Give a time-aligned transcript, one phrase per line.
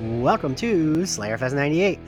[0.00, 1.98] Welcome to Slayerfest 98.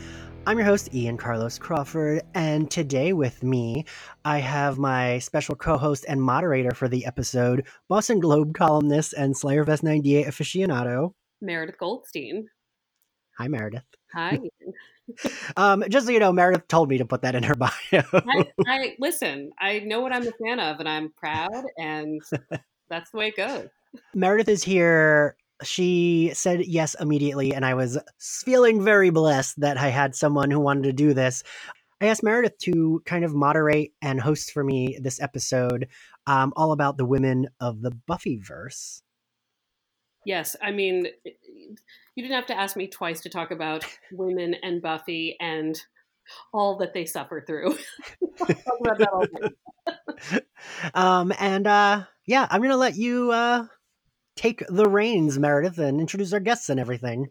[0.46, 3.84] I'm your host, Ian Carlos Crawford, and today with me,
[4.24, 9.34] I have my special co host and moderator for the episode, Boston Globe columnist and
[9.34, 12.46] Slayerfest 98 aficionado, Meredith Goldstein.
[13.36, 13.84] Hi, Meredith.
[14.14, 14.38] Hi.
[15.58, 17.70] um, just so you know, Meredith told me to put that in her bio.
[17.92, 19.50] I, I listen.
[19.60, 22.22] I know what I'm a fan of, and I'm proud, and
[22.88, 23.68] that's the way it goes.
[24.14, 25.36] Meredith is here.
[25.62, 30.60] She said yes immediately, and I was feeling very blessed that I had someone who
[30.60, 31.42] wanted to do this.
[32.00, 35.88] I asked Meredith to kind of moderate and host for me this episode,
[36.26, 39.02] um, all about the women of the Buffyverse.
[40.24, 44.82] Yes, I mean, you didn't have to ask me twice to talk about women and
[44.82, 45.80] Buffy and
[46.52, 47.76] all that they suffer through.
[50.94, 53.66] um, and uh, yeah, I'm gonna let you uh,
[54.36, 57.28] take the reins, Meredith, and introduce our guests and everything.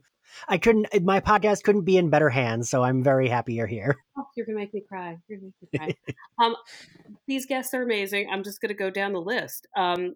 [0.48, 0.88] I couldn't.
[1.04, 3.98] My podcast couldn't be in better hands, so I'm very happy you're here.
[4.18, 5.18] Oh, you're gonna make me cry.
[5.28, 6.16] You're gonna make me cry.
[6.46, 6.56] um,
[7.28, 8.30] these guests are amazing.
[8.32, 9.68] I'm just gonna go down the list.
[9.76, 10.16] Um,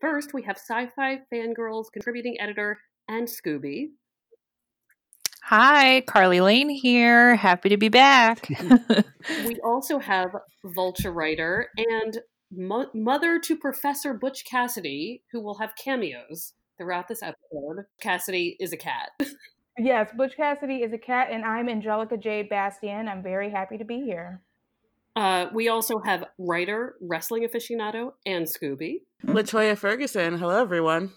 [0.00, 3.88] first, we have Sci-Fi Fangirls contributing editor and Scooby.
[5.44, 7.34] Hi, Carly Lane here.
[7.34, 8.48] Happy to be back.
[9.46, 10.30] we also have
[10.64, 12.18] Vulture writer and
[12.50, 17.86] mo- mother to Professor Butch Cassidy, who will have cameos throughout this episode.
[18.00, 19.10] Cassidy is a cat.
[19.78, 22.48] yes, Butch Cassidy is a cat, and I'm Angelica J.
[22.50, 23.08] Bastién.
[23.08, 24.40] I'm very happy to be here.
[25.16, 29.02] Uh, we also have writer, wrestling aficionado, and Scooby.
[29.24, 30.38] Latoya Ferguson.
[30.38, 31.12] Hello, everyone.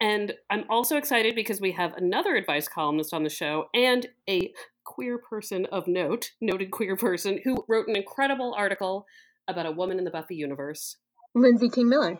[0.00, 4.52] And I'm also excited because we have another advice columnist on the show and a
[4.82, 9.06] queer person of note, noted queer person, who wrote an incredible article
[9.48, 10.96] about a woman in the Buffy universe.
[11.34, 12.18] Lindsay King Miller.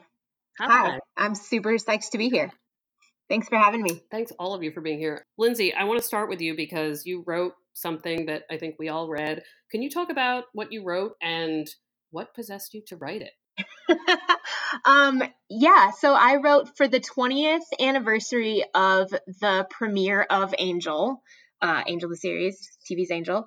[0.58, 0.91] Hi.
[0.91, 0.98] Hi.
[1.17, 2.50] I'm super psyched to be here.
[3.28, 4.03] Thanks for having me.
[4.11, 5.25] Thanks, all of you, for being here.
[5.39, 8.89] Lindsay, I want to start with you because you wrote something that I think we
[8.89, 9.42] all read.
[9.70, 11.67] Can you talk about what you wrote and
[12.11, 13.33] what possessed you to write it?
[14.84, 21.23] um, yeah, so I wrote for the 20th anniversary of the premiere of Angel,
[21.63, 23.46] uh, Angel the series, TV's Angel.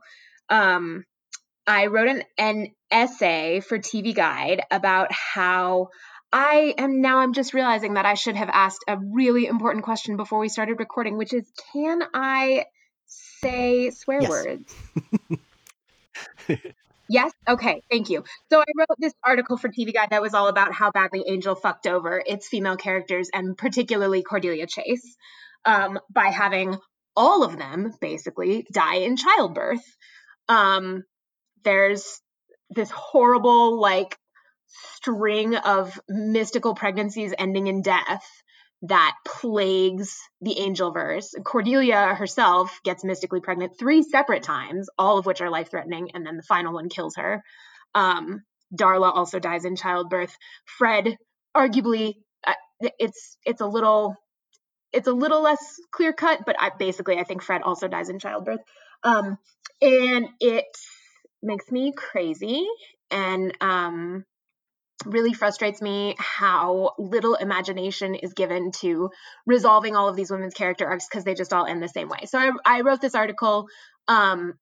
[0.50, 1.06] Um,
[1.68, 5.90] I wrote an, an essay for TV Guide about how
[6.32, 10.18] I am now I'm just realizing that I should have asked a really important question
[10.18, 12.66] before we started recording, which is can I
[13.06, 14.30] say swear Yes.
[14.30, 14.76] words?
[17.10, 17.32] Yes.
[17.48, 17.82] Okay.
[17.90, 18.24] Thank you.
[18.52, 21.56] So I wrote this article for TV Guide that was all about how badly Angel
[21.56, 25.16] fucked over its female characters and particularly Cordelia Chase
[25.64, 26.78] um, by having
[27.16, 29.84] all of them basically die in childbirth.
[30.50, 31.04] Um,
[31.68, 32.22] there's
[32.70, 34.18] this horrible like
[34.96, 38.26] string of mystical pregnancies ending in death
[38.84, 41.28] that plagues the Angelverse.
[41.44, 46.26] Cordelia herself gets mystically pregnant three separate times, all of which are life threatening, and
[46.26, 47.44] then the final one kills her.
[47.94, 50.38] Um, Darla also dies in childbirth.
[50.78, 51.18] Fred,
[51.56, 52.14] arguably,
[52.46, 52.54] uh,
[52.98, 54.16] it's it's a little
[54.94, 58.20] it's a little less clear cut, but I, basically, I think Fred also dies in
[58.20, 58.62] childbirth.
[59.04, 59.38] Um,
[59.82, 60.66] and it
[61.47, 62.68] makes me crazy
[63.09, 64.25] and um,
[65.06, 69.09] really frustrates me how little imagination is given to
[69.46, 72.19] resolving all of these women's character arcs because they just all end the same way.
[72.25, 73.68] So I, I wrote this article
[74.07, 74.53] um,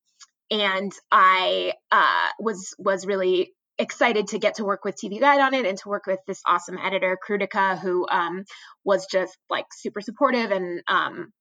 [0.52, 5.54] and I uh, was was really excited to get to work with TV Guide on
[5.54, 8.46] it and to work with this awesome editor Krutika who um,
[8.84, 11.32] was just like super supportive and um,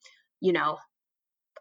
[0.40, 0.78] you know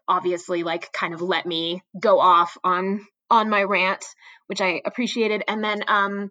[0.06, 4.04] obviously like kind of let me go off on on my rant
[4.46, 6.30] which I appreciated and then um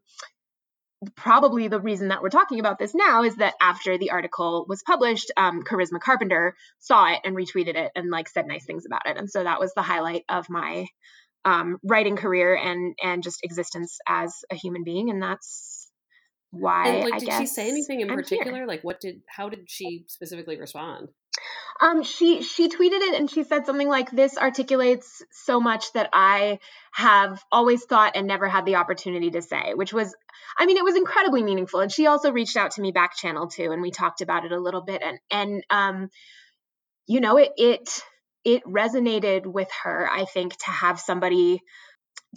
[1.15, 4.83] probably the reason that we're talking about this now is that after the article was
[4.83, 9.05] published, um, Charisma Carpenter saw it and retweeted it and like said nice things about
[9.05, 10.87] it, and so that was the highlight of my
[11.45, 15.89] um, writing career and and just existence as a human being, and that's
[16.51, 16.87] why.
[16.87, 18.59] And like, I did she say anything in I'm particular?
[18.59, 18.67] here.
[18.67, 19.21] Like, what did?
[19.27, 21.09] How did she specifically respond?
[21.81, 26.09] Um, she she tweeted it and she said something like, "This articulates so much that
[26.13, 26.59] I
[26.93, 30.15] have always thought and never had the opportunity to say," which was,
[30.57, 31.81] I mean, it was incredibly meaningful.
[31.81, 34.51] And she also reached out to me back channel too, and we talked about it
[34.51, 35.01] a little bit.
[35.03, 36.09] And and um,
[37.07, 38.01] you know, it it
[38.45, 40.09] it resonated with her.
[40.11, 41.61] I think to have somebody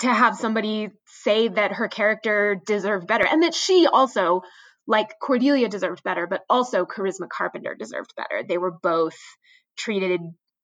[0.00, 4.42] to have somebody say that her character deserved better and that she also
[4.86, 8.42] like Cordelia deserved better, but also Charisma Carpenter deserved better.
[8.46, 9.18] They were both
[9.76, 10.20] treated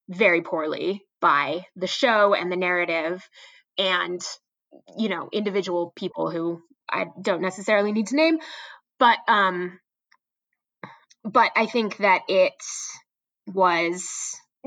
[0.08, 3.22] very poorly by the show and the narrative
[3.78, 4.20] and
[4.96, 8.38] you know individual people who I don't necessarily need to name
[8.98, 9.78] but um
[11.24, 12.54] but I think that it
[13.46, 14.08] was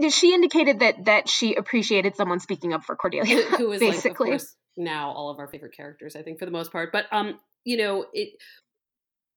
[0.09, 3.43] she indicated that that she appreciated someone speaking up for Cordelia.
[3.43, 4.29] who is like, of basically.
[4.31, 6.91] course, now all of our favorite characters, I think, for the most part.
[6.91, 8.33] But um, you know, it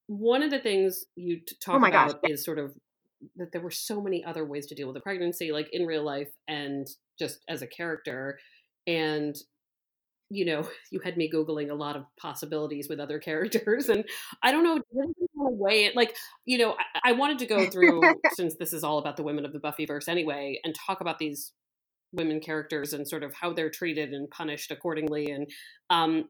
[0.09, 2.73] one of the things you t- talk Oh my gosh, about is sort of
[3.35, 6.03] that there were so many other ways to deal with a pregnancy, like in real
[6.03, 6.87] life and
[7.19, 8.39] just as a character.
[8.87, 9.35] And
[10.31, 14.03] you know, you had me googling a lot of possibilities with other characters, and
[14.41, 15.95] I don't know, does anybody want to weigh it?
[15.95, 16.15] Like,
[16.45, 18.01] you know, I, I wanted to go through
[18.33, 21.51] since this is all about the women of the Buffyverse anyway, and talk about these
[22.13, 25.29] women characters and sort of how they're treated and punished accordingly.
[25.29, 25.47] And
[25.91, 26.25] um,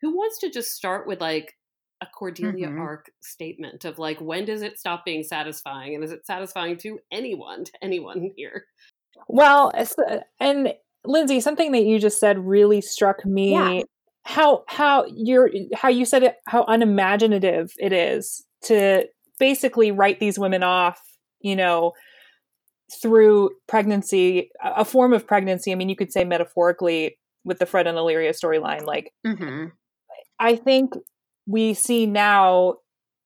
[0.00, 1.57] who wants to just start with like
[2.00, 2.80] a Cordelia Mhm.
[2.80, 6.98] arc statement of like when does it stop being satisfying, and is it satisfying to
[7.10, 8.66] anyone, to anyone here?
[9.26, 10.74] Well, uh, and
[11.04, 13.52] Lindsay, something that you just said really struck me.
[13.52, 13.82] Yeah.
[14.24, 19.08] How how you're how you said it how unimaginative it is to
[19.38, 21.00] basically write these women off,
[21.40, 21.92] you know,
[23.02, 25.72] through pregnancy, a form of pregnancy.
[25.72, 29.66] I mean, you could say metaphorically with the Fred and Illyria storyline, like hmm
[30.38, 30.94] I think
[31.48, 32.74] we see now,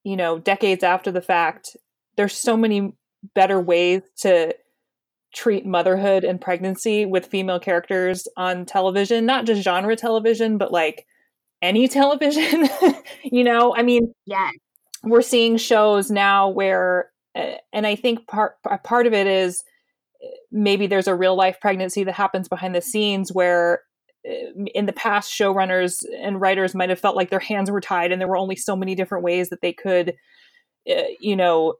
[0.05, 1.77] you know, decades after the fact,
[2.17, 2.93] there's so many
[3.35, 4.55] better ways to
[5.35, 11.05] treat motherhood and pregnancy with female characters on television, not just genre television, but like
[11.61, 12.69] any television.
[13.25, 14.53] you know, I mean, Yes.
[15.03, 18.55] we're seeing shows now where uh, and i think part
[18.85, 19.65] part of it is
[20.25, 23.81] uh, maybe there's a real life pregnancy that happens behind the scenes where
[24.25, 28.21] in the past showrunners and writers might have felt like their hands were tied and
[28.21, 30.15] there were only so many different ways that they could
[30.91, 31.75] uh, you know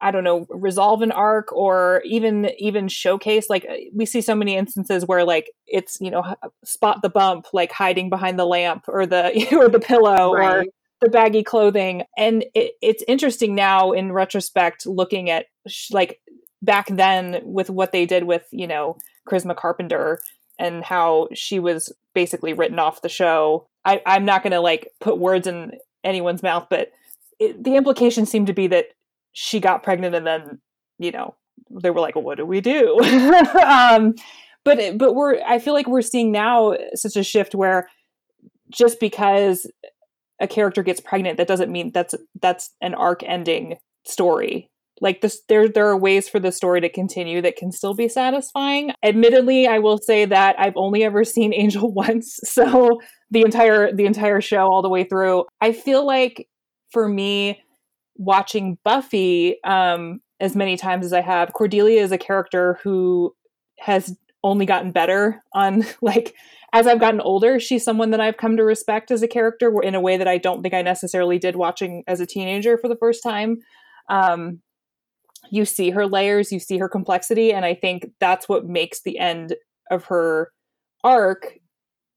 [0.00, 4.34] i don't know resolve an arc or even even showcase like uh, we see so
[4.34, 8.84] many instances where like it's you know spot the bump like hiding behind the lamp
[8.88, 10.64] or the or the pillow or
[11.04, 12.02] the baggy clothing.
[12.16, 16.20] And it, it's interesting now in retrospect looking at sh- like
[16.62, 18.96] back then with what they did with you know
[19.28, 20.20] charisma carpenter
[20.58, 23.66] and how she was basically written off the show.
[23.86, 25.72] I, i'm not going to like put words in
[26.04, 26.90] anyone's mouth but
[27.38, 28.86] it, the implication seemed to be that
[29.32, 30.60] she got pregnant and then
[30.98, 31.34] you know
[31.70, 32.98] they were like what do we do?
[33.62, 34.14] Um
[34.64, 37.88] but but we're i feel like we're seeing now such a shift where
[38.70, 39.70] just because
[40.40, 45.42] a character gets pregnant that doesn't mean that's that's an arc ending story like this
[45.48, 49.66] there there are ways for the story to continue that can still be satisfying admittedly
[49.66, 53.00] i will say that i've only ever seen angel once so
[53.30, 56.48] the entire the entire show all the way through i feel like
[56.90, 57.60] for me
[58.16, 63.34] watching buffy um as many times as i have cordelia is a character who
[63.78, 66.34] has only gotten better on like
[66.74, 69.94] as I've gotten older, she's someone that I've come to respect as a character in
[69.94, 72.96] a way that I don't think I necessarily did watching as a teenager for the
[72.96, 73.58] first time.
[74.10, 74.60] Um,
[75.50, 79.18] you see her layers, you see her complexity, and I think that's what makes the
[79.18, 79.54] end
[79.90, 80.50] of her
[81.02, 81.58] arc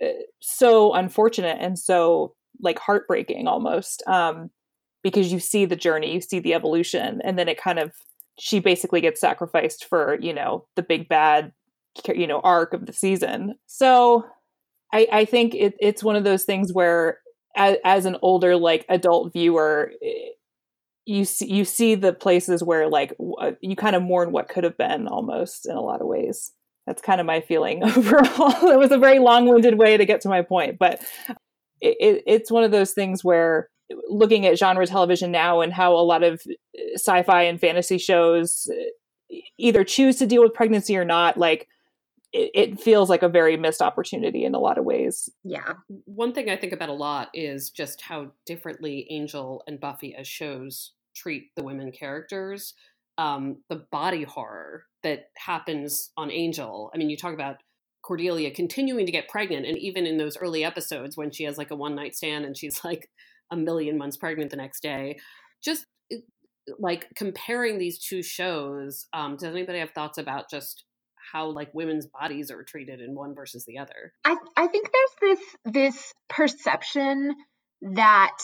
[0.03, 0.07] uh,
[0.39, 4.49] so unfortunate and so like heartbreaking almost um,
[5.03, 7.93] because you see the journey, you see the evolution, and then it kind of
[8.39, 11.51] she basically gets sacrificed for you know the big bad
[12.13, 13.55] you know arc of the season.
[13.65, 14.25] So
[14.93, 17.19] I, I think it, it's one of those things where
[17.55, 19.91] as, as an older like adult viewer
[21.07, 24.63] you see you see the places where like uh, you kind of mourn what could
[24.63, 26.51] have been almost in a lot of ways
[26.85, 30.29] that's kind of my feeling overall it was a very long-winded way to get to
[30.29, 31.01] my point but
[31.79, 33.69] it, it, it's one of those things where
[34.09, 36.41] looking at genre television now and how a lot of
[36.77, 38.69] eh, sci-fi and fantasy shows
[39.31, 41.69] eh, either choose to deal with pregnancy or not like
[42.33, 45.29] it, it feels like a very missed opportunity in a lot of ways.
[45.45, 45.73] Yeah.
[46.03, 50.27] One thing I think about a lot is just how differently Angel and Buffy as
[50.27, 52.73] shows treat the women characters.
[53.17, 56.91] Um, the body horror that happens on Angel.
[56.93, 57.57] I mean, you talk about
[58.03, 61.71] Cordelia continuing to get pregnant, and even in those early episodes when she has like
[61.71, 63.09] a one night stand and she's like
[63.51, 65.17] a million months pregnant the next day,
[65.63, 65.85] just
[66.79, 69.07] like comparing these two shows.
[69.13, 70.83] Um, does anybody have thoughts about just
[71.31, 74.13] how like women's bodies are treated in one versus the other?
[74.25, 77.35] I I think there's this this perception
[77.81, 78.37] that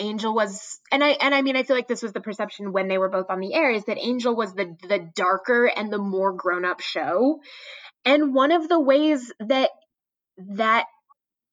[0.00, 2.88] Angel was and I and I mean I feel like this was the perception when
[2.88, 5.98] they were both on the air is that Angel was the the darker and the
[5.98, 7.40] more grown up show.
[8.04, 9.70] And one of the ways that
[10.38, 10.86] that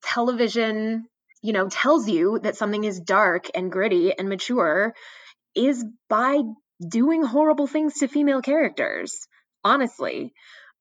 [0.02, 1.06] television,
[1.42, 4.94] you know, tells you that something is dark and gritty and mature
[5.54, 6.42] is by
[6.86, 9.26] doing horrible things to female characters.
[9.64, 10.32] Honestly,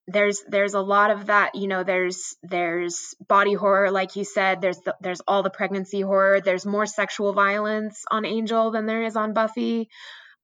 [0.08, 4.62] there's there's a lot of that you know there's there's body horror like you said
[4.62, 9.04] there's the, there's all the pregnancy horror there's more sexual violence on angel than there
[9.04, 9.90] is on buffy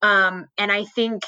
[0.02, 1.22] um and i think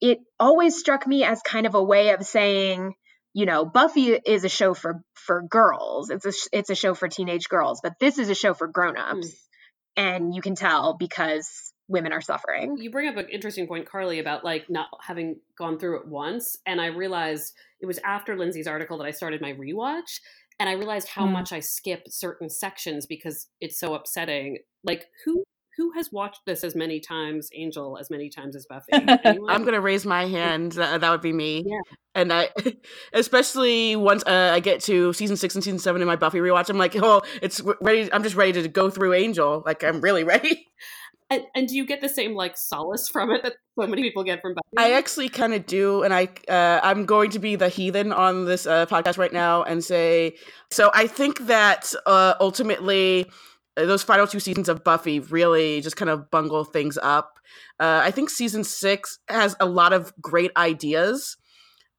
[0.00, 2.94] it always struck me as kind of a way of saying,
[3.32, 6.10] you know, Buffy is a show for for girls.
[6.10, 9.28] It's a it's a show for teenage girls, but this is a show for grown-ups.
[9.28, 9.32] Mm.
[9.96, 12.76] And you can tell because women are suffering.
[12.78, 16.58] You bring up an interesting point, Carly, about like not having gone through it once.
[16.66, 20.20] And I realized it was after Lindsay's article that I started my rewatch.
[20.60, 21.32] And I realized how mm.
[21.32, 24.58] much I skip certain sections because it's so upsetting.
[24.84, 25.44] Like, who
[25.78, 28.90] who has watched this as many times, Angel, as many times as Buffy?
[28.92, 30.72] I'm going to raise my hand.
[30.72, 31.62] That, that would be me.
[31.64, 31.78] Yeah.
[32.16, 32.50] And I,
[33.12, 36.68] especially once uh, I get to season six and season seven in my Buffy rewatch,
[36.68, 38.12] I'm like, oh, it's ready.
[38.12, 39.62] I'm just ready to go through Angel.
[39.64, 40.66] Like, I'm really ready.
[41.30, 44.24] And, and do you get the same like solace from it that so many people
[44.24, 44.76] get from Buffy?
[44.76, 48.44] I actually kind of do, and I uh, I'm going to be the heathen on
[48.44, 50.36] this uh, podcast right now and say,
[50.70, 53.26] so I think that uh, ultimately
[53.76, 57.38] uh, those final two seasons of Buffy really just kind of bungle things up.
[57.80, 61.36] Uh, I think season six has a lot of great ideas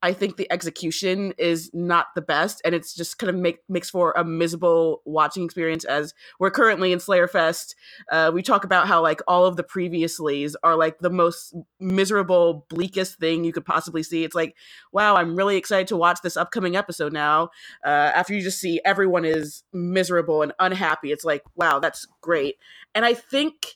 [0.02, 3.90] I think the execution is not the best, and it's just kind of make makes
[3.90, 5.84] for a miserable watching experience.
[5.84, 7.76] As we're currently in Slayer Fest,
[8.12, 12.66] uh, we talk about how like all of the previouslys are like the most miserable,
[12.70, 14.24] bleakest thing you could possibly see.
[14.24, 14.56] It's like,
[14.94, 17.50] wow, I'm really excited to watch this upcoming episode now.
[17.86, 22.56] Uh, after you just see everyone is miserable and unhappy, it's like, wow, that's great.
[22.96, 23.76] And I think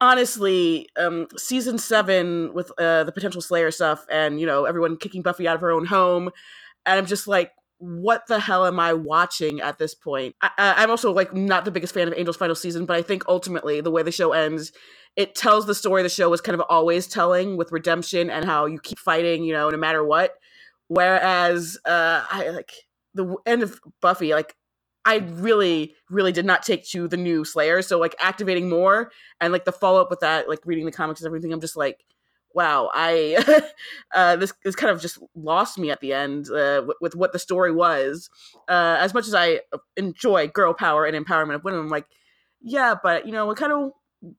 [0.00, 5.22] honestly, um, season seven with uh, the potential Slayer stuff, and you know everyone kicking
[5.22, 6.30] Buffy out of her own home,
[6.84, 10.34] and I'm just like, what the hell am I watching at this point?
[10.40, 13.24] I, am also like not the biggest fan of Angel's final season, but I think
[13.28, 14.72] ultimately the way the show ends,
[15.14, 18.66] it tells the story the show was kind of always telling with redemption and how
[18.66, 20.34] you keep fighting, you know, no matter what.
[20.88, 22.72] Whereas, uh, I like
[23.14, 24.54] the end of Buffy, like
[25.06, 27.80] I really, really did not take to the new Slayer.
[27.80, 31.20] So like activating more and like the follow up with that, like reading the comics
[31.20, 32.04] and everything, I'm just like,
[32.54, 33.62] wow, I
[34.14, 37.32] uh, this this kind of just lost me at the end uh, with, with, what
[37.32, 38.28] the story was.
[38.68, 39.60] Uh, as much as I
[39.96, 42.06] enjoy girl power and empowerment of women, I'm like,
[42.60, 43.92] yeah, but you know, what kind of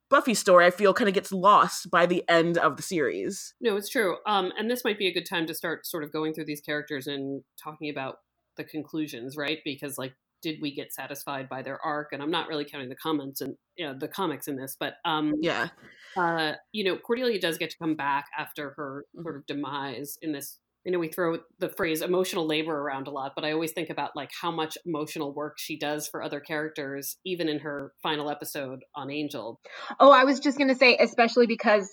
[0.10, 3.54] Buffy story I feel kind of gets lost by the end of the series.
[3.62, 4.18] No, it's true.
[4.26, 6.60] Um, and this might be a good time to start sort of going through these
[6.60, 8.16] characters and talking about
[8.58, 9.60] the conclusions, right?
[9.64, 12.10] Because like did we get satisfied by their arc?
[12.12, 14.96] And I'm not really counting the comments and you know, the comics in this, but
[15.06, 15.70] um, yeah,
[16.16, 19.24] uh, you know, Cordelia does get to come back after her mm-hmm.
[19.24, 20.60] sort of demise in this.
[20.86, 23.90] You know, we throw the phrase emotional labor around a lot, but I always think
[23.90, 28.30] about like how much emotional work she does for other characters, even in her final
[28.30, 29.60] episode on Angel.
[30.00, 31.90] Oh, I was just gonna say, especially because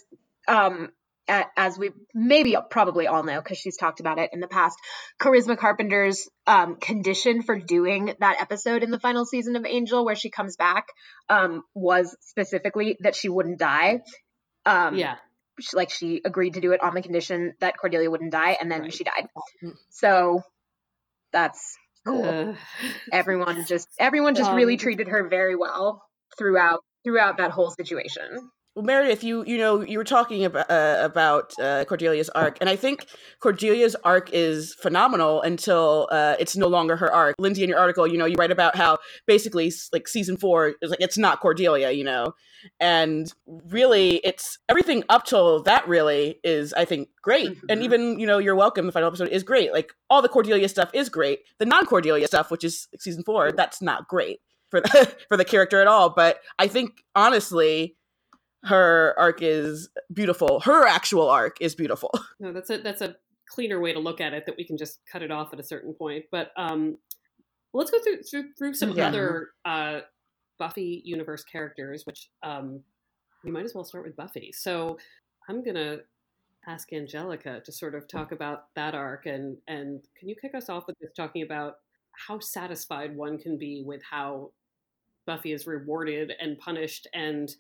[0.46, 0.90] um,
[1.28, 4.76] as we maybe probably all know because she's talked about it in the past,
[5.20, 10.16] Charisma Carpenter's um, condition for doing that episode in the final season of Angel, where
[10.16, 10.86] she comes back,
[11.28, 14.00] um, was specifically that she wouldn't die.
[14.66, 15.16] Um, yeah.
[15.60, 18.70] She, like she agreed to do it on the condition that Cordelia wouldn't die, and
[18.70, 18.92] then right.
[18.92, 19.28] she died.
[19.90, 20.42] So
[21.32, 21.76] that's
[22.06, 22.24] cool.
[22.24, 22.54] Uh,
[23.12, 26.02] everyone just everyone just really um, treated her very well
[26.36, 28.50] throughout throughout that whole situation.
[28.74, 32.68] Well, Meredith, you you know you were talking about uh, about uh, Cordelia's arc, and
[32.68, 33.06] I think
[33.38, 37.36] Cordelia's arc is phenomenal until uh, it's no longer her arc.
[37.38, 40.90] Lindsay, in your article, you know, you write about how basically like season four is
[40.90, 42.34] like it's not Cordelia, you know,
[42.80, 47.66] and really it's everything up till that really is I think great, mm-hmm.
[47.68, 48.86] and even you know you're welcome.
[48.86, 49.72] The final episode is great.
[49.72, 51.42] Like all the Cordelia stuff is great.
[51.58, 55.44] The non Cordelia stuff, which is season four, that's not great for the, for the
[55.44, 56.10] character at all.
[56.10, 57.94] But I think honestly
[58.64, 60.60] her arc is beautiful.
[60.60, 62.10] Her actual arc is beautiful.
[62.40, 63.16] No, that's a that's a
[63.48, 65.62] cleaner way to look at it that we can just cut it off at a
[65.62, 66.24] certain point.
[66.30, 66.98] But um,
[67.72, 69.06] let's go through through, through some yeah.
[69.06, 70.00] other uh,
[70.58, 72.80] Buffy universe characters, which um,
[73.44, 74.52] we might as well start with Buffy.
[74.52, 74.98] So
[75.48, 75.98] I'm gonna
[76.66, 80.68] ask Angelica to sort of talk about that arc and and can you kick us
[80.68, 81.76] off with this talking about
[82.12, 84.50] how satisfied one can be with how
[85.26, 87.54] Buffy is rewarded and punished and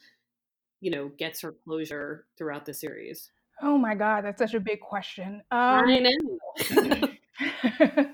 [0.84, 3.30] you know gets her closure throughout the series?
[3.62, 5.42] Oh my god, that's such a big question.
[5.50, 7.08] Um, I know.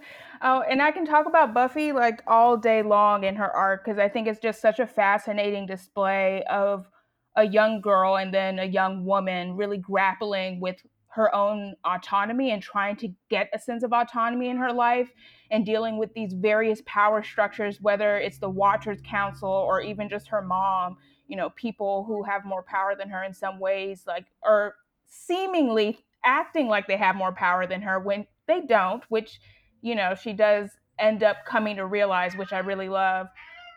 [0.42, 3.98] oh, and I can talk about Buffy like all day long in her arc because
[3.98, 6.86] I think it's just such a fascinating display of
[7.36, 10.76] a young girl and then a young woman really grappling with
[11.08, 15.10] her own autonomy and trying to get a sense of autonomy in her life
[15.50, 20.28] and dealing with these various power structures, whether it's the Watchers Council or even just
[20.28, 20.96] her mom
[21.30, 24.74] you know people who have more power than her in some ways like are
[25.06, 29.40] seemingly acting like they have more power than her when they don't which
[29.80, 33.28] you know she does end up coming to realize which i really love.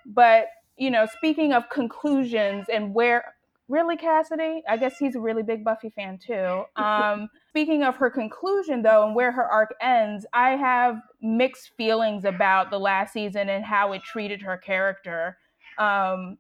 [0.06, 3.34] But you know speaking of conclusions and where
[3.70, 4.64] really cassidy?
[4.68, 6.64] I guess he's a really big buffy fan too.
[6.76, 12.26] Um Speaking of her conclusion, though, and where her arc ends, I have mixed feelings
[12.26, 15.38] about the last season and how it treated her character.
[15.78, 16.40] Um,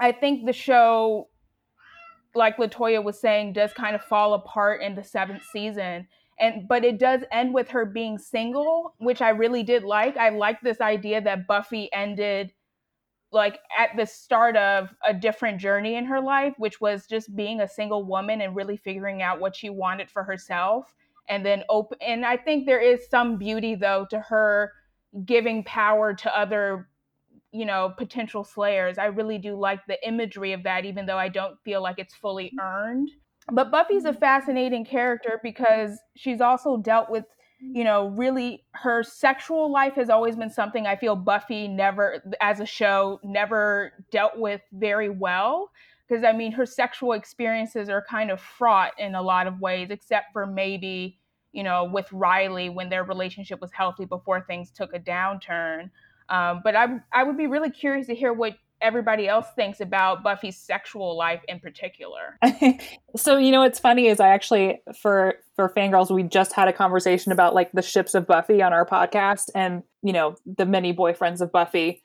[0.00, 1.28] I think the show,
[2.34, 6.06] like Latoya was saying, does kind of fall apart in the seventh season.
[6.38, 10.16] And but it does end with her being single, which I really did like.
[10.18, 12.52] I like this idea that Buffy ended
[13.32, 17.60] like at the start of a different journey in her life, which was just being
[17.60, 20.94] a single woman and really figuring out what she wanted for herself.
[21.28, 24.72] And then open, and I think there is some beauty though to her
[25.24, 26.88] giving power to other,
[27.56, 28.98] you know, potential slayers.
[28.98, 32.14] I really do like the imagery of that, even though I don't feel like it's
[32.14, 32.60] fully mm-hmm.
[32.60, 33.10] earned.
[33.50, 34.18] But Buffy's a mm-hmm.
[34.18, 37.24] fascinating character because she's also dealt with
[37.58, 37.84] you mm-hmm.
[37.84, 42.66] know, really her sexual life has always been something I feel Buffy never, as a
[42.66, 45.70] show, never dealt with very well.
[46.06, 49.88] Because I mean, her sexual experiences are kind of fraught in a lot of ways,
[49.90, 51.18] except for maybe,
[51.52, 55.90] you know, with Riley when their relationship was healthy before things took a downturn.
[56.28, 60.22] Um, but I, I would be really curious to hear what everybody else thinks about
[60.22, 62.38] Buffy's sexual life in particular.
[63.16, 66.72] so you know what's funny is I actually for for fangirls we just had a
[66.72, 70.92] conversation about like the ships of Buffy on our podcast and you know the many
[70.92, 72.02] boyfriends of Buffy.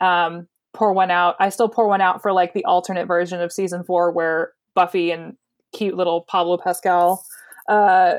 [0.00, 1.36] Um, pour one out.
[1.38, 5.10] I still pour one out for like the alternate version of season four where Buffy
[5.10, 5.36] and
[5.72, 7.24] cute little Pablo Pascal
[7.68, 8.14] uh,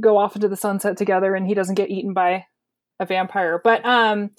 [0.00, 2.46] go off into the sunset together and he doesn't get eaten by
[2.98, 3.60] a vampire.
[3.62, 4.30] But um,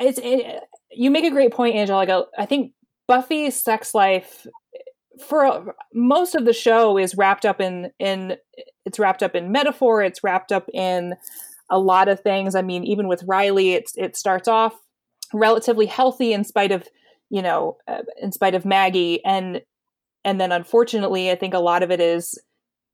[0.00, 2.24] it's it, you make a great point, Angelica.
[2.38, 2.72] I think
[3.06, 4.46] Buffy's sex life
[5.26, 8.36] for most of the show is wrapped up in in
[8.84, 10.02] it's wrapped up in metaphor.
[10.02, 11.14] It's wrapped up in
[11.70, 12.54] a lot of things.
[12.54, 14.74] I mean, even with Riley, it's it starts off
[15.32, 16.88] relatively healthy in spite of
[17.28, 19.62] you know uh, in spite of Maggie and
[20.24, 22.38] and then unfortunately, I think a lot of it is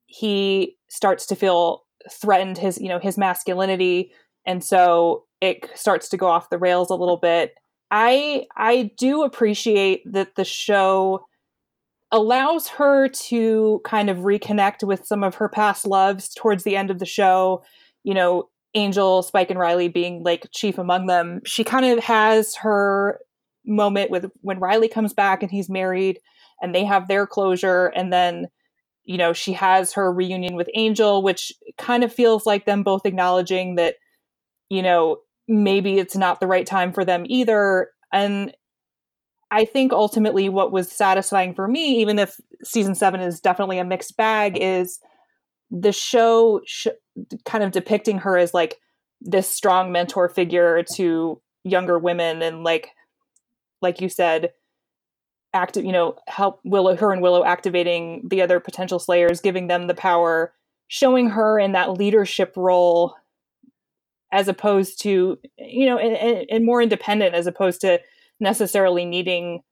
[0.06, 4.12] he starts to feel threatened his you know his masculinity
[4.46, 7.54] and so it starts to go off the rails a little bit
[7.90, 11.26] I I do appreciate that the show
[12.12, 16.90] allows her to kind of reconnect with some of her past loves towards the end
[16.90, 17.62] of the show.
[18.04, 21.40] You know, Angel, Spike, and Riley being like chief among them.
[21.44, 23.20] She kind of has her
[23.64, 26.20] moment with when Riley comes back and he's married
[26.62, 28.46] and they have their closure and then
[29.04, 33.04] you know she has her reunion with Angel which kind of feels like them both
[33.04, 33.96] acknowledging that
[34.70, 37.90] you know maybe it's not the right time for them either.
[38.12, 38.52] And
[39.50, 43.84] I think ultimately what was satisfying for me, even if season seven is definitely a
[43.84, 44.98] mixed bag, is
[45.70, 46.88] the show sh-
[47.44, 48.78] kind of depicting her as like
[49.20, 52.90] this strong mentor figure to younger women and like
[53.82, 54.52] like you said
[55.52, 59.88] active you know help willow her and willow activating the other potential slayers giving them
[59.88, 60.52] the power
[60.86, 63.16] showing her in that leadership role
[64.32, 68.00] as opposed to you know and, and more independent as opposed to
[68.40, 69.62] necessarily needing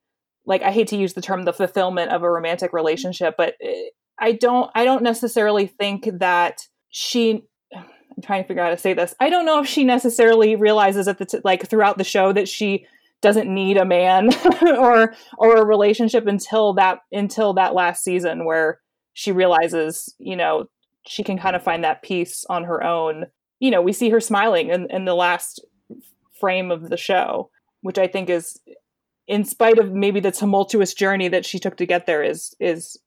[0.47, 3.89] like i hate to use the term the fulfillment of a romantic relationship but eh,
[4.19, 7.43] i don't i don't necessarily think that she
[7.75, 9.15] i'm trying to figure out how to say this.
[9.21, 12.49] I don't know if she necessarily realizes at the t- like throughout the show that
[12.49, 12.87] she
[13.21, 14.31] doesn't need a man
[14.63, 18.81] or or a relationship until that until that last season where
[19.15, 20.69] she realizes you know
[21.07, 23.25] she can kind of find that peace on her own
[23.65, 25.65] you know, we see her smiling in, in the last
[26.39, 27.49] frame of the show,
[27.81, 28.61] which I think is,
[29.27, 33.01] in spite of maybe the tumultuous journey that she took to get there, is is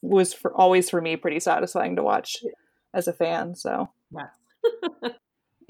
[0.00, 2.36] was for always for me pretty satisfying to watch
[2.94, 3.54] as a fan.
[3.56, 5.10] So yeah.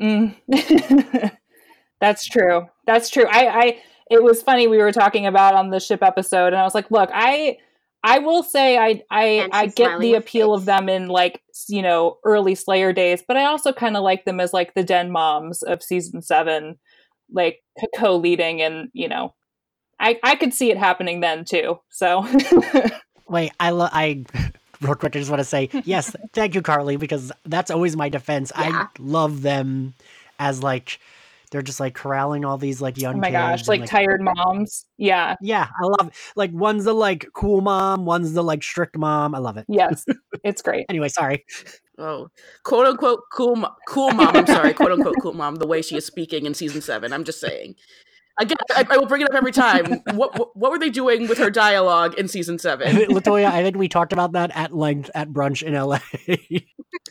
[0.00, 1.37] mm.
[2.00, 2.66] That's true.
[2.87, 3.27] That's true.
[3.29, 6.62] I, I it was funny we were talking about on the ship episode and I
[6.62, 7.59] was like, look, I
[8.04, 10.60] I will say I I I get the appeal face.
[10.60, 14.26] of them in like you know early Slayer days, but I also kind of like
[14.26, 16.78] them as like the den moms of season seven,
[17.32, 17.62] like
[17.96, 19.34] co-leading, and you know,
[19.98, 21.80] I I could see it happening then too.
[21.88, 22.26] So
[23.28, 24.24] wait, I love I.
[24.80, 28.10] Real quick, I just want to say yes, thank you, Carly, because that's always my
[28.10, 28.52] defense.
[28.58, 28.86] Yeah.
[28.86, 29.94] I love them
[30.38, 30.98] as like
[31.50, 33.16] they're just like corralling all these like young.
[33.16, 34.87] Oh my gosh, like, like, tired moms.
[34.96, 36.14] Yeah, yeah, I love it.
[36.37, 39.35] Like one's the like cool mom, one's the like strict mom.
[39.35, 39.66] I love it.
[39.68, 40.04] Yes,
[40.44, 40.87] it's great.
[40.88, 41.44] anyway, sorry.
[41.96, 42.28] Oh,
[42.64, 44.37] quote unquote cool, mo- cool mom.
[44.37, 45.57] I'm sorry, quote unquote cool mom.
[45.57, 47.12] The way she is speaking in season seven.
[47.12, 47.76] I'm just saying.
[48.40, 50.02] Again, I, I, will bring it up every time.
[50.14, 52.96] What, what, what were they doing with her dialogue in season seven?
[52.96, 56.00] Latoya, I think we talked about that at length at brunch in LA.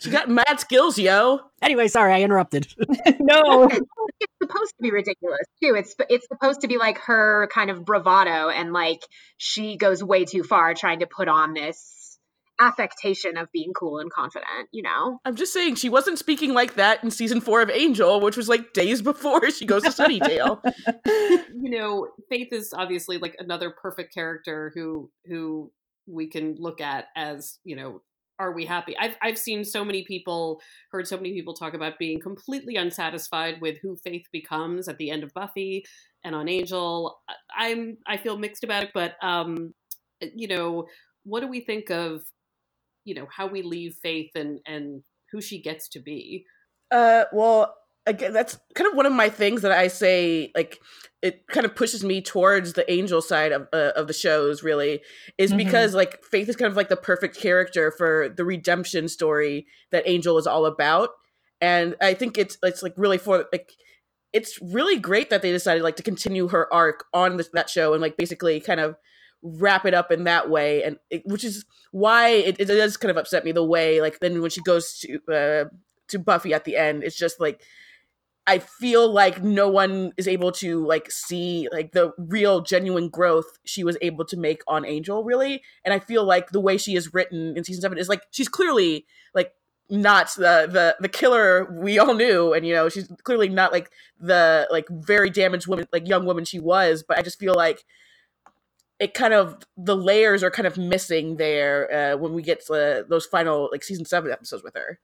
[0.01, 1.39] she got mad skills, yo.
[1.61, 2.67] Anyway, sorry, I interrupted.
[3.19, 5.75] no, it's supposed to be ridiculous too.
[5.75, 9.01] It's it's supposed to be like her kind of bravado, and like
[9.37, 12.02] she goes way too far trying to put on this
[12.63, 15.19] affectation of being cool and confident, you know?
[15.25, 18.47] I'm just saying she wasn't speaking like that in season four of Angel, which was
[18.47, 20.61] like days before she goes to Sunnydale.
[21.05, 25.71] you know, Faith is obviously like another perfect character who who
[26.05, 28.01] we can look at as, you know,
[28.39, 28.95] are we happy?
[28.97, 33.61] I've I've seen so many people, heard so many people talk about being completely unsatisfied
[33.61, 35.85] with who Faith becomes at the end of Buffy
[36.23, 37.19] and on Angel.
[37.55, 39.73] I'm I feel mixed about it, but um,
[40.19, 40.87] you know,
[41.23, 42.23] what do we think of,
[43.05, 46.45] you know, how we leave Faith and and who she gets to be?
[46.91, 50.79] Uh, well, again, that's kind of one of my things that I say, like,
[51.21, 54.63] it kind of pushes me towards the angel side of uh, of the shows.
[54.63, 55.01] Really,
[55.37, 55.57] is Mhm.
[55.57, 60.03] because like Faith is kind of like the perfect character for the redemption story that
[60.07, 61.09] Angel is all about,
[61.61, 63.71] and I think it's it's like really for like.
[64.33, 67.93] It's really great that they decided like to continue her arc on this, that show
[67.93, 68.95] and like basically kind of
[69.43, 73.11] wrap it up in that way, and it, which is why it, it does kind
[73.11, 75.65] of upset me the way like then when she goes to uh,
[76.07, 77.61] to Buffy at the end, it's just like
[78.45, 83.57] I feel like no one is able to like see like the real genuine growth
[83.63, 85.61] she was able to make on Angel really.
[85.85, 88.49] And I feel like the way she is written in season 7 is like she's
[88.49, 89.53] clearly like
[89.89, 92.53] not the the the killer we all knew.
[92.53, 96.43] And you know she's clearly not like the like very damaged woman like young woman
[96.43, 97.85] she was but I just feel like
[99.03, 103.05] it kind of the layers are kind of missing there uh, when we get to
[103.09, 104.97] those final like season 7 episodes with her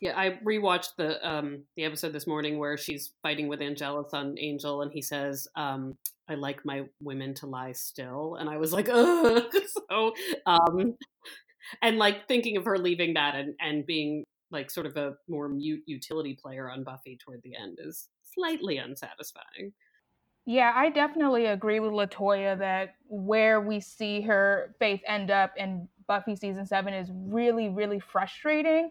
[0.00, 4.34] Yeah, I rewatched the um the episode this morning where she's fighting with Angelus on
[4.38, 5.96] Angel, and he says, um,
[6.28, 9.44] "I like my women to lie still," and I was like, "Ugh."
[9.88, 10.12] so,
[10.44, 10.96] um,
[11.80, 15.48] and like thinking of her leaving that and and being like sort of a more
[15.48, 19.72] mute utility player on Buffy toward the end is slightly unsatisfying.
[20.46, 25.88] Yeah, I definitely agree with Latoya that where we see her Faith end up in
[26.06, 28.90] Buffy season seven is really, really frustrating.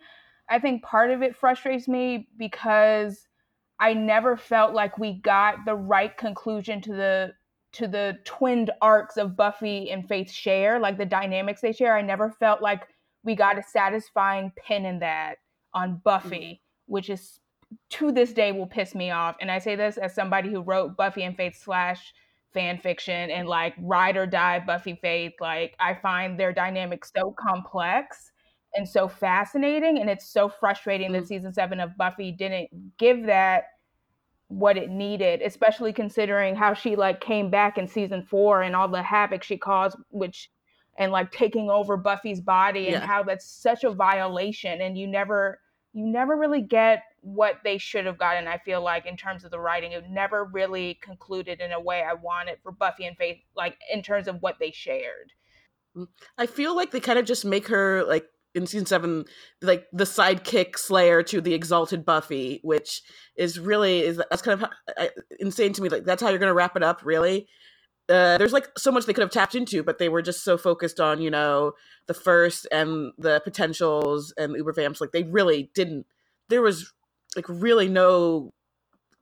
[0.49, 3.27] I think part of it frustrates me because
[3.79, 7.33] I never felt like we got the right conclusion to the
[7.73, 11.97] to the twinned arcs of Buffy and Faith share, like the dynamics they share.
[11.97, 12.87] I never felt like
[13.23, 15.37] we got a satisfying pin in that
[15.73, 15.99] on mm-hmm.
[16.03, 17.39] Buffy, which is
[17.91, 19.35] to this day will piss me off.
[19.41, 22.13] And I say this as somebody who wrote Buffy and Faith slash
[22.53, 25.33] fan fiction and like ride or die Buffy Faith.
[25.39, 28.31] Like I find their dynamic so complex
[28.75, 29.99] and so fascinating.
[29.99, 31.27] And it's so frustrating that mm-hmm.
[31.27, 33.65] season seven of Buffy didn't give that
[34.47, 38.87] what it needed, especially considering how she like came back in season four and all
[38.87, 40.49] the havoc she caused, which
[40.97, 43.07] and like taking over Buffy's body and Yeah.
[43.07, 45.59] how that's such a violation and you never
[45.93, 49.51] you never really get what they should have gotten, I feel like, in terms of
[49.51, 49.93] the writing.
[49.93, 54.03] It never really concluded in a way I wanted for Buffy and Faith, like in
[54.03, 55.31] terms of what they shared.
[56.37, 59.25] I feel like they kind of just make her like in season seven,
[59.61, 63.01] like the sidekick slayer to the exalted Buffy, which
[63.35, 64.69] is really is that's kind of
[65.39, 65.89] insane to me.
[65.89, 67.47] Like that's how you're gonna wrap it up, really.
[68.09, 70.57] Uh, there's like so much they could have tapped into, but they were just so
[70.57, 71.71] focused on you know
[72.07, 74.99] the first and the potentials and Uber Vamps.
[74.99, 76.05] Like they really didn't.
[76.49, 76.91] There was
[77.35, 78.51] like really no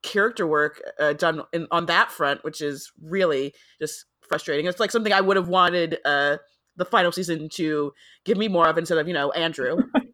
[0.04, 4.66] character work uh, done in, on that front, which is really just frustrating.
[4.66, 6.38] It's like something I would have wanted uh,
[6.76, 7.94] the final season to
[8.26, 9.84] give me more of instead of you know Andrew.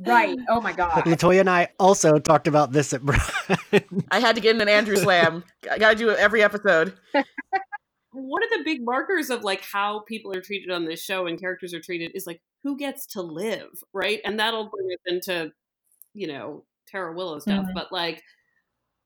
[0.00, 0.38] Right.
[0.48, 0.90] Oh my god.
[1.04, 3.22] Latoya and I also talked about this at Brian.
[4.10, 5.44] I had to get in an Andrew slam.
[5.70, 6.94] I got to do it every episode.
[8.12, 11.38] One of the big markers of like how people are treated on this show and
[11.38, 14.20] characters are treated is like who gets to live, right?
[14.24, 15.52] And that'll bring us into,
[16.14, 17.66] you know, Tara Willow stuff.
[17.66, 17.74] Mhm.
[17.74, 18.22] But like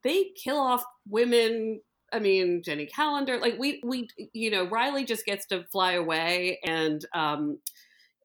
[0.04, 1.80] they kill off women.
[2.12, 6.60] I mean, Jenny Calendar, like we we you know, Riley just gets to fly away
[6.66, 7.58] and um,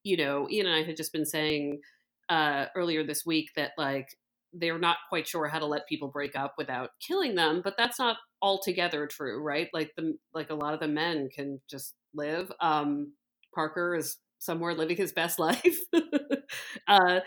[0.03, 1.81] you know, Ian and I had just been saying
[2.29, 4.07] uh earlier this week that like
[4.53, 7.99] they're not quite sure how to let people break up without killing them, but that's
[7.99, 9.69] not altogether true, right?
[9.73, 12.51] Like the like a lot of the men can just live.
[12.61, 13.13] Um
[13.55, 15.77] Parker is somewhere living his best life.
[16.87, 17.19] uh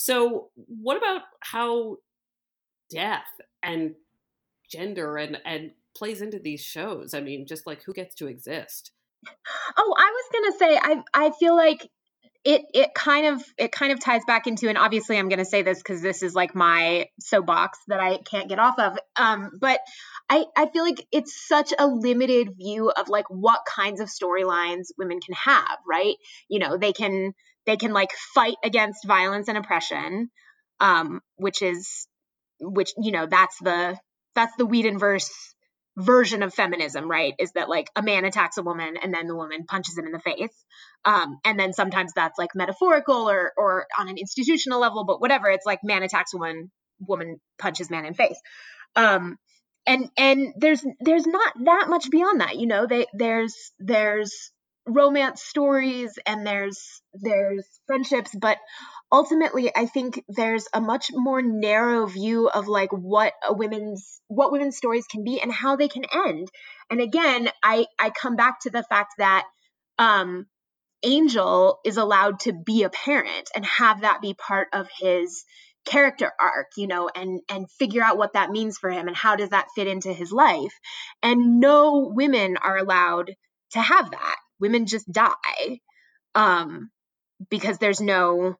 [0.00, 1.96] so what about how
[2.88, 3.26] death
[3.64, 3.96] and
[4.70, 7.14] gender and and plays into these shows?
[7.14, 8.92] I mean, just like who gets to exist?
[9.76, 11.90] Oh, I was gonna say I I feel like
[12.44, 15.62] it it kind of it kind of ties back into and obviously I'm gonna say
[15.62, 18.96] this because this is like my soapbox that I can't get off of.
[19.16, 19.80] Um, but
[20.30, 24.92] I I feel like it's such a limited view of like what kinds of storylines
[24.96, 26.14] women can have, right?
[26.48, 27.34] You know, they can
[27.68, 30.30] they can like fight against violence and oppression,
[30.80, 32.08] um, which is
[32.58, 33.98] which you know that's the
[34.34, 35.28] that's the Whedonverse
[35.98, 37.34] version of feminism, right?
[37.38, 40.12] Is that like a man attacks a woman and then the woman punches him in
[40.12, 40.54] the face.
[41.04, 45.50] Um, and then sometimes that's like metaphorical or or on an institutional level, but whatever.
[45.50, 48.40] It's like man attacks woman, woman punches man in face.
[48.96, 49.36] Um,
[49.86, 52.86] and and there's there's not that much beyond that, you know.
[52.86, 54.52] They there's there's
[54.88, 58.58] romance stories and there's there's friendships, but
[59.10, 64.52] ultimately i think there's a much more narrow view of like what a women's what
[64.52, 66.48] women's stories can be and how they can end.
[66.90, 69.44] And again i i come back to the fact that
[69.98, 70.46] um
[71.02, 75.44] angel is allowed to be a parent and have that be part of his
[75.86, 79.36] character arc you know and and figure out what that means for him and how
[79.36, 80.74] does that fit into his life.
[81.22, 83.32] And no women are allowed
[83.72, 85.80] to have that women just die
[86.34, 86.90] um
[87.50, 88.56] because there's no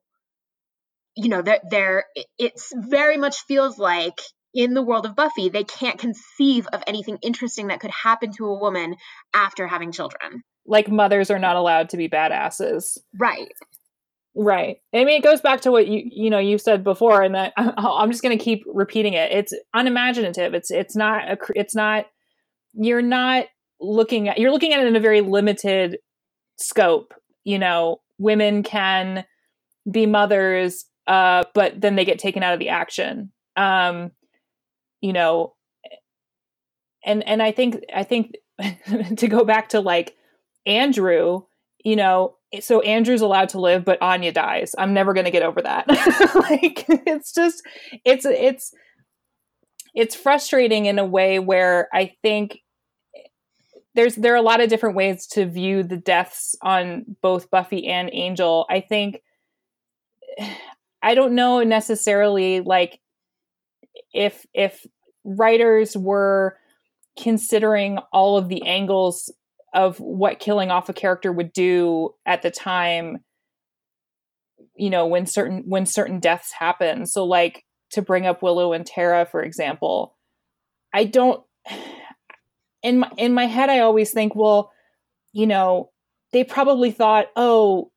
[1.18, 2.04] you know, that there
[2.38, 4.20] it's very much feels like
[4.54, 8.46] in the world of Buffy, they can't conceive of anything interesting that could happen to
[8.46, 8.94] a woman
[9.34, 10.44] after having children.
[10.64, 12.98] Like mothers are not allowed to be badasses.
[13.18, 13.52] Right.
[14.36, 14.76] Right.
[14.94, 17.52] I mean, it goes back to what you you know you said before, and that
[17.56, 19.32] I'm just going to keep repeating it.
[19.32, 20.54] It's unimaginative.
[20.54, 22.06] It's it's not a it's not
[22.74, 23.46] you're not
[23.80, 25.98] looking at you're looking at it in a very limited
[26.58, 27.14] scope.
[27.44, 29.24] You know, women can
[29.90, 33.32] be mothers uh, but then they get taken out of the action.
[33.56, 34.12] Um,
[35.00, 35.54] you know,
[37.04, 38.34] and and I think I think
[39.16, 40.14] to go back to like
[40.66, 41.42] Andrew,
[41.82, 44.74] you know, so Andrew's allowed to live, but Anya dies.
[44.76, 45.88] I'm never going to get over that.
[46.34, 47.62] like it's just
[48.04, 48.72] it's it's
[49.94, 52.58] it's frustrating in a way where I think
[53.94, 57.86] there's there are a lot of different ways to view the deaths on both Buffy
[57.86, 58.66] and Angel.
[58.70, 59.22] I think
[61.02, 63.00] I don't know necessarily like
[64.12, 64.86] if if
[65.24, 66.56] writers were
[67.18, 69.32] considering all of the angles
[69.74, 73.18] of what killing off a character would do at the time
[74.76, 78.86] you know when certain when certain deaths happen so like to bring up willow and
[78.86, 80.16] tara for example
[80.94, 81.42] i don't
[82.82, 84.72] in my in my head i always think well
[85.32, 85.90] you know
[86.32, 87.90] they probably thought oh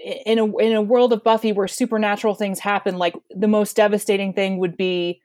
[0.00, 4.32] in a in a world of Buffy where supernatural things happen, like the most devastating
[4.32, 5.20] thing would be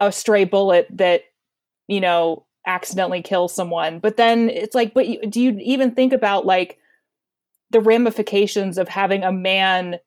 [0.00, 1.22] a stray bullet that
[1.86, 4.00] you know accidentally kills someone.
[4.00, 6.78] But then it's like, but do you even think about like
[7.70, 9.98] the ramifications of having a man,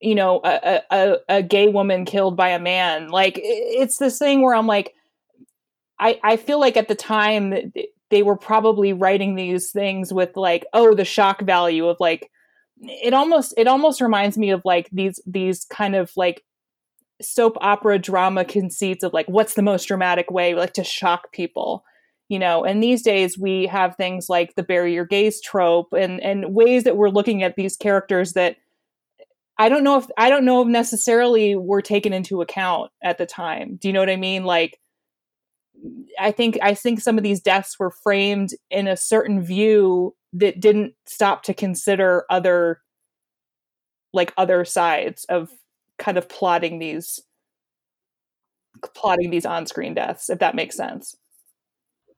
[0.00, 3.08] you know, a a, a gay woman killed by a man?
[3.08, 4.94] Like it's this thing where I'm like,
[5.98, 7.72] I I feel like at the time
[8.10, 12.30] they were probably writing these things with like, oh, the shock value of like
[12.80, 16.42] it almost it almost reminds me of like these these kind of like
[17.22, 21.84] soap opera drama conceits of like what's the most dramatic way like to shock people
[22.28, 22.64] you know?
[22.64, 26.84] And these days we have things like the bury your gays trope and and ways
[26.84, 28.56] that we're looking at these characters that
[29.58, 33.26] i don't know if i don't know if necessarily were taken into account at the
[33.26, 33.76] time.
[33.80, 34.44] Do you know what i mean?
[34.44, 34.78] Like
[36.18, 40.60] i think i think some of these deaths were framed in a certain view that
[40.60, 42.80] didn't stop to consider other
[44.12, 45.50] like other sides of
[45.98, 47.20] kind of plotting these
[48.94, 51.16] plotting these on-screen deaths if that makes sense.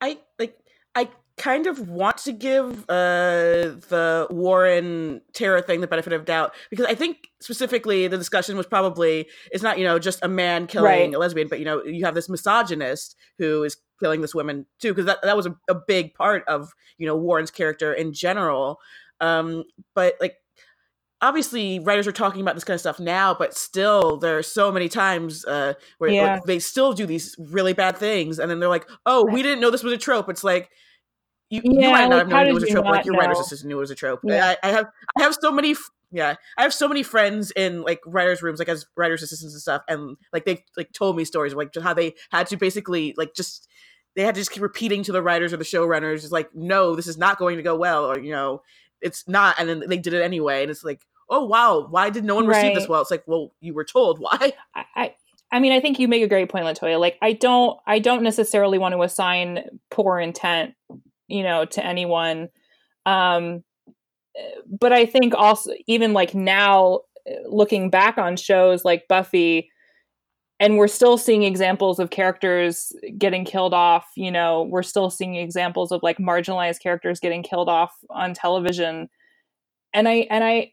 [0.01, 0.57] I like
[0.95, 6.55] i kind of want to give uh the warren tara thing the benefit of doubt
[6.71, 10.67] because i think specifically the discussion was probably it's not you know just a man
[10.67, 11.15] killing right.
[11.15, 14.93] a lesbian but you know you have this misogynist who is killing this woman too
[14.93, 18.79] because that, that was a, a big part of you know warren's character in general
[19.21, 19.63] um
[19.95, 20.37] but like
[21.21, 24.73] obviously writers are talking about this kind of stuff now but still there are so
[24.73, 26.23] many times uh where, yeah.
[26.23, 29.61] where they still do these really bad things and then they're like oh we didn't
[29.61, 30.71] know this was a trope it's like
[31.49, 33.21] you, yeah, you might not have known it was a trope like your know?
[33.21, 34.55] writer's assistant knew it was a trope yeah.
[34.63, 34.87] I, I have
[35.19, 35.75] i have so many
[36.11, 39.63] yeah i have so many friends in like writers rooms like as writers assistants and
[39.63, 43.15] stuff and like they like told me stories of like how they had to basically
[43.17, 43.69] like just
[44.17, 46.97] they had to just keep repeating to the writers or the showrunners, it's like, no,
[46.97, 48.63] this is not going to go well, or you know,
[49.01, 52.25] it's not, and then they did it anyway, and it's like, oh wow, why did
[52.25, 52.57] no one right.
[52.57, 53.03] receive this well?
[53.03, 54.55] It's like, well, you were told why.
[54.75, 55.15] I,
[55.53, 56.99] I mean, I think you make a great point, Latoya.
[56.99, 60.75] Like, I don't, I don't necessarily want to assign poor intent,
[61.29, 62.49] you know, to anyone.
[63.05, 63.63] Um,
[64.67, 67.01] but I think also, even like now,
[67.47, 69.71] looking back on shows like Buffy,
[70.59, 75.37] and we're still seeing examples of characters getting killed off you know we're still seeing
[75.37, 79.09] examples of like marginalized characters getting killed off on television
[79.93, 80.73] and i and i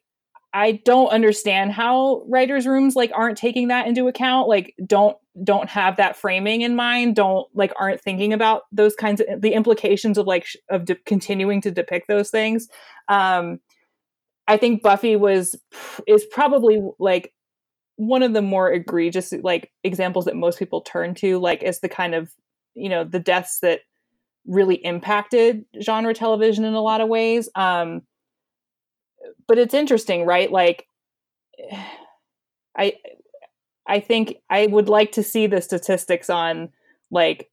[0.54, 5.70] i don't understand how writers rooms like aren't taking that into account like don't don't
[5.70, 10.18] have that framing in mind don't like aren't thinking about those kinds of the implications
[10.18, 12.68] of like of de- continuing to depict those things.
[13.08, 13.60] Um
[14.48, 15.56] i think buffy was
[16.06, 17.34] is probably like
[17.96, 21.90] one of the more egregious like examples that most people turn to like as the
[21.90, 22.32] kind of
[22.76, 23.82] you know the deaths that
[24.46, 27.50] really impacted genre television in a lot of ways.
[27.56, 28.02] Um
[29.48, 30.52] but it's interesting right?
[30.52, 30.86] Like
[32.78, 32.94] i
[33.88, 36.70] I think I would like to see the statistics on
[37.12, 37.50] like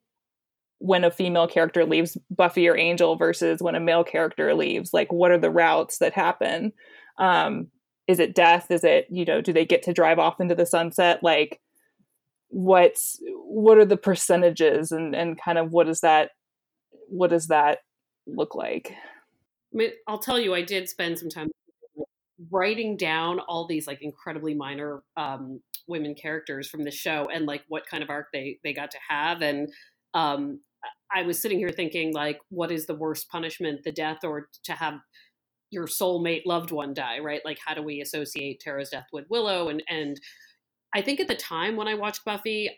[0.78, 4.94] when a female character leaves Buffy or Angel versus when a male character leaves.
[4.94, 6.72] Like, what are the routes that happen?
[7.18, 7.68] Um,
[8.06, 8.70] is it death?
[8.70, 9.40] Is it you know?
[9.40, 11.22] Do they get to drive off into the sunset?
[11.22, 11.60] Like,
[12.48, 16.30] what's what are the percentages and and kind of what does that
[17.08, 17.78] what does that
[18.26, 18.92] look like?
[19.72, 21.50] I mean, I'll tell you, I did spend some time
[22.50, 27.62] writing down all these like incredibly minor um, women characters from the show and like
[27.68, 29.68] what kind of arc they they got to have and
[30.14, 30.60] um
[31.12, 34.72] i was sitting here thinking like what is the worst punishment the death or to
[34.72, 34.94] have
[35.70, 37.40] your soulmate loved one die right?
[37.44, 39.68] Like how do we associate tara's death with willow?
[39.68, 40.20] And and
[40.94, 42.68] i think at the time when i watched buffy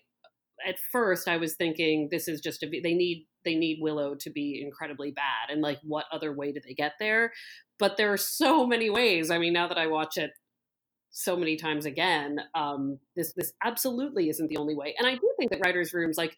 [0.67, 4.31] at first i was thinking this is just a they need they need willow to
[4.31, 7.33] be incredibly bad and like what other way do they get there
[7.79, 10.31] but there are so many ways i mean now that i watch it
[11.13, 14.95] so many times again, um, this this absolutely isn't the only way.
[14.99, 16.37] And I do think that writers' rooms, like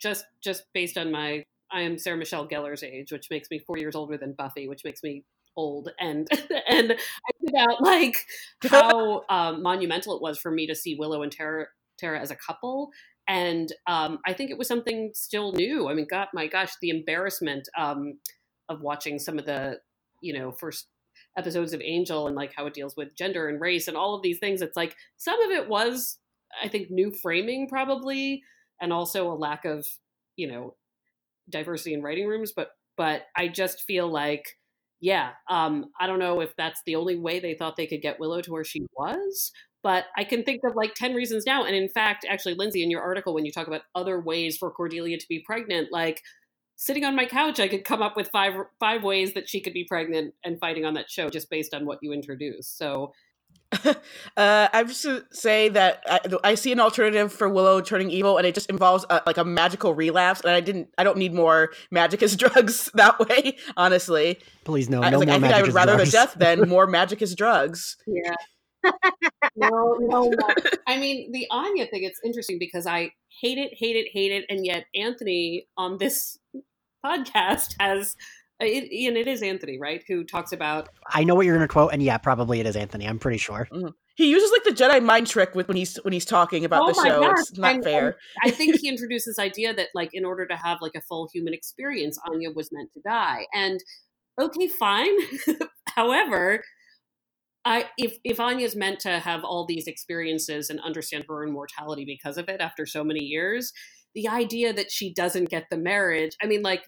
[0.00, 3.78] just just based on my, I am Sarah Michelle Gellar's age, which makes me four
[3.78, 5.24] years older than Buffy, which makes me
[5.56, 5.90] old.
[6.00, 6.28] And
[6.68, 8.16] and I think about like
[8.64, 11.66] how um, monumental it was for me to see Willow and Tara
[11.98, 12.90] Tara as a couple.
[13.26, 15.88] And um, I think it was something still new.
[15.88, 18.18] I mean, God, my gosh, the embarrassment um,
[18.68, 19.78] of watching some of the,
[20.20, 20.88] you know, first
[21.36, 24.22] episodes of Angel and like how it deals with gender and race and all of
[24.22, 24.62] these things.
[24.62, 26.18] It's like some of it was,
[26.62, 28.42] I think, new framing probably,
[28.80, 29.86] and also a lack of,
[30.36, 30.74] you know,
[31.48, 32.52] diversity in writing rooms.
[32.54, 34.58] But but I just feel like,
[35.04, 38.18] yeah, um, I don't know if that's the only way they thought they could get
[38.18, 39.52] Willow to where she was.
[39.82, 41.64] But I can think of like 10 reasons now.
[41.64, 44.70] And in fact, actually, Lindsay, in your article, when you talk about other ways for
[44.70, 46.22] Cordelia to be pregnant, like
[46.76, 49.74] sitting on my couch, I could come up with five five ways that she could
[49.74, 52.78] be pregnant and fighting on that show just based on what you introduced.
[52.78, 53.12] So.
[54.36, 58.46] uh, I just say that I, I, see an alternative for Willow turning evil, and
[58.46, 60.40] it just involves a, like a magical relapse.
[60.40, 63.56] And I didn't, I don't need more magic as drugs that way.
[63.76, 66.10] Honestly, please no, I, no like, more I think I would rather drugs.
[66.10, 67.96] the death than more magic as drugs.
[68.06, 68.34] Yeah.
[69.56, 70.48] no, no, no.
[70.86, 74.44] I mean, the Anya thing, it's interesting because I hate it, hate it, hate it.
[74.48, 76.38] And yet, Anthony on this
[77.04, 78.14] podcast has,
[78.60, 80.02] it, and it is Anthony, right?
[80.08, 80.88] Who talks about.
[81.08, 83.06] I know what you're going to quote, and yeah, probably it is Anthony.
[83.06, 83.68] I'm pretty sure.
[83.72, 83.88] Mm-hmm.
[84.16, 86.86] He uses like the Jedi mind trick with when he's when he's talking about oh
[86.88, 87.20] the show.
[87.20, 87.38] Gosh.
[87.40, 88.06] It's not and, fair.
[88.06, 91.00] And I think he introduced this idea that like in order to have like a
[91.00, 93.46] full human experience, Anya was meant to die.
[93.52, 93.80] And
[94.40, 95.14] okay, fine.
[95.96, 96.62] However,
[97.64, 102.38] I, if if Anya's meant to have all these experiences and understand her immortality because
[102.38, 103.72] of it after so many years,
[104.14, 106.84] the idea that she doesn't get the marriage, I mean, like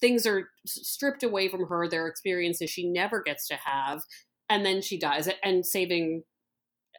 [0.00, 4.02] things are stripped away from her, their experiences she never gets to have,
[4.48, 6.22] and then she dies, and saving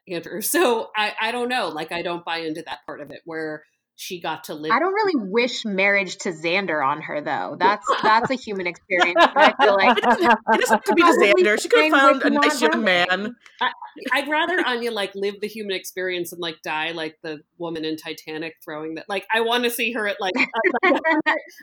[0.08, 0.42] Andrew.
[0.42, 3.64] So I I don't know, like I don't buy into that part of it where
[4.00, 4.72] she got to live.
[4.72, 7.58] I don't really wish marriage to Xander on her though.
[7.60, 9.18] That's that's a human experience.
[9.20, 11.62] I feel like it doesn't, it doesn't have to be to Xander.
[11.62, 13.36] She could have found a nice young man.
[13.62, 17.84] I, would rather Anya like live the human experience and like die like the woman
[17.84, 19.06] in Titanic throwing that.
[19.10, 20.34] Like I want to see her at like,
[20.82, 21.02] like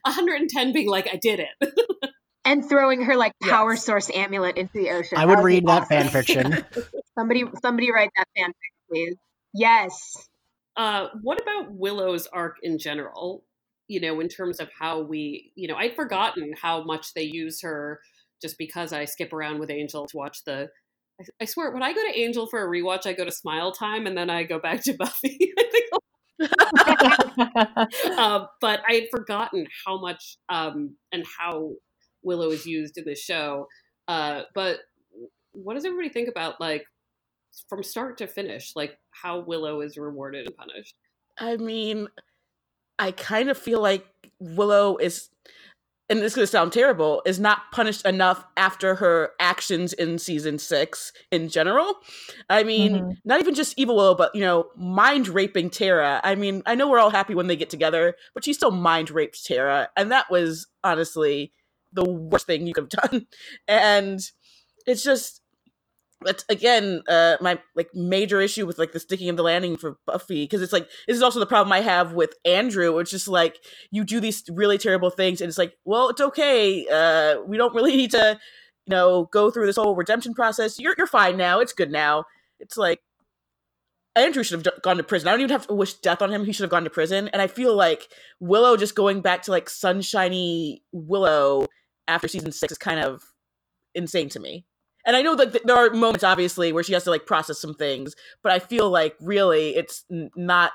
[0.03, 1.75] 110 being like I did it.
[2.45, 3.85] and throwing her like power yes.
[3.85, 5.17] source amulet into the ocean.
[5.17, 6.65] I would, that would read that fan fiction.
[7.19, 9.17] somebody, somebody write that fan fiction, please.
[9.55, 10.29] Yes.
[10.77, 13.45] Uh, what about Willow's arc in general?
[13.89, 17.63] You know, in terms of how we, you know, I'd forgotten how much they use
[17.63, 18.01] her
[18.43, 20.69] just because I skip around with Angel to watch the.
[21.41, 24.07] I, swear, when I go to Angel for a rewatch, I go to Smile Time
[24.07, 25.55] and then I go back to Buffy.
[26.43, 31.73] uh, but I had forgotten how much um, and how
[32.23, 33.67] Willow is used in the show.
[34.09, 34.81] Uh, but
[35.53, 36.85] what does everybody think about like
[37.69, 40.95] from start to finish, like how Willow is rewarded and punished?
[41.39, 42.09] I mean,
[42.99, 44.07] I kind of feel like
[44.39, 45.29] Willow is,
[46.09, 50.19] and this is going to sound terrible, is not punished enough after her actions in
[50.19, 51.95] season six in general.
[52.49, 53.11] I mean, mm-hmm.
[53.25, 56.21] not even just evil Willow, but, you know, mind raping Tara.
[56.25, 59.11] I mean, I know we're all happy when they get together, but she still mind
[59.11, 59.89] raped Tara.
[59.97, 61.53] And that was honestly
[61.93, 63.27] the worst thing you could have done.
[63.69, 64.21] And
[64.87, 65.41] it's just,
[66.25, 69.99] that's again uh my like major issue with like the sticking of the landing for
[70.07, 73.29] buffy because it's like this is also the problem i have with andrew it's just
[73.29, 73.59] like
[73.91, 77.75] you do these really terrible things and it's like well it's okay uh we don't
[77.75, 78.39] really need to
[78.87, 80.79] you know go through this whole redemption process.
[80.79, 81.61] You're, you're fine now.
[81.61, 82.25] It's good now.
[82.61, 83.01] It's like
[84.15, 85.29] andrew should have gone to prison.
[85.29, 86.45] I don't even have to wish death on him.
[86.45, 87.29] He should have gone to prison.
[87.29, 88.09] And i feel like
[88.41, 91.67] willow just going back to like sunshiny willow
[92.09, 93.23] after season six is kind of
[93.95, 94.65] insane to me
[95.07, 97.75] and I know that there are moments obviously where she has to like process some
[97.75, 100.73] things, but I feel like really it's not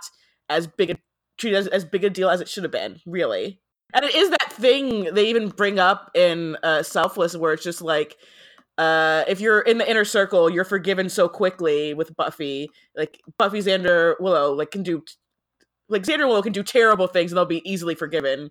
[0.49, 0.95] as big a
[1.38, 3.59] treated as, as big a deal as it should have been, really.
[3.93, 7.82] And it is that thing they even bring up in uh, Selfless, where it's just
[7.82, 8.15] like,
[8.77, 12.69] uh, if you're in the inner circle, you're forgiven so quickly with Buffy.
[12.95, 15.03] Like Buffy, Xander, Willow, like can do,
[15.89, 18.49] like Xander Willow can do terrible things and they'll be easily forgiven.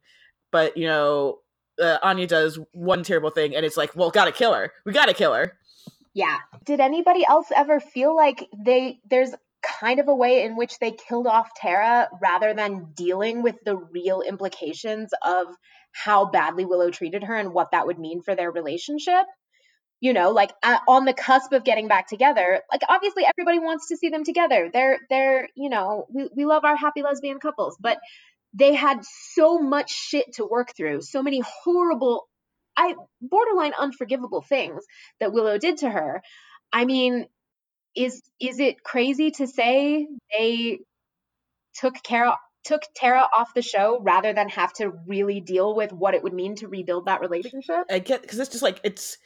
[0.53, 1.39] But you know,
[1.81, 4.73] uh, Anya does one terrible thing, and it's like, well, gotta kill her.
[4.85, 5.57] We gotta kill her.
[6.15, 6.39] Yeah.
[6.65, 10.91] Did anybody else ever feel like they there's kind of a way in which they
[10.91, 15.47] killed off Tara rather than dealing with the real implications of
[15.93, 19.27] how badly Willow treated her and what that would mean for their relationship?
[20.01, 22.61] You know, like uh, on the cusp of getting back together.
[22.73, 24.71] Like obviously everybody wants to see them together.
[24.73, 27.99] They're they're, you know, we we love our happy lesbian couples, but
[28.55, 29.01] they had
[29.35, 32.30] so much shit to work through, so many horrible
[32.77, 34.85] I borderline unforgivable things
[35.21, 36.23] that Willow did to her.
[36.73, 37.27] I mean,
[37.97, 40.07] is is it crazy to say
[40.37, 40.79] they
[41.75, 46.15] took Kara took Tara off the show rather than have to really deal with what
[46.15, 47.85] it would mean to rebuild that relationship?
[47.91, 49.19] I get because it's just like it's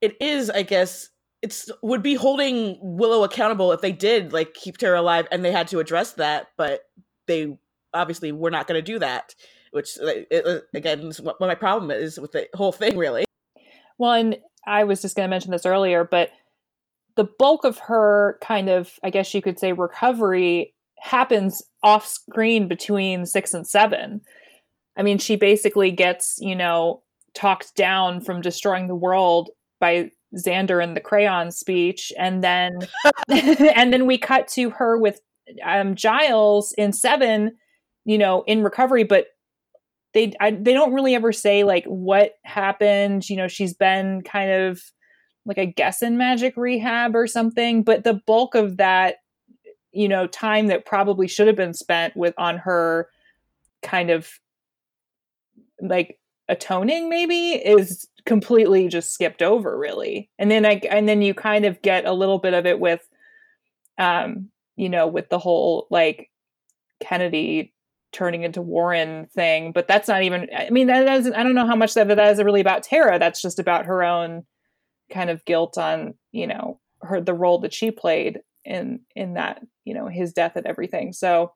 [0.00, 1.10] it is, I guess,
[1.42, 5.52] it's would be holding Willow accountable if they did like keep Tara alive and they
[5.52, 6.82] had to address that, but
[7.26, 7.56] they
[7.94, 9.34] obviously were not going to do that
[9.72, 13.24] which it, again is what my problem is with the whole thing really.
[13.98, 16.30] Well and i was just going to mention this earlier but
[17.16, 22.68] the bulk of her kind of i guess you could say recovery happens off screen
[22.68, 24.20] between six and seven.
[24.96, 27.02] I mean she basically gets you know
[27.34, 29.50] talked down from destroying the world
[29.80, 32.78] by xander in the crayon speech and then
[33.28, 35.20] and then we cut to her with
[35.64, 37.56] um, giles in seven
[38.04, 39.26] you know in recovery but
[40.14, 43.28] they I, they don't really ever say like what happened.
[43.28, 44.82] You know, she's been kind of
[45.46, 49.16] like I guess in magic rehab or something, but the bulk of that
[49.92, 53.08] you know time that probably should have been spent with on her
[53.82, 54.30] kind of
[55.80, 61.34] like atoning maybe is completely just skipped over really and then i and then you
[61.34, 63.08] kind of get a little bit of it with
[63.98, 66.30] um you know with the whole like
[67.00, 67.72] kennedy
[68.12, 70.48] turning into Warren thing, but that's not even.
[70.56, 71.34] I mean, that doesn't.
[71.34, 73.18] I don't know how much of that is really about Tara.
[73.18, 74.44] That's just about her own
[75.10, 79.62] kind of guilt on you know her the role that she played in in that
[79.84, 81.12] you know his death and everything.
[81.12, 81.52] So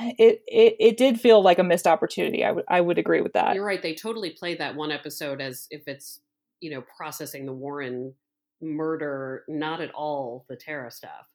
[0.00, 2.44] it it it did feel like a missed opportunity.
[2.44, 3.54] I would I would agree with that.
[3.54, 3.82] You're right.
[3.82, 6.20] They totally played that one episode as if it's
[6.60, 8.14] you know processing the Warren
[8.62, 11.26] murder, not at all the Tara stuff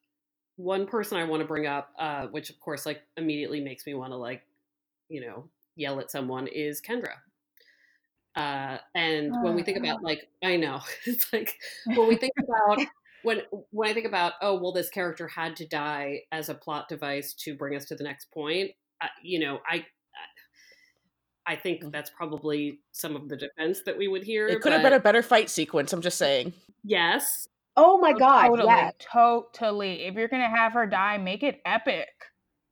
[0.56, 3.94] one person I want to bring up, uh, which of course like immediately makes me
[3.94, 4.42] want to like,
[5.08, 7.14] you know, yell at someone is Kendra.
[8.34, 11.54] Uh, and oh, when we think about like, I know it's like
[11.86, 12.80] when we think about
[13.22, 16.88] when when I think about oh well this character had to die as a plot
[16.88, 18.72] device to bring us to the next point.
[19.00, 19.84] Uh, you know, I
[21.46, 21.92] I think mm.
[21.92, 24.48] that's probably some of the defense that we would hear.
[24.48, 25.92] It could have been a better fight sequence.
[25.92, 26.52] I'm just saying.
[26.82, 28.90] Yes, Oh my oh, god, totally, yeah.
[28.98, 30.04] Totally.
[30.04, 32.08] If you're gonna have her die, make it epic.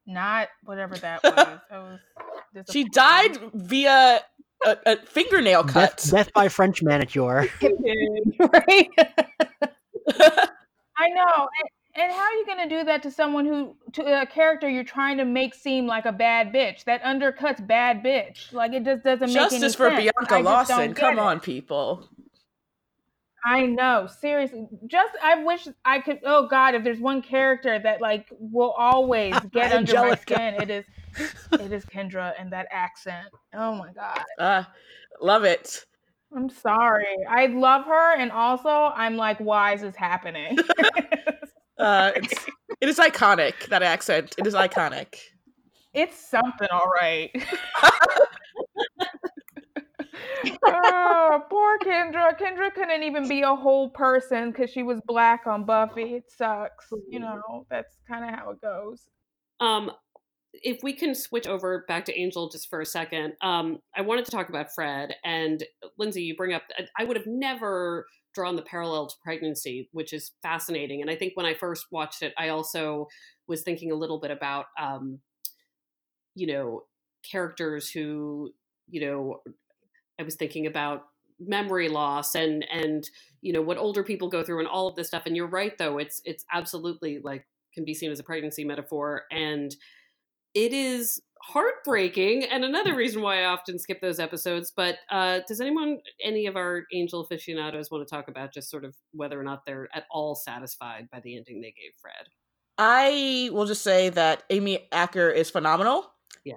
[0.07, 1.35] Not whatever that was.
[1.35, 2.01] that was
[2.71, 4.21] she died via
[4.65, 5.97] a, a fingernail cut.
[5.97, 7.49] Death, death, by French manicure.
[8.39, 8.89] right?
[10.97, 11.49] I know.
[11.97, 14.69] And, and, how are you going to do that to someone who, to a character
[14.69, 16.85] you're trying to make seem like a bad bitch?
[16.85, 18.53] That undercuts bad bitch.
[18.53, 19.61] Like it just doesn't Justice make any sense.
[19.61, 20.95] Justice for Bianca Lawson.
[20.95, 21.21] Come it.
[21.21, 22.09] on, people.
[23.45, 24.66] I know, seriously.
[24.86, 26.20] Just I wish I could.
[26.24, 30.70] Oh God, if there's one character that like will always get under my skin, it
[30.70, 30.86] is
[31.53, 33.28] it is Kendra and that accent.
[33.53, 34.22] Oh my God.
[34.38, 34.64] Uh,
[35.20, 35.84] love it.
[36.34, 37.05] I'm sorry.
[37.28, 40.59] I love her, and also I'm like, why is this happening?
[41.78, 42.47] uh, it's,
[42.80, 43.68] it is iconic.
[43.68, 44.34] That accent.
[44.38, 45.16] It is iconic.
[45.92, 47.30] It's something, all right
[50.67, 52.39] oh, poor Kendra.
[52.39, 56.15] Kendra couldn't even be a whole person because she was black on Buffy.
[56.15, 56.87] It sucks.
[57.09, 59.03] You know, that's kind of how it goes.
[59.61, 59.91] Um,
[60.53, 64.25] if we can switch over back to Angel just for a second, um, I wanted
[64.27, 65.65] to talk about Fred and
[65.99, 66.23] Lindsay.
[66.23, 66.62] You bring up,
[66.99, 71.01] I would have never drawn the parallel to pregnancy, which is fascinating.
[71.01, 73.07] And I think when I first watched it, I also
[73.47, 75.21] was thinking a little bit about, um,
[76.35, 76.83] you know,
[77.31, 78.51] characters who,
[78.89, 79.41] you know,
[80.19, 81.07] I was thinking about
[81.41, 83.09] memory loss and and
[83.41, 85.77] you know what older people go through and all of this stuff and you're right
[85.79, 87.45] though it's it's absolutely like
[87.75, 89.75] can be seen as a pregnancy metaphor and
[90.55, 94.73] it is heartbreaking and another reason why I often skip those episodes.
[94.75, 98.85] But uh, does anyone, any of our Angel aficionados, want to talk about just sort
[98.85, 102.29] of whether or not they're at all satisfied by the ending they gave Fred?
[102.79, 106.11] I will just say that Amy Acker is phenomenal.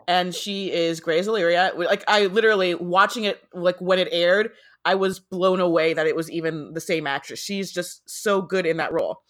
[0.07, 1.71] And she is Grey's Illyria.
[1.75, 4.51] Like I literally watching it like when it aired,
[4.83, 7.39] I was blown away that it was even the same actress.
[7.39, 9.21] She's just so good in that role.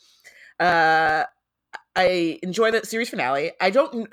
[0.59, 1.23] Uh
[1.95, 3.51] I enjoy the series finale.
[3.61, 4.09] I don't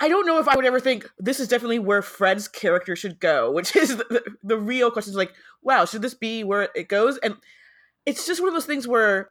[0.00, 3.20] I don't know if I would ever think this is definitely where Fred's character should
[3.20, 5.10] go, which is the, the, the real question.
[5.10, 7.18] Is like, wow, should this be where it goes?
[7.18, 7.36] And
[8.06, 9.30] it's just one of those things where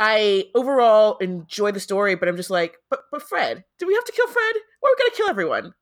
[0.00, 4.04] I overall enjoy the story, but I'm just like, but but Fred, do we have
[4.04, 4.54] to kill Fred?
[4.80, 5.74] Why are we gonna kill everyone?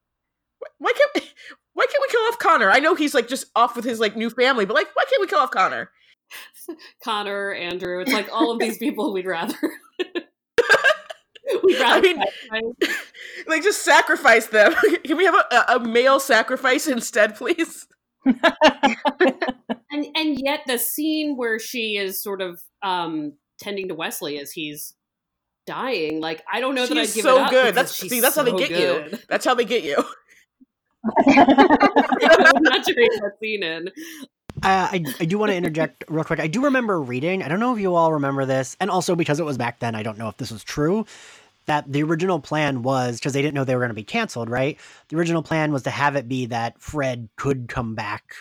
[0.78, 1.24] Why can't
[1.74, 2.70] why can't we kill off Connor?
[2.70, 5.20] I know he's like just off with his like new family, but like, why can't
[5.20, 5.92] we kill off Connor?
[7.04, 9.54] Connor, Andrew, it's like all of these people we'd rather.
[11.62, 12.22] we'd rather I mean,
[13.46, 14.74] like just sacrifice them.
[15.04, 17.86] Can we have a, a male sacrifice instead, please?
[18.26, 24.52] and and yet the scene where she is sort of um tending to Wesley as
[24.52, 24.94] he's
[25.66, 27.74] dying, like I don't know that I'd give so it up good.
[27.74, 29.12] That's see, she's that's how they get good.
[29.12, 29.18] you.
[29.28, 29.96] That's how they get you.
[31.26, 33.88] I'm not doing that scene in.
[34.62, 36.40] Uh, I, I do want to interject real quick.
[36.40, 39.38] I do remember reading, I don't know if you all remember this, and also because
[39.38, 41.06] it was back then, I don't know if this was true,
[41.66, 44.50] that the original plan was because they didn't know they were going to be canceled,
[44.50, 44.76] right?
[45.10, 48.34] The original plan was to have it be that Fred could come back,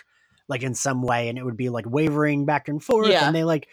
[0.47, 3.09] like in some way, and it would be like wavering back and forth.
[3.09, 3.27] Yeah.
[3.27, 3.67] And they like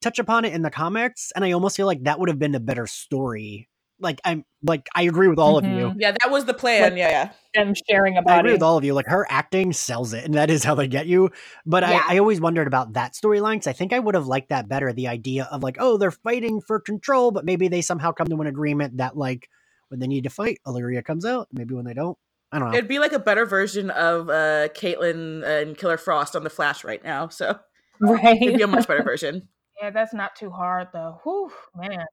[0.00, 2.54] touch upon it in the comics, and I almost feel like that would have been
[2.54, 3.68] a better story.
[4.00, 5.70] Like I'm like I agree with all of you.
[5.70, 5.96] Mhm.
[5.98, 6.82] Yeah, that was the plan.
[6.82, 7.30] Like- yeah, yeah.
[7.54, 8.94] Them sharing a I agree with all of you.
[8.94, 11.30] Like her acting sells it, and that is how they get you.
[11.66, 12.04] But Yeah.
[12.06, 14.68] I, I always wondered about that storyline because I think I would have liked that
[14.68, 14.92] better.
[14.92, 18.40] The idea of like, oh, they're fighting for control, but maybe they somehow come to
[18.40, 19.48] an agreement that like
[19.88, 21.48] when they need to fight, Illyria comes out.
[21.52, 22.16] Maybe when they don't,
[22.52, 22.76] I don't know.
[22.76, 26.84] It'd be like a better version of uh Caitlyn and Killer Frost on the Flash
[26.84, 27.26] right now.
[27.28, 27.58] So
[28.00, 28.40] right.
[28.40, 29.48] it'd be a much better version.
[29.80, 31.20] Yeah, that's not too hard though.
[31.24, 32.04] Whew, man.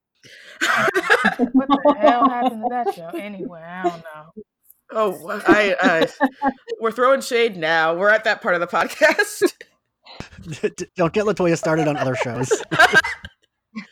[1.53, 3.09] What the hell happened to that show?
[3.17, 4.43] Anyway, I don't know.
[4.91, 7.95] oh, I uh, we're throwing shade now.
[7.95, 9.43] We're at that part of the podcast.
[10.95, 12.51] don't get Latoya started on other shows.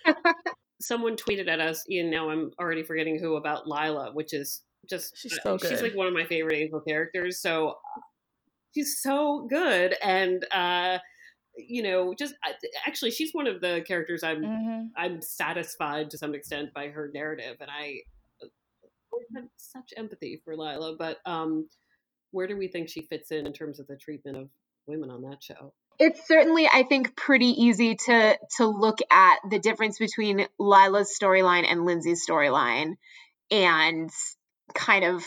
[0.81, 2.09] Someone tweeted at us, Ian.
[2.09, 6.07] Now I'm already forgetting who about Lila, which is just She's so she's like one
[6.07, 7.39] of my favorite Angel characters.
[7.41, 7.75] So
[8.73, 10.99] she's so good, and uh,
[11.57, 12.35] you know, just
[12.85, 17.09] actually, she's one of the characters I'm hmm I'm satisfied to some extent by her
[17.13, 18.01] narrative, and I
[19.11, 20.95] always had such empathy for Lila.
[20.97, 21.67] But um,
[22.31, 24.49] where do we think she fits in in terms of the treatment of
[24.87, 25.73] women on that show?
[25.99, 31.65] it's certainly i think pretty easy to to look at the difference between lila's storyline
[31.69, 32.93] and lindsay's storyline
[33.51, 34.09] and
[34.73, 35.25] kind of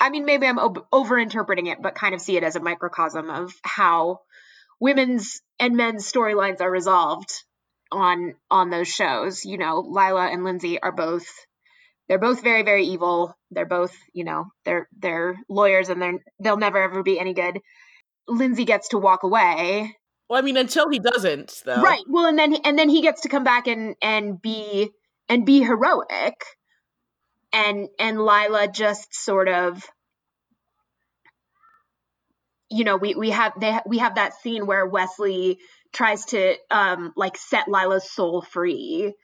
[0.00, 3.30] i mean maybe i'm over overinterpreting it but kind of see it as a microcosm
[3.30, 4.20] of how
[4.80, 7.32] women's and men's storylines are resolved
[7.90, 9.44] on on those shows.
[9.44, 11.26] You know lila and lindsay are both
[12.08, 13.36] they're both very very evil.
[13.50, 17.60] They're both you know they're they're lawyers and they're they'll never ever be any good.
[18.26, 19.94] Lindsay gets to walk away.
[20.28, 21.80] Well, I mean, until he doesn't, though.
[21.80, 22.02] right.
[22.06, 24.90] Well and then and then he gets to come back and and be
[25.28, 26.34] and be heroic.
[27.52, 29.82] And and lila just sort of
[32.70, 35.58] you know we we have they we have that scene where wesley
[35.92, 39.14] tries to um like set lila's soul free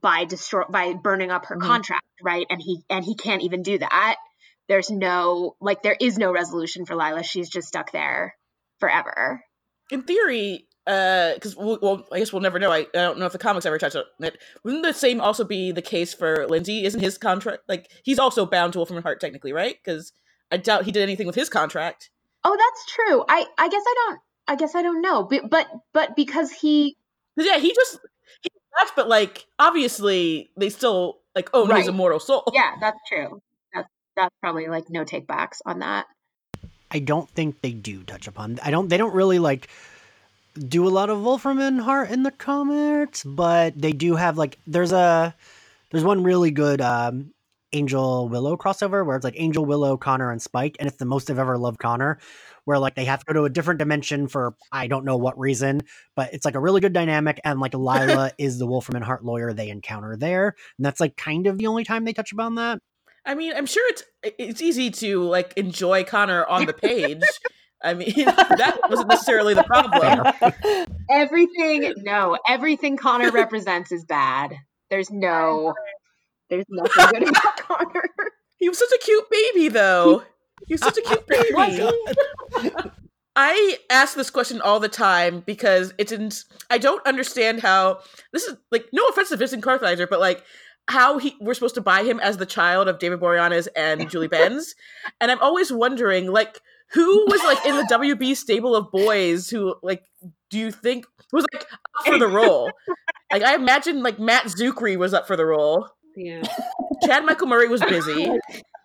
[0.00, 1.66] by destroy by burning up her Mhm.
[1.66, 4.16] contract right and he and he can't even do that
[4.68, 8.34] there's no like there is no resolution for lila she's just stuck there
[8.78, 9.42] forever
[9.90, 12.70] In theory, uh because we'll, well, I guess we'll never know.
[12.72, 14.38] I, I don't know if the comics ever touch on it.
[14.64, 16.84] Wouldn't the same also be the case for Lindsay?
[16.84, 19.76] Isn't his contract like he's also bound to Wolfram Heart technically, right?
[19.84, 20.12] Because
[20.50, 22.10] I doubt he did anything with his contract.
[22.44, 23.24] Oh, that's true.
[23.28, 25.24] I I guess I don't I guess I don't know.
[25.24, 26.96] But but but because he.
[27.36, 28.00] yeah, he just
[28.42, 31.88] he left, but like obviously they still like own his Right.
[31.88, 32.44] immortal soul.
[32.52, 33.40] yeah, that's true.
[33.74, 36.06] That's that's probably like no take backs on that.
[36.90, 38.58] I don't think they do touch upon.
[38.64, 38.88] I don't.
[38.88, 39.68] They don't really like
[40.58, 44.58] do a lot of Wolfram and Hart in the comics, but they do have like
[44.66, 45.34] there's a
[45.90, 47.32] there's one really good um
[47.72, 51.30] Angel Willow crossover where it's like Angel Willow, Connor, and Spike, and it's the most
[51.30, 52.18] I've ever loved Connor.
[52.64, 55.38] Where like they have to go to a different dimension for I don't know what
[55.38, 55.80] reason,
[56.14, 59.24] but it's like a really good dynamic, and like Lila is the Wolfram and Hart
[59.24, 62.56] lawyer they encounter there, and that's like kind of the only time they touch upon
[62.56, 62.78] that.
[63.24, 67.22] I mean, I'm sure it's it's easy to like enjoy Connor on the page.
[67.82, 70.34] I mean, that wasn't necessarily the problem.
[71.10, 74.54] Everything, no, everything Connor represents is bad.
[74.90, 75.74] There's no,
[76.50, 78.04] there's nothing good about Connor.
[78.58, 80.22] He was such a cute baby, though.
[80.66, 81.24] He was such a cute
[81.54, 81.90] oh
[82.52, 82.70] baby.
[83.36, 86.30] I ask this question all the time because it's in,
[86.68, 88.00] I don't understand how
[88.32, 90.44] this is like no offense to Vincent Kartheiser, but like
[90.88, 94.28] how he we're supposed to buy him as the child of David Boreanaz and Julie
[94.28, 94.74] Benz,
[95.20, 96.60] and I'm always wondering like
[96.92, 100.02] who was like in the WB stable of boys who like
[100.50, 102.70] do you think was like up for the role?
[103.32, 105.88] like I imagine like Matt Czuchry was up for the role.
[106.22, 106.42] Yeah.
[107.06, 108.30] Chad Michael Murray was busy.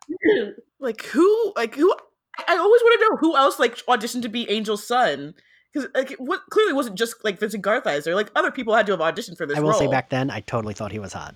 [0.80, 1.94] like who like who
[2.48, 5.34] I always want to know who else like auditioned to be Angel's son.
[5.74, 8.16] Because like what clearly wasn't just like Vincent Kartheiser.
[8.16, 9.80] Like other people had to have auditioned for this I will role.
[9.80, 11.36] say back then, I totally thought he was hot.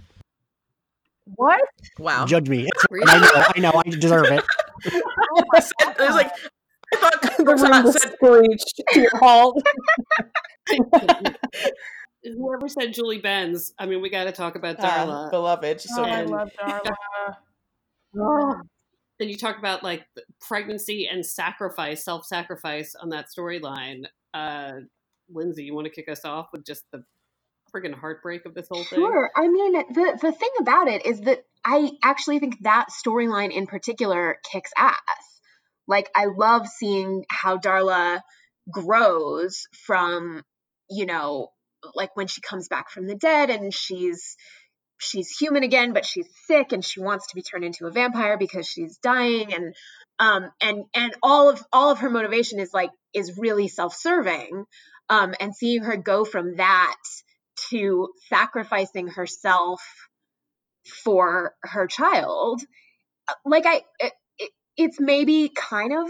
[1.35, 1.61] What?
[1.99, 2.25] Wow.
[2.25, 2.61] Judge me.
[2.61, 3.11] It's- Really?
[3.11, 4.43] I know, I know, I deserve it.
[5.53, 6.31] I said- it was like
[6.93, 9.61] I thought the room was Said, screeched to a halt.
[12.23, 15.31] Whoever said Julie Benz, I mean, we got to talk about ah, Darla.
[15.31, 15.81] beloved.
[15.81, 17.35] She's so oh, I love Darla.
[19.19, 20.05] and you talk about like
[20.41, 24.03] pregnancy and sacrifice, self-sacrifice on that storyline.
[24.33, 24.71] Uh,
[25.29, 27.03] Lindsay, you want to kick us off with just the
[27.73, 28.99] friggin' heartbreak of this whole thing?
[28.99, 29.31] Sure.
[29.35, 33.67] I mean, the the thing about it is that I actually think that storyline in
[33.67, 34.97] particular kicks ass.
[35.87, 38.21] Like, I love seeing how Darla
[38.71, 40.43] grows from,
[40.89, 41.49] you know,
[41.95, 44.35] like when she comes back from the dead and she's
[44.99, 48.37] she's human again, but she's sick and she wants to be turned into a vampire
[48.37, 49.75] because she's dying and
[50.19, 54.65] um and and all of all of her motivation is like is really self-serving.
[55.09, 56.97] Um and seeing her go from that
[57.69, 59.81] to sacrificing herself
[61.03, 62.61] for her child
[63.27, 66.09] uh, like i it, it, it's maybe kind of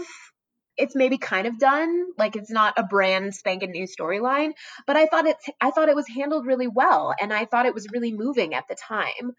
[0.80, 4.52] it's maybe kind of done like it's not a brand spanking new storyline
[4.86, 7.74] but i thought it i thought it was handled really well and i thought it
[7.74, 9.32] was really moving at the time.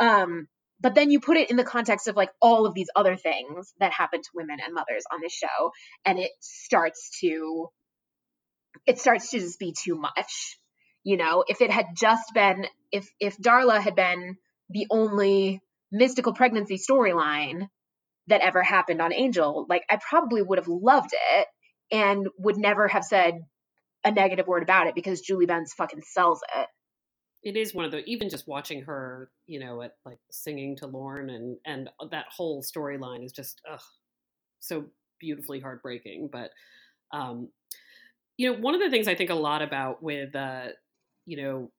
[0.00, 0.48] Um
[0.80, 3.72] but then you put it in the context of like all of these other things
[3.78, 5.70] that happen to women and mothers on this show
[6.04, 7.68] and it starts to
[8.86, 10.58] it starts to just be too much
[11.04, 11.44] you know?
[11.46, 14.36] If it had just been if if darla had been
[14.70, 15.60] the only
[15.92, 17.68] mystical pregnancy storyline
[18.28, 21.46] that ever happened on angel like i probably would have loved it
[21.92, 23.34] and would never have said
[24.04, 26.68] a negative word about it because julie benz fucking sells it
[27.44, 30.86] it is one of the even just watching her, you know, at like singing to
[30.86, 33.80] Lorne and and that whole storyline is just ugh,
[34.60, 34.86] so
[35.20, 36.30] beautifully heartbreaking.
[36.32, 36.50] But
[37.12, 37.50] um,
[38.38, 40.68] you know, one of the things I think a lot about with uh,
[41.26, 41.70] you know,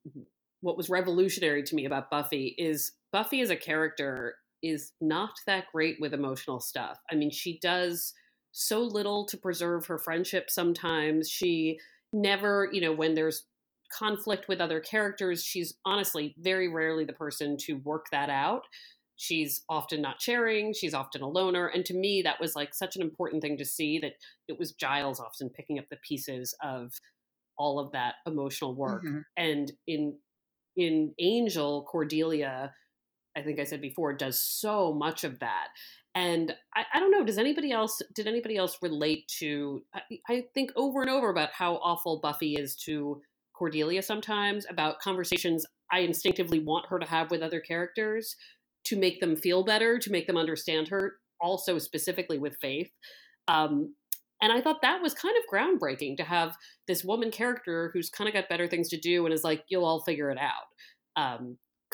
[0.62, 4.36] what was revolutionary to me about Buffy is Buffy as a character
[4.66, 7.00] is not that great with emotional stuff.
[7.12, 8.14] I mean, she does
[8.52, 11.30] so little to preserve her friendship sometimes.
[11.30, 11.80] She
[12.14, 13.46] never, you know, when there's
[13.92, 18.64] conflict with other characters, she's honestly very rarely the person to work that out.
[19.18, 21.68] She's often not sharing, she's often a loner.
[21.68, 24.14] And to me, that was like such an important thing to see that
[24.48, 26.92] it was Giles often picking up the pieces of
[27.58, 29.04] all of that emotional work.
[29.06, 29.24] Mhm.
[29.38, 30.20] And in
[30.76, 32.74] in Angel, Cordelia,
[33.36, 35.68] I think I said before, does so much of that.
[36.14, 40.44] And I, I don't know, does anybody else did anybody else relate to I, I
[40.54, 43.22] think over and over about how awful Buffy is to
[43.54, 48.36] Cordelia sometimes about conversations I instinctively want her to have with other characters
[48.86, 52.92] to make them feel better, to make them understand her, also specifically with Faith.
[53.48, 53.96] Um,
[54.42, 56.56] and I thought that was kind of groundbreaking to have
[56.88, 59.86] this woman character who's kind of got better things to do and is like, you'll
[59.86, 60.66] all figure it out.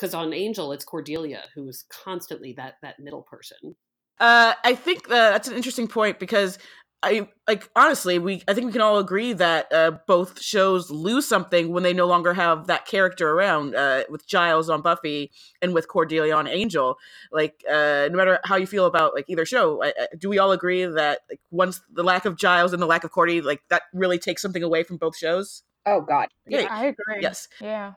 [0.02, 3.76] Because on Angel, it's Cordelia who's constantly that that middle person.
[4.20, 6.58] Uh, I think uh, that's an interesting point because
[7.04, 11.28] I like honestly, we I think we can all agree that uh, both shows lose
[11.28, 13.76] something when they no longer have that character around.
[13.76, 15.32] Uh, with Giles on Buffy
[15.62, 16.98] and with Cordelia on Angel,
[17.32, 20.38] like uh, no matter how you feel about like either show, I, I, do we
[20.38, 23.62] all agree that like once the lack of Giles and the lack of Cordy, like
[23.70, 25.64] that really takes something away from both shows?
[25.86, 26.68] oh god Yeah.
[26.70, 27.22] I agree.
[27.22, 27.94] Yes, Yeah.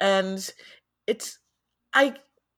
[0.00, 0.52] and
[1.06, 1.38] it's
[1.94, 2.14] I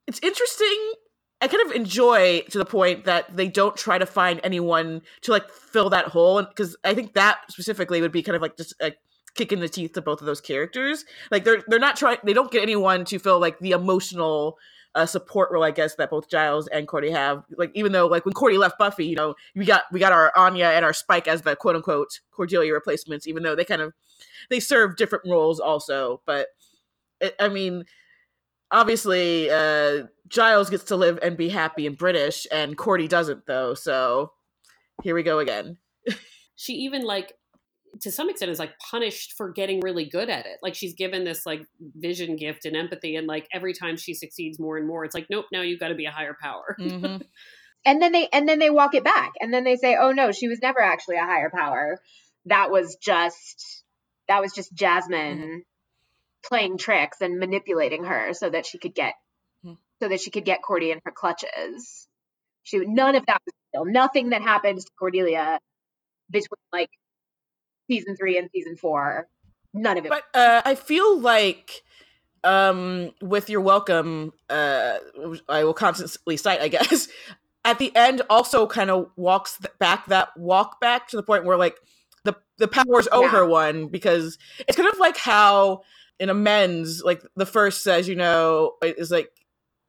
[0.07, 0.93] it's interesting.
[1.41, 5.33] I kind of enjoy to the point that they don't try to find anyone to
[5.33, 8.57] like fill that hole, and because I think that specifically would be kind of like
[8.57, 8.99] just like
[9.35, 11.05] kick in the teeth to both of those characters.
[11.31, 12.19] Like they're they're not trying.
[12.25, 14.59] They don't get anyone to feel like the emotional
[14.95, 17.45] uh, support role, I guess, that both Giles and Cordy have.
[17.57, 20.33] Like even though like when Cordy left Buffy, you know, we got we got our
[20.37, 23.93] Anya and our Spike as the quote unquote Cordelia replacements, even though they kind of
[24.51, 26.21] they serve different roles also.
[26.27, 26.49] But
[27.21, 27.85] it, I mean,
[28.71, 33.75] obviously, uh, Giles gets to live and be happy and British, and Cordy doesn't though.
[33.75, 34.33] So
[35.03, 35.79] here we go again.
[36.57, 37.35] she even like
[38.01, 40.59] to some extent is like punished for getting really good at it.
[40.63, 44.59] Like she's given this like vision gift and empathy, and like every time she succeeds
[44.59, 46.77] more and more, it's like, nope, now you've got to be a higher power.
[46.85, 47.23] Mm-hmm.
[47.87, 50.33] and then they and then they walk it back, and then they say, oh no,
[50.33, 51.99] she was never actually a higher power.
[52.47, 53.85] That was just
[54.29, 55.59] that was just Jasmine mm-hmm.
[56.45, 59.15] Playing tricks and manipulating her so that she could get
[59.65, 59.75] mm-hmm.
[60.01, 62.07] so that she could get Cordy in her clutches.
[62.63, 63.93] She none of that was real.
[63.93, 65.59] Nothing that happens to Cordelia
[66.31, 66.91] between like
[67.91, 69.29] season three and season four.
[69.73, 70.11] None of it.
[70.11, 71.83] But uh, I feel like
[72.45, 74.99] um, with You're Welcome, uh,
[75.49, 77.09] I will constantly cite, I guess,
[77.65, 81.57] at the end also kind of walks back that walk back to the point where
[81.57, 81.77] like
[82.25, 83.31] the the powers owe yeah.
[83.31, 84.39] her one because
[84.69, 85.83] it's kind of like how
[86.21, 89.31] in amends like the first says you know is like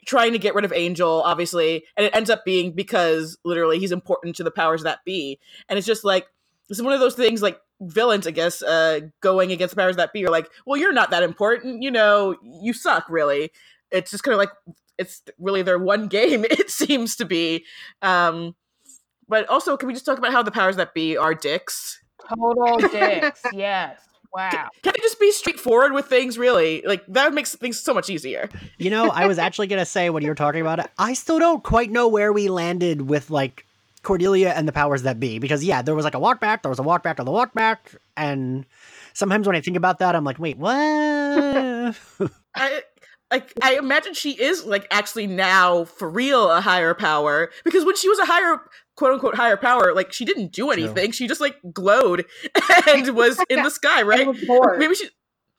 [0.06, 3.92] trying to get rid of angel obviously and it ends up being because literally he's
[3.92, 6.28] important to the powers that be and it's just like
[6.70, 10.14] it's one of those things like villains, I guess, uh, going against the powers that
[10.14, 13.52] be are like, well, you're not that important, you know, you suck, really.
[13.92, 14.52] It's just kind of like
[14.98, 17.66] it's really their one game, it seems to be.
[18.02, 18.56] Um,
[19.28, 22.00] but also, can we just talk about how the powers that be are dicks?
[22.30, 24.02] Total dicks, yes.
[24.36, 24.50] Wow.
[24.52, 26.84] Can, can I just be straightforward with things, really?
[26.86, 28.50] Like, that makes things so much easier.
[28.78, 31.14] You know, I was actually going to say when you were talking about it, I
[31.14, 33.66] still don't quite know where we landed with, like,
[34.04, 36.70] Cordelia and the powers that be because yeah, there was like a walk back, there
[36.70, 38.64] was a walk back to the walk back, and
[39.14, 40.72] sometimes when I think about that, I'm like, wait, what?
[42.56, 42.84] I
[43.32, 47.96] like I imagine she is like actually now for real a higher power because when
[47.96, 48.62] she was a higher
[48.96, 51.12] quote unquote higher power, like she didn't do anything.
[51.12, 52.26] She just like glowed
[52.88, 54.28] and was in the sky, right?
[54.78, 55.10] Maybe she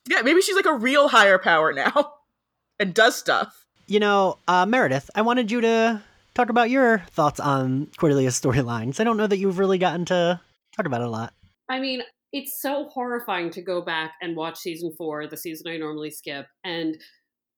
[0.08, 2.12] yeah, maybe she's like a real higher power now
[2.78, 3.66] and does stuff.
[3.86, 6.02] You know, uh, Meredith, I wanted you to
[6.34, 9.00] talk about your thoughts on Cordelia's storylines.
[9.00, 10.40] I don't know that you've really gotten to
[10.76, 11.32] talk about it a lot.
[11.68, 15.76] I mean, it's so horrifying to go back and watch season four, the season I
[15.76, 16.96] normally skip, and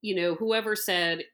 [0.01, 1.25] you know, whoever said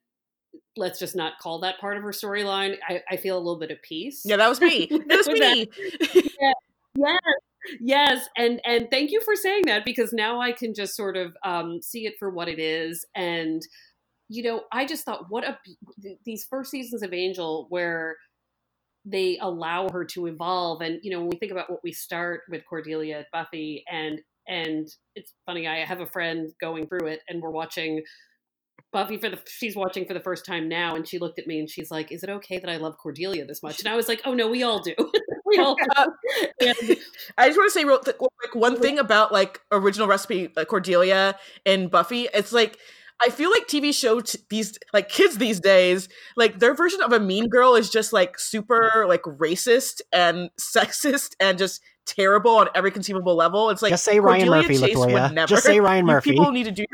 [0.77, 3.71] let's just not call that part of her storyline, I, I, feel a little bit
[3.71, 4.23] of peace.
[4.25, 4.87] Yeah, that was me.
[5.09, 5.69] That was me.
[6.41, 6.53] yeah.
[6.97, 7.21] Yes.
[7.81, 11.35] Yes, and and thank you for saying that because now I can just sort of
[11.45, 13.63] um, see it for what it is, and
[14.29, 15.59] you know, I just thought, what a
[16.25, 18.17] these first seasons of Angel where
[19.07, 22.43] they allow her to evolve, and you know, when we think about what we start
[22.51, 27.21] with Cordelia at Buffy, and and it's funny, I have a friend going through it,
[27.29, 28.03] and we're watching
[28.95, 31.59] Buffy for the she's watching for the first time now, and she looked at me
[31.59, 34.07] and she's like, "Is it okay that I love Cordelia this much?" And I was
[34.07, 34.95] like, "Oh no, we all do.
[35.45, 36.13] we all do."
[36.61, 36.97] And,
[37.37, 40.65] I just want to say real th- like one thing about like original recipe uh,
[40.65, 42.29] Cordelia and Buffy.
[42.33, 42.79] It's like
[43.21, 47.13] I feel like TV show t- these like kids these days, like their version of
[47.13, 52.69] a mean girl is just like super like racist and sexist and just terrible on
[52.77, 53.71] every conceivable level.
[53.71, 55.33] It's like just say Ryan Murphy, Chase Latoya.
[55.33, 56.31] Never, just say Ryan Murphy.
[56.31, 56.85] People need to do.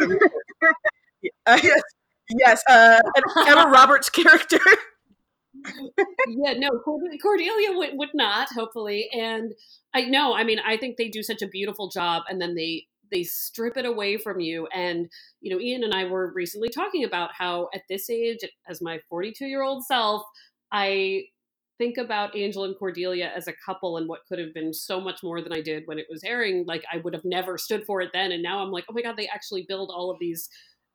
[1.47, 1.83] Uh, yes,
[2.31, 3.01] yes uh,
[3.47, 4.61] Emma Roberts' character.
[6.29, 9.09] yeah, no, Cordelia would, would not, hopefully.
[9.13, 9.53] And
[9.93, 12.87] I know, I mean, I think they do such a beautiful job, and then they
[13.11, 15.09] they strip it away from you and
[15.41, 18.99] you know ian and i were recently talking about how at this age as my
[19.09, 20.23] 42 year old self
[20.73, 21.23] i
[21.79, 25.23] think about angel and cordelia as a couple and what could have been so much
[25.23, 28.01] more than i did when it was airing like i would have never stood for
[28.01, 30.49] it then and now i'm like oh my god they actually build all of these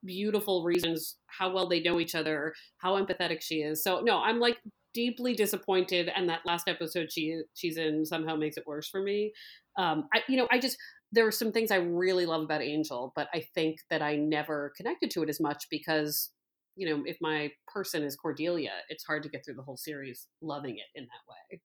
[0.06, 4.39] beautiful reasons how well they know each other how empathetic she is so no i'm
[4.39, 4.58] like
[4.93, 9.34] deeply disappointed and that last episode she she's in somehow makes it worse for me
[9.78, 10.78] um i you know i just
[11.16, 14.74] there are some things I really love about Angel, but I think that I never
[14.76, 16.32] connected to it as much because,
[16.76, 20.28] you know, if my person is Cordelia, it's hard to get through the whole series
[20.41, 21.62] loving it in that way.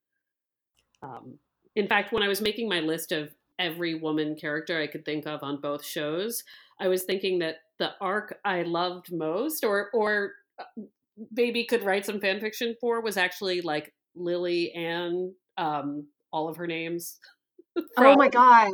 [1.02, 1.38] Um,
[1.74, 5.26] in fact, when I was making my list of every woman character I could think
[5.26, 6.44] of on both shows,
[6.80, 10.82] I was thinking that the arc I loved most, or or uh,
[11.32, 16.56] maybe could write some fan fiction for, was actually like Lily and um, all of
[16.56, 17.18] her names.
[17.96, 18.72] oh my god!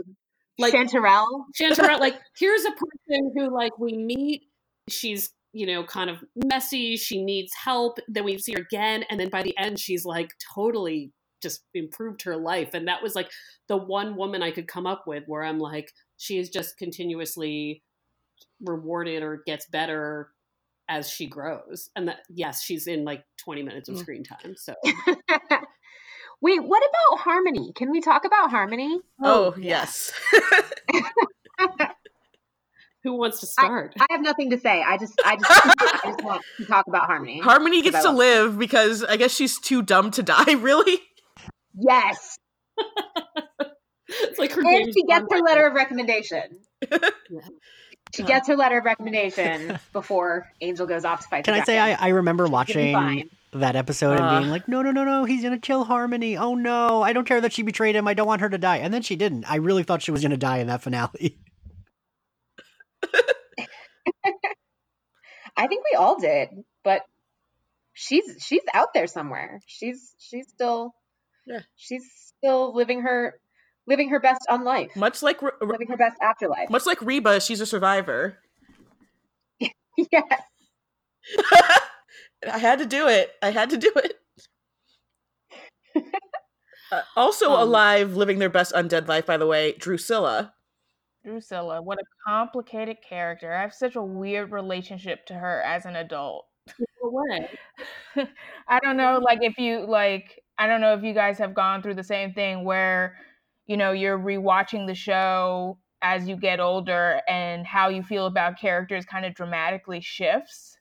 [0.59, 1.45] like Chanterelle.
[1.61, 4.43] Chanterelle, like here's a person who like we meet,
[4.89, 9.19] she's you know kind of messy, she needs help, then we see her again, and
[9.19, 13.31] then by the end she's like totally just improved her life, and that was like
[13.69, 17.83] the one woman I could come up with where I'm like, she is just continuously
[18.61, 20.31] rewarded or gets better
[20.89, 21.91] as she grows.
[21.97, 24.01] And that yes, she's in like 20 minutes of Mm.
[24.01, 24.55] screen time.
[24.57, 24.75] So
[26.43, 27.73] Wait, what about Harmony?
[27.75, 29.01] Can we talk about Harmony?
[29.23, 30.13] Oh, yes.
[33.03, 33.95] who wants to start?
[33.99, 34.83] I have nothing to say.
[34.83, 37.41] I just, I just, I just want to talk about Harmony.
[37.41, 41.01] Harmony gets to love live because I guess she's too dumb to die, really?
[41.79, 42.37] yes,
[44.09, 46.61] it's like her and she gets her letter of recommendation.
[48.15, 48.29] She Yeah.
[48.29, 51.45] gets her letter of recommendation before Angel goes off to fight.
[51.45, 51.93] Can the I say I.
[51.93, 54.23] I remember She's gonna be watching that episode Uh.
[54.25, 56.37] and being like, no, no, no, no, he's gonna kill Harmony.
[56.37, 58.07] Oh no, I don't care that she betrayed him.
[58.09, 58.79] I don't want her to die.
[58.79, 59.51] And then she didn't.
[59.51, 61.37] I really thought she was gonna die in that finale.
[65.57, 66.51] I think we all did,
[66.85, 67.03] but
[67.95, 69.61] she's she's out there somewhere.
[69.67, 70.95] She's she's still
[71.47, 71.61] Yeah.
[71.77, 72.05] she's
[72.39, 73.41] still living her
[73.87, 74.95] living her best on life.
[74.97, 76.71] Much like Re- Re- living her best afterlife.
[76.71, 78.39] much like Reba, she's a survivor.
[79.97, 80.43] yes.
[82.53, 83.33] I had to do it.
[83.43, 84.15] I had to do it.
[86.93, 90.55] Uh, also Um, alive, living their best undead life, by the way, Drusilla.
[91.25, 93.53] Drusilla, what a complicated character.
[93.53, 96.47] I have such a weird relationship to her as an adult.
[96.79, 97.49] No way.
[98.69, 101.83] I don't know, like if you like, I don't know if you guys have gone
[101.83, 103.17] through the same thing where,
[103.67, 108.59] you know, you're rewatching the show as you get older and how you feel about
[108.59, 110.79] characters kind of dramatically shifts.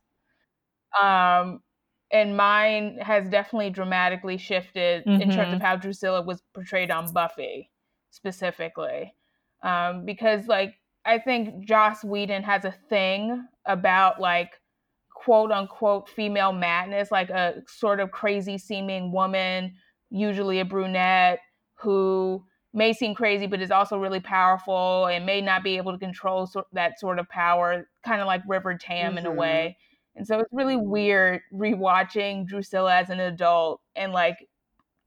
[1.02, 1.62] Um,
[2.12, 7.72] and mine has definitely dramatically shifted in terms of how Drusilla was portrayed on Buffy
[8.12, 9.14] specifically.
[9.64, 10.76] Um, because like
[11.06, 14.62] I think Joss Whedon has a thing about like
[15.14, 19.74] quote unquote female madness, like a sort of crazy seeming woman,
[20.10, 21.40] usually a brunette,
[21.76, 22.44] who
[22.76, 26.48] may seem crazy but is also really powerful and may not be able to control
[26.48, 29.36] so- that sort of power, kind of like River Tam in a Mhm.
[29.36, 29.78] way.
[30.16, 34.48] And so it's really weird rewatching Drusilla as an adult and like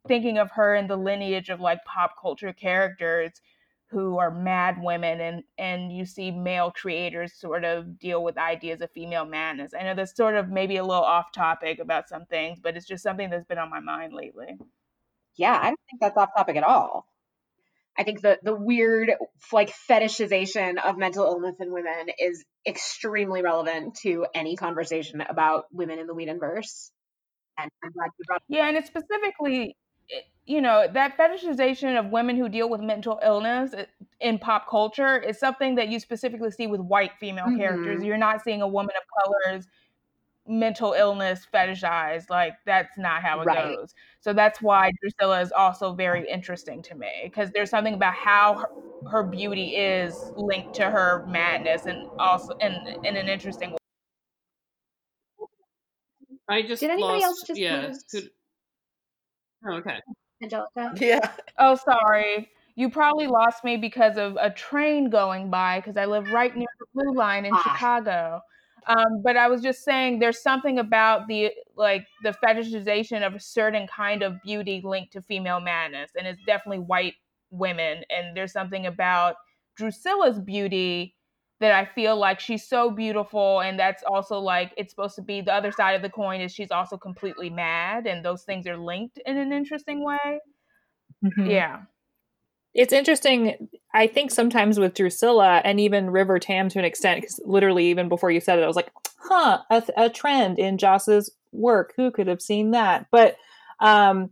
[0.09, 3.41] thinking of her in the lineage of like pop culture characters
[3.89, 8.81] who are mad women and and you see male creators sort of deal with ideas
[8.83, 9.73] of female madness.
[9.75, 12.87] I know that's sort of maybe a little off topic about some things, but it's
[12.87, 14.59] just something that's been on my mind lately.
[15.37, 17.08] Yeah, I don't think that's off topic at all.
[17.99, 19.11] I think the the weird
[19.53, 25.99] like fetishization of mental illness in women is extremely relevant to any conversation about women
[25.99, 26.91] in the Whedonverse.
[27.59, 29.77] And I'm glad you brought Yeah, and it's specifically
[30.47, 33.75] you know, that fetishization of women who deal with mental illness
[34.21, 38.01] in pop culture is something that you specifically see with white female characters.
[38.01, 38.07] Mhm.
[38.07, 39.67] You're not seeing a woman of color's
[40.49, 42.31] mental illness fetishized.
[42.31, 43.77] Like that's not how it Right.
[43.77, 43.95] goes.
[44.21, 48.55] So that's why Drusilla is also very interesting to me because there's something about how
[48.57, 48.69] her,
[49.11, 53.77] her beauty is linked to her madness and also in in an interesting way.
[56.49, 57.87] I just Did anybody lost, else just yeah.
[57.87, 58.05] lose?
[58.13, 58.21] who-
[59.67, 60.01] Oh, okay.
[60.43, 60.93] Angelica.
[61.01, 61.33] Yeah.
[61.59, 62.49] Oh, sorry.
[62.77, 66.69] You probably lost me because of a train going by because I live right near
[66.79, 67.61] the blue line in Ah.
[67.63, 68.41] Chicago.
[68.89, 73.41] Um, but I was just saying there's something about the like the fetishization of a
[73.41, 77.15] certain kind of beauty linked to female madness, and it's definitely white
[77.51, 78.05] women.
[78.11, 79.37] And there's something about
[79.79, 81.15] Drusilla's beauty
[81.61, 85.43] that I feel like she's so beautiful, and that's also like it's supposed to be
[85.43, 88.77] the other side of the coin is she's also completely mad, and those things are
[88.79, 90.41] linked in an interesting way.
[91.23, 91.51] Mhm.
[91.51, 91.87] Yeah.
[92.79, 93.69] It's interesting.
[93.93, 98.09] I think sometimes with Drusilla and even River Tam to an extent, because literally even
[98.09, 101.93] before you said it, I was like, huh, a, a trend in Joss's work.
[101.97, 103.07] Who could have seen that?
[103.11, 103.35] But
[103.81, 104.31] um,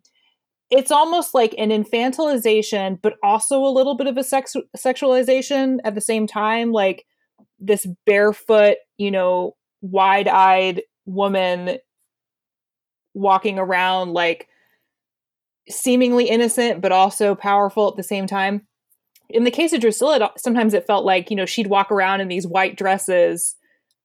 [0.70, 5.96] it's almost like an infantilization, but also a little bit of a sex sexualization at
[5.96, 6.70] the same time.
[6.70, 7.04] Like
[7.58, 11.78] this barefoot, you know, wide eyed woman
[13.12, 14.46] walking around like
[15.68, 18.66] seemingly innocent but also powerful at the same time.
[19.28, 22.28] In the case of Drusilla, sometimes it felt like, you know, she'd walk around in
[22.28, 23.56] these white dresses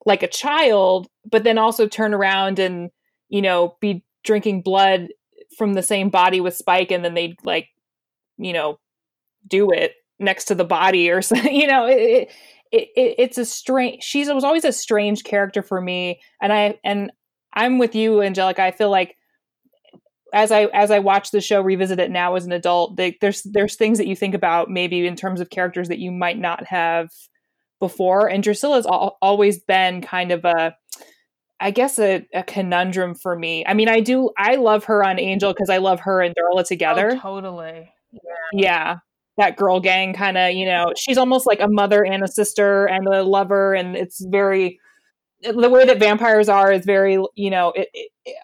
[0.05, 2.89] like a child, but then also turn around and,
[3.29, 5.09] you know, be drinking blood
[5.57, 7.67] from the same body with Spike and then they'd like,
[8.37, 8.79] you know,
[9.47, 11.53] do it next to the body or something.
[11.53, 12.31] You know, it,
[12.71, 16.21] it, it it's a strange she's was always a strange character for me.
[16.41, 17.11] And I and
[17.53, 18.63] I'm with you, Angelica.
[18.63, 19.17] I feel like
[20.33, 23.43] as I as I watch the show, revisit it now as an adult, they, there's
[23.43, 26.65] there's things that you think about maybe in terms of characters that you might not
[26.67, 27.09] have
[27.79, 28.27] before.
[28.27, 30.75] And Drusilla's al- always been kind of a,
[31.59, 33.65] I guess a, a conundrum for me.
[33.65, 36.65] I mean, I do I love her on Angel because I love her and Darla
[36.65, 37.11] together.
[37.13, 37.91] Oh, totally.
[38.53, 38.97] Yeah,
[39.37, 42.85] that girl gang kind of you know she's almost like a mother and a sister
[42.85, 44.79] and a lover and it's very
[45.41, 48.35] the way that vampires are is very you know it, it, it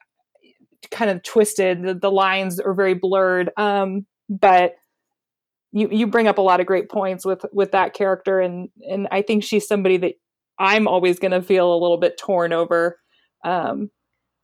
[0.92, 1.84] kind of twisted.
[1.84, 3.52] The, the, lines are very blurred.
[3.58, 4.76] Um but
[5.72, 8.40] you you bring up a lot of great points with with that character.
[8.40, 10.14] And and i think she's somebody that
[10.60, 13.00] i'm always going to feel a little bit torn over
[13.46, 13.90] um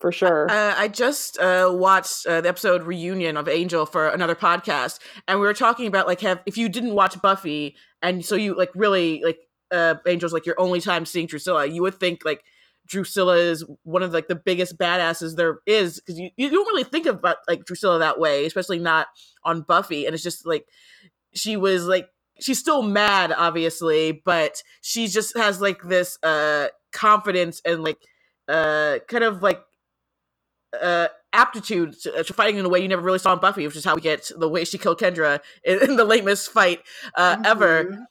[0.04, 0.50] for sure.
[0.50, 5.40] Uh, I just uh, watched uh, the episode reunion of Angel for another podcast, and
[5.40, 8.68] we were talking about like have if you didn't watch Buffy, and so you like
[8.74, 9.38] really like
[9.70, 12.44] uh, Angel's like your only time seeing Drusilla, you would think like
[12.86, 16.84] Drusilla is one of like the biggest badasses there is because you, you don't really
[16.84, 19.08] think about like Drusilla that way, especially not
[19.44, 20.66] on Buffy, and it's just like
[21.34, 22.08] she was like
[22.40, 27.98] she's still mad obviously, but she just has like this uh confidence and like
[28.48, 29.60] uh kind of like
[30.80, 33.66] uh, aptitude to, uh, to, fighting in a way you never really saw in Buffy,
[33.66, 36.80] which is how we get the way she killed Kendra in, in the lamest fight
[37.16, 37.46] uh, mm-hmm.
[37.46, 38.06] ever.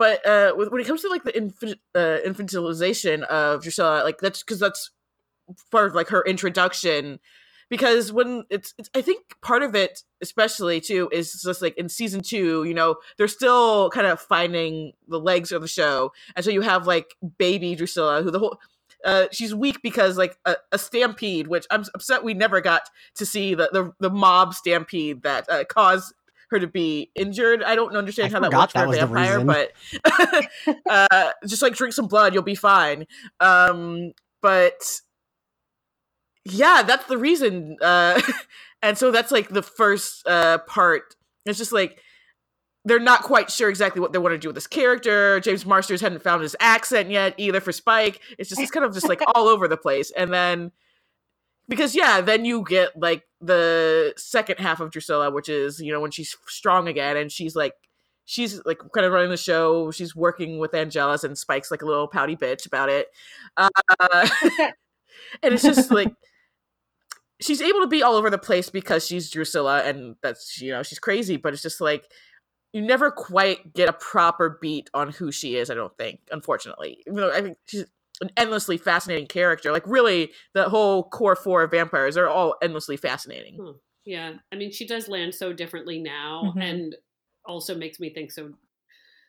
[0.00, 4.58] But uh, when it comes to like the uh, infantilization of Drusilla, like that's because
[4.58, 4.92] that's
[5.70, 7.20] part of like her introduction.
[7.68, 11.90] Because when it's, it's, I think part of it, especially too, is just like in
[11.90, 16.42] season two, you know, they're still kind of finding the legs of the show, and
[16.46, 18.58] so you have like baby Drusilla, who the whole
[19.04, 23.26] uh, she's weak because like a, a, stampede, which I'm upset we never got to
[23.26, 26.14] see the the, the mob stampede that uh, caused
[26.50, 27.62] her to be injured.
[27.62, 29.72] I don't understand I how that works that for a vampire, but
[30.90, 33.06] uh, just like drink some blood, you'll be fine.
[33.40, 35.00] Um, but
[36.44, 37.76] yeah, that's the reason.
[37.80, 38.20] Uh,
[38.82, 41.14] and so that's like the first uh, part.
[41.46, 42.00] It's just like
[42.84, 45.40] they're not quite sure exactly what they want to do with this character.
[45.40, 48.20] James Marsters hadn't found his accent yet either for Spike.
[48.38, 50.10] It's just it's kind of just like all over the place.
[50.10, 50.72] And then
[51.70, 56.00] because yeah, then you get like the second half of Drusilla, which is, you know,
[56.00, 57.74] when she's strong again and she's like
[58.24, 59.92] she's like kind of running the show.
[59.92, 63.06] She's working with Angelus and Spike's like a little pouty bitch about it.
[63.56, 63.70] Uh,
[65.42, 66.12] and it's just like
[67.40, 70.82] she's able to be all over the place because she's Drusilla and that's you know,
[70.82, 72.10] she's crazy, but it's just like
[72.72, 75.70] you never quite get a proper beat on who she is.
[75.70, 76.98] I don't think, unfortunately.
[77.06, 77.84] Even though I think she's
[78.20, 79.72] an endlessly fascinating character.
[79.72, 83.56] Like really, the whole core four of vampires are all endlessly fascinating.
[83.56, 83.70] Hmm.
[84.04, 86.60] Yeah, I mean, she does land so differently now, mm-hmm.
[86.60, 86.96] and
[87.46, 88.52] also makes me think so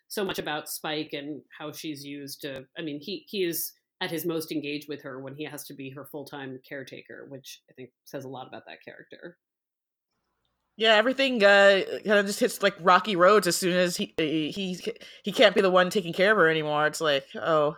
[0.08, 2.66] so much about Spike and how she's used to.
[2.78, 5.74] I mean, he he is at his most engaged with her when he has to
[5.74, 9.38] be her full time caretaker, which I think says a lot about that character.
[10.78, 14.80] Yeah, everything uh, kind of just hits like rocky roads as soon as he he
[15.24, 16.88] he can't be the one taking care of her anymore.
[16.88, 17.76] It's like, oh,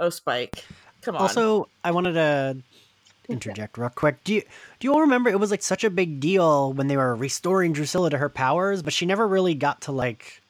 [0.00, 0.64] oh, Spike,
[1.02, 1.22] come on.
[1.22, 2.56] Also, I wanted to
[3.28, 4.24] interject real quick.
[4.24, 4.42] Do you
[4.80, 7.72] do you all remember it was like such a big deal when they were restoring
[7.72, 10.42] Drusilla to her powers, but she never really got to like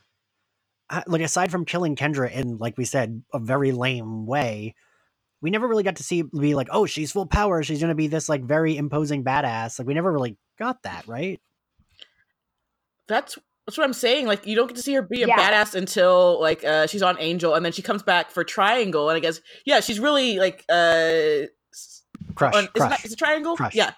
[0.88, 4.74] uh, like aside from killing Kendra in like we said a very lame way.
[5.42, 7.62] We never really got to see be like, oh, she's full power.
[7.62, 9.78] She's gonna be this like very imposing badass.
[9.78, 11.40] Like we never really got that, right?
[13.11, 13.38] that's
[13.71, 14.27] that's what I'm saying.
[14.27, 15.37] Like you don't get to see her be a yeah.
[15.37, 19.16] badass until like uh she's on Angel and then she comes back for Triangle and
[19.16, 21.47] I guess yeah, she's really like uh
[22.35, 22.55] Crush.
[22.55, 23.05] On, crush.
[23.05, 23.57] Is, it, triangle?
[23.57, 23.75] Crush.
[23.75, 23.93] Yeah.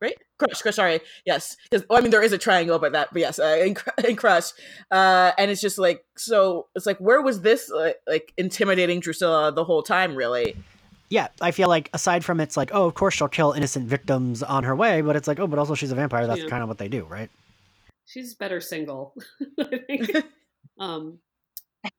[0.00, 0.14] Right?
[0.38, 1.00] Crush, crush, sorry.
[1.24, 1.56] Yes.
[1.68, 4.14] Because well, I mean there is a triangle but that but yes, uh, in, in
[4.22, 4.52] Crush.
[4.92, 9.50] Uh and it's just like so it's like where was this uh, like intimidating Drusilla
[9.50, 10.56] the whole time really?
[11.08, 14.42] yeah, I feel like aside from it's like, oh, of course she'll kill innocent victims
[14.42, 16.26] on her way, but it's like, oh, but also she's a vampire.
[16.26, 16.48] That's yeah.
[16.48, 17.30] kind of what they do, right?
[18.06, 19.14] She's better single.
[19.60, 20.10] I think.
[20.78, 21.18] um,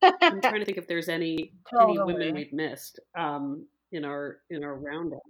[0.02, 2.00] I'm trying to think if there's any totally.
[2.00, 5.22] any women we've missed um, in our in our roundup.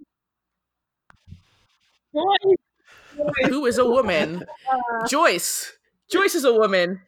[3.48, 4.44] Who is a woman?
[4.68, 5.72] Uh, Joyce.
[6.10, 7.00] Joyce is a woman.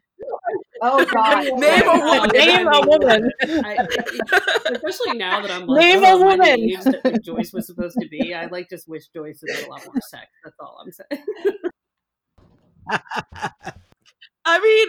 [0.82, 1.44] Oh God!
[1.58, 2.30] Name a woman.
[2.34, 3.30] Name a woman.
[3.42, 3.86] I,
[4.72, 6.70] especially now that I'm like, name oh, a woman.
[7.02, 8.34] That Joyce was supposed to be.
[8.34, 10.26] I like just wish Joyce had a lot more sex.
[10.44, 11.24] That's all I'm saying.
[14.45, 14.89] I mean,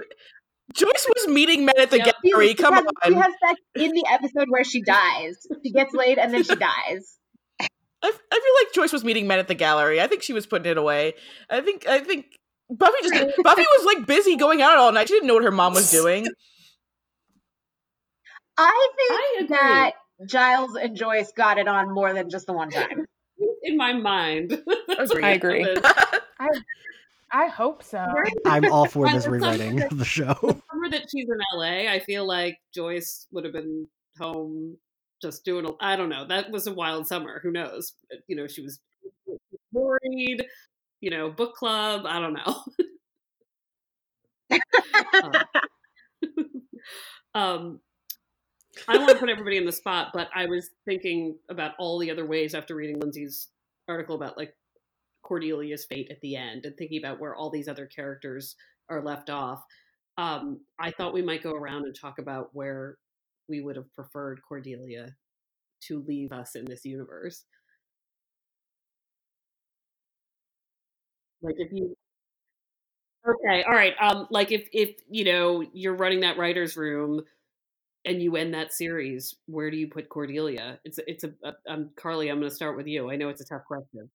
[0.74, 2.16] Joyce was meeting men at the yep.
[2.24, 2.54] gallery.
[2.54, 2.94] Come has, on.
[3.12, 5.46] She has sex in the episode where she dies.
[5.64, 7.18] She gets laid and then she dies.
[8.04, 10.02] I, I feel like Joyce was meeting men at the gallery.
[10.02, 11.14] I think she was putting it away.
[11.50, 12.26] I think I think
[12.70, 13.14] Buffy just
[13.44, 15.08] Buffy was like busy going out all night.
[15.08, 16.28] She didn't know what her mom was doing.
[18.58, 19.92] I think I that
[20.28, 23.06] Giles and Joyce got it on more than just the one time.
[23.64, 24.62] In my mind,
[25.24, 25.66] I agree.
[25.66, 26.48] I, I
[27.48, 28.06] hope so.
[28.46, 30.36] I'm all for this rewriting of the show.
[30.42, 33.88] The summer that she's in LA, I feel like Joyce would have been
[34.20, 34.78] home
[35.22, 35.66] just doing.
[35.66, 36.28] A, I don't know.
[36.28, 37.40] That was a wild summer.
[37.44, 37.94] Who knows?
[38.28, 38.80] You know, she was
[39.72, 40.46] worried.
[41.00, 42.04] You know, book club.
[42.06, 42.64] I don't know.
[45.24, 45.32] um,
[47.34, 47.80] Um,
[48.88, 52.00] I don't want to put everybody in the spot, but I was thinking about all
[52.00, 53.48] the other ways after reading Lindsay's
[53.88, 54.54] article about like
[55.32, 58.56] Cordelia's fate at the end and thinking about where all these other characters
[58.90, 59.64] are left off.
[60.18, 62.98] Um, I thought we might go around and talk about where
[63.48, 65.16] we would have preferred Cordelia
[65.88, 67.46] to leave us in this universe.
[71.42, 71.96] Like if you
[73.28, 73.94] Okay, all right.
[74.00, 77.22] Um like if if you know you're running that writers room
[78.06, 80.80] and you end that series, where do you put Cordelia?
[80.86, 83.12] It's it's a, a um Carly, I'm going to start with you.
[83.12, 84.10] I know it's a tough question.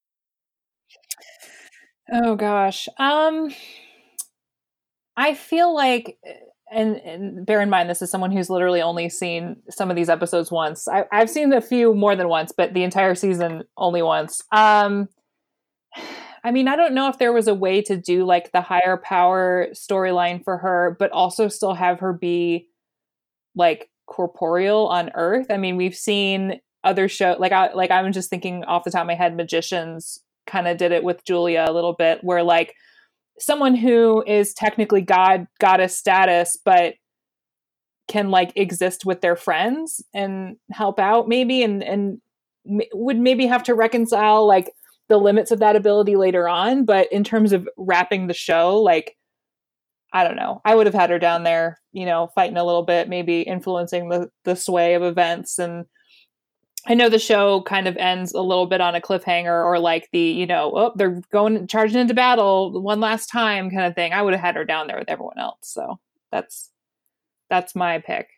[2.13, 2.89] Oh gosh.
[2.99, 3.51] Um
[5.17, 6.19] I feel like
[6.71, 10.09] and, and bear in mind this is someone who's literally only seen some of these
[10.09, 10.89] episodes once.
[10.89, 14.43] I, I've seen a few more than once, but the entire season only once.
[14.53, 15.09] Um
[16.45, 18.97] I mean, I don't know if there was a way to do like the higher
[18.97, 22.69] power storyline for her, but also still have her be
[23.57, 25.47] like corporeal on Earth.
[25.51, 29.01] I mean, we've seen other show like I like I'm just thinking off the top
[29.01, 32.75] of my head, Magicians kind of did it with Julia a little bit, where like
[33.39, 36.95] someone who is technically god goddess status, but
[38.09, 42.21] can like exist with their friends and help out maybe and and
[42.69, 44.71] m- would maybe have to reconcile like
[45.09, 49.17] the limits of that ability later on but in terms of wrapping the show like
[50.13, 50.61] i don't know.
[50.65, 54.09] I would have had her down there you know fighting a little bit maybe influencing
[54.09, 55.87] the the sway of events and
[56.87, 60.09] i know the show kind of ends a little bit on a cliffhanger or like
[60.13, 64.13] the you know oh they're going charging into battle one last time kind of thing
[64.13, 65.99] i would have had her down there with everyone else so
[66.31, 66.71] that's
[67.51, 68.29] that's my pick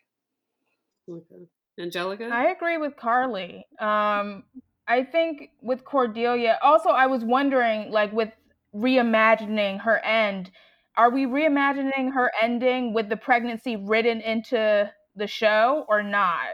[1.09, 1.46] Okay.
[1.78, 2.28] Angelica?
[2.32, 3.66] I agree with Carly.
[3.78, 4.44] Um,
[4.86, 8.30] I think with Cordelia, also, I was wondering, like, with
[8.74, 10.51] reimagining her end,
[10.96, 16.49] are we reimagining her ending with the pregnancy written into the show or not?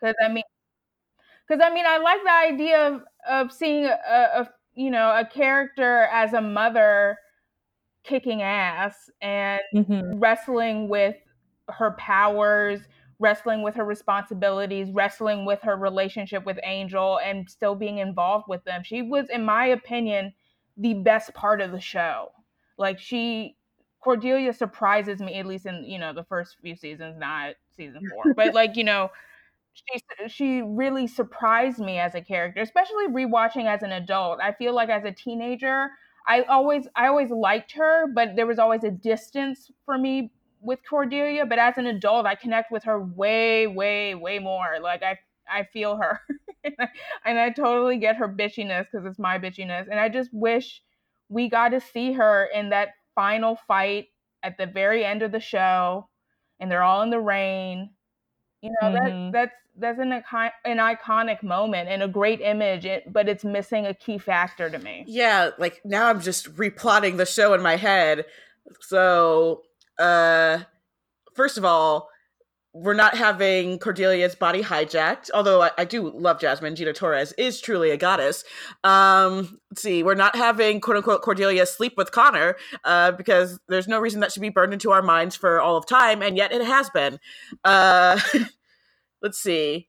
[0.00, 0.44] Because I mean,
[1.52, 5.24] because I mean, I like the idea of of seeing a, a you know a
[5.24, 7.18] character as a mother
[8.04, 10.18] kicking ass and mm-hmm.
[10.18, 11.16] wrestling with
[11.68, 12.80] her powers,
[13.18, 18.64] wrestling with her responsibilities, wrestling with her relationship with Angel, and still being involved with
[18.64, 18.82] them.
[18.82, 20.32] She was, in my opinion,
[20.76, 22.30] the best part of the show.
[22.78, 23.56] Like she,
[24.00, 28.32] Cordelia surprises me at least in you know the first few seasons, not season four,
[28.34, 29.10] but like you know.
[29.74, 34.40] She she really surprised me as a character, especially rewatching as an adult.
[34.40, 35.90] I feel like as a teenager,
[36.26, 40.80] I always I always liked her, but there was always a distance for me with
[40.88, 44.78] Cordelia, but as an adult, I connect with her way, way, way more.
[44.80, 45.18] Like I,
[45.48, 46.20] I feel her,
[47.24, 49.88] and I totally get her bitchiness because it's my bitchiness.
[49.90, 50.82] And I just wish
[51.28, 54.08] we got to see her in that final fight
[54.42, 56.08] at the very end of the show,
[56.60, 57.90] and they're all in the rain.
[58.62, 58.94] You know Mhm.
[58.94, 63.94] that that's that's an an iconic moment and a great image, but it's missing a
[63.94, 65.04] key factor to me.
[65.06, 68.26] Yeah, like now I'm just replotting the show in my head.
[68.80, 69.62] So,
[69.98, 70.60] uh
[71.34, 72.08] first of all,
[72.74, 76.74] we're not having Cordelia's body hijacked, although I, I do love Jasmine.
[76.74, 78.44] Gina Torres is truly a goddess.
[78.82, 83.88] Um, let's see, we're not having quote unquote Cordelia sleep with Connor, uh, because there's
[83.88, 86.52] no reason that should be burned into our minds for all of time, and yet
[86.52, 87.18] it has been.
[87.64, 88.18] Uh,
[89.22, 89.88] let's see.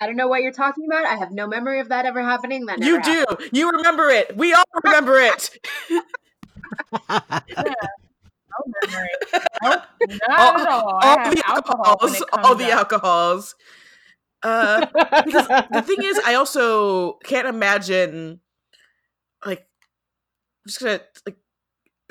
[0.00, 1.06] I don't know what you're talking about.
[1.06, 2.66] I have no memory of that ever happening.
[2.66, 3.24] That never You do.
[3.28, 3.50] happened.
[3.52, 4.36] You remember it.
[4.36, 5.58] We all remember it.
[8.56, 9.08] No memory.
[9.62, 9.82] Nope,
[10.28, 11.00] not all, at all.
[11.02, 12.24] all the alcohols.
[12.32, 12.78] All the up.
[12.78, 13.54] alcohols.
[14.42, 14.80] Uh,
[15.72, 18.40] the thing is, I also can't imagine,
[19.44, 21.36] like, I'm just gonna like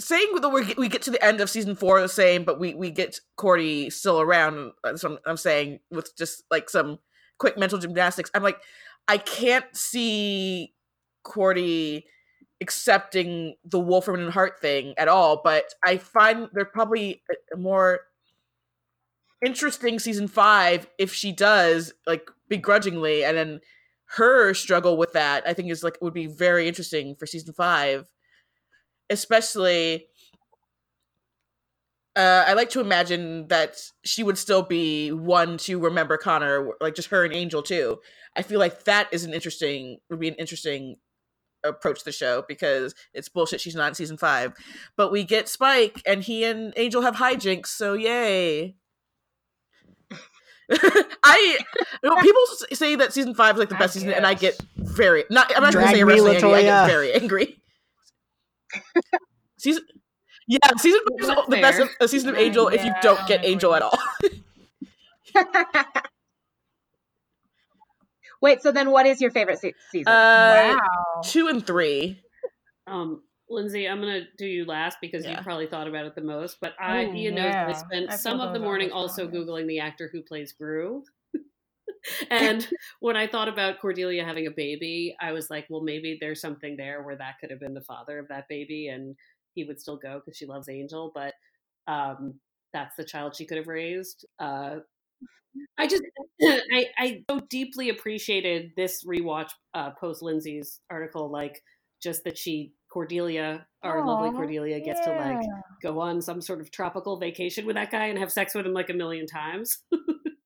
[0.08, 2.74] saying that we we get to the end of season four the same, but we
[2.74, 4.72] we get Cordy still around.
[4.84, 7.00] That's what I'm, I'm saying with just like some
[7.40, 8.32] quick mental gymnastics.
[8.34, 8.58] I'm like,
[9.08, 10.74] I can't see
[11.24, 12.06] Cordy
[12.62, 15.42] accepting the Wolfram and Hart thing at all.
[15.44, 17.22] But I find there probably
[17.58, 18.02] more
[19.46, 23.60] interesting season five if she does like begrudgingly and then
[24.06, 28.06] her struggle with that i think is like would be very interesting for season five
[29.14, 30.08] especially
[32.16, 36.96] uh, I like to imagine that she would still be one to remember Connor, like
[36.96, 38.00] just her and Angel too.
[38.36, 40.98] I feel like that is an interesting would be an interesting
[41.64, 44.54] approach to the show because it's bullshit she's not in season five.
[44.96, 48.76] But we get Spike and he and Angel have hijinks, so yay.
[51.24, 51.58] I
[52.04, 52.42] you know, people
[52.74, 55.52] say that season five is like the I best season, and I get very not.
[55.56, 56.54] I'm not going to Drag say me.
[56.54, 57.63] I get very angry.
[59.58, 59.84] Season,
[60.48, 63.28] yeah, season five is the best of, a season of Angel if you don't don't
[63.28, 63.98] get Angel at all.
[68.42, 70.12] Wait, so then what is your favorite se- season?
[70.12, 71.22] Uh, wow.
[71.24, 72.22] two and three.
[72.88, 75.38] Um, Lindsay, I'm gonna do you last because Yeah.
[75.38, 76.58] you probably thought about it the most.
[76.60, 79.68] But I, Ooh, Ian knows that I spent I some of the morning also googling
[79.68, 81.04] the actor who plays Groo.
[82.30, 82.68] and
[83.00, 86.76] when I thought about Cordelia having a baby, I was like, well, maybe there's something
[86.78, 89.16] there where that could have been the father of that baby, and
[89.54, 91.12] he would still go because she loves Angel.
[91.14, 91.34] But
[91.88, 92.36] um,
[92.74, 94.26] that's the child she could have raised.
[94.40, 94.78] Uh,
[95.78, 96.04] I just,
[96.42, 101.62] I, I so deeply appreciated this rewatch uh, post Lindsay's article, like
[102.02, 105.44] just that she Cordelia, our lovely Cordelia, gets to like
[105.82, 108.74] go on some sort of tropical vacation with that guy and have sex with him
[108.74, 109.80] like a million times.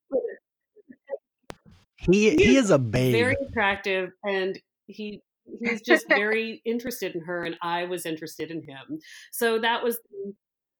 [2.10, 3.14] He he is a babe.
[3.14, 5.22] Very attractive, and he
[5.60, 9.00] he's just very interested in her, and I was interested in him.
[9.32, 10.34] So that was the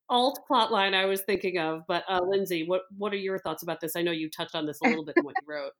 [0.10, 1.82] alt plot line I was thinking of.
[1.88, 3.96] But uh, Lindsay, what what are your thoughts about this?
[3.96, 5.72] I know you touched on this a little bit in what you wrote.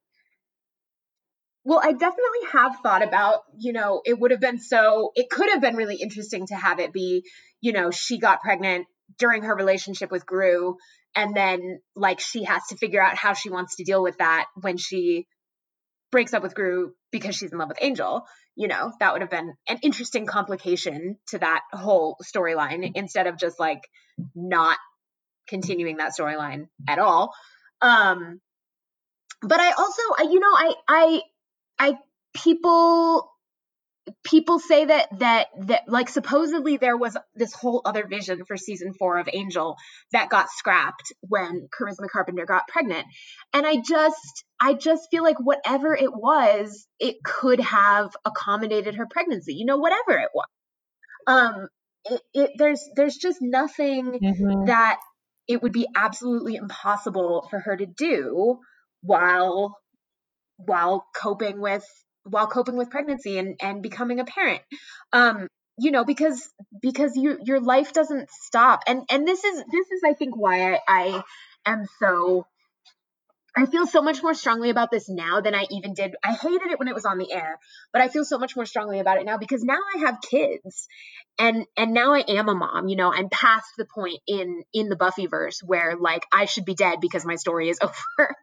[1.64, 5.50] Well, I definitely have thought about, you know, it would have been so, it could
[5.50, 7.24] have been really interesting to have it be,
[7.60, 8.86] you know, she got pregnant
[9.18, 10.76] during her relationship with Groo,
[11.14, 14.46] and then like she has to figure out how she wants to deal with that
[14.54, 15.26] when she
[16.10, 18.26] breaks up with Groo because she's in love with Angel.
[18.56, 23.36] You know, that would have been an interesting complication to that whole storyline instead of
[23.36, 23.88] just like
[24.34, 24.76] not
[25.48, 27.32] continuing that storyline at all.
[27.80, 28.40] Um,
[29.42, 31.22] but I also, I, you know, I, I,
[31.78, 31.98] I
[32.34, 33.30] people
[34.24, 38.92] people say that that that like supposedly there was this whole other vision for season
[38.98, 39.76] 4 of Angel
[40.12, 43.06] that got scrapped when Charisma Carpenter got pregnant.
[43.52, 49.06] And I just I just feel like whatever it was it could have accommodated her
[49.10, 49.54] pregnancy.
[49.54, 50.46] You know whatever it was.
[51.26, 51.68] Um
[52.04, 54.66] it, it there's there's just nothing Mhm.
[54.66, 54.98] that
[55.46, 58.58] it would be absolutely impossible for her to do
[59.02, 59.76] while
[60.56, 61.84] while coping with
[62.30, 64.60] while coping with pregnancy and and becoming a parent
[65.12, 65.48] um
[65.78, 66.48] you know because
[66.80, 70.74] because you your life doesn't stop and and this is this is i think why
[70.74, 71.22] i, I
[71.66, 72.46] am so
[73.56, 76.14] I feel so much more strongly about this now than I even did.
[76.22, 77.58] I hated it when it was on the air,
[77.92, 80.86] but I feel so much more strongly about it now because now I have kids
[81.38, 84.88] and and now I am a mom, you know, I'm past the point in in
[84.88, 88.36] the Buffyverse where like I should be dead because my story is over.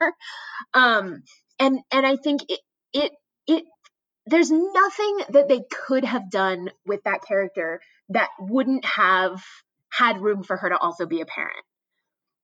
[0.74, 1.24] um
[1.60, 2.60] and and I think it
[2.94, 3.12] it
[3.48, 3.64] it
[4.26, 7.80] there's nothing that they could have done with that character
[8.10, 9.44] that wouldn't have
[9.92, 11.64] had room for her to also be a parent.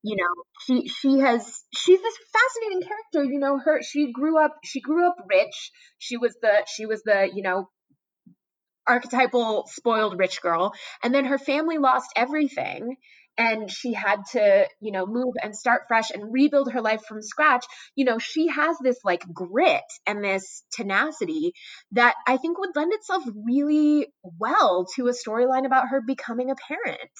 [0.03, 4.57] You know she she has she's this fascinating character you know her she grew up
[4.63, 5.71] she grew up rich.
[5.99, 7.69] She was the she was the you know
[8.87, 10.73] archetypal spoiled rich girl.
[11.03, 12.97] And then her family lost everything
[13.37, 17.21] and she had to you know move and start fresh and rebuild her life from
[17.21, 21.53] scratch you know she has this like grit and this tenacity
[21.91, 24.07] that i think would lend itself really
[24.39, 27.11] well to a storyline about her becoming a parent.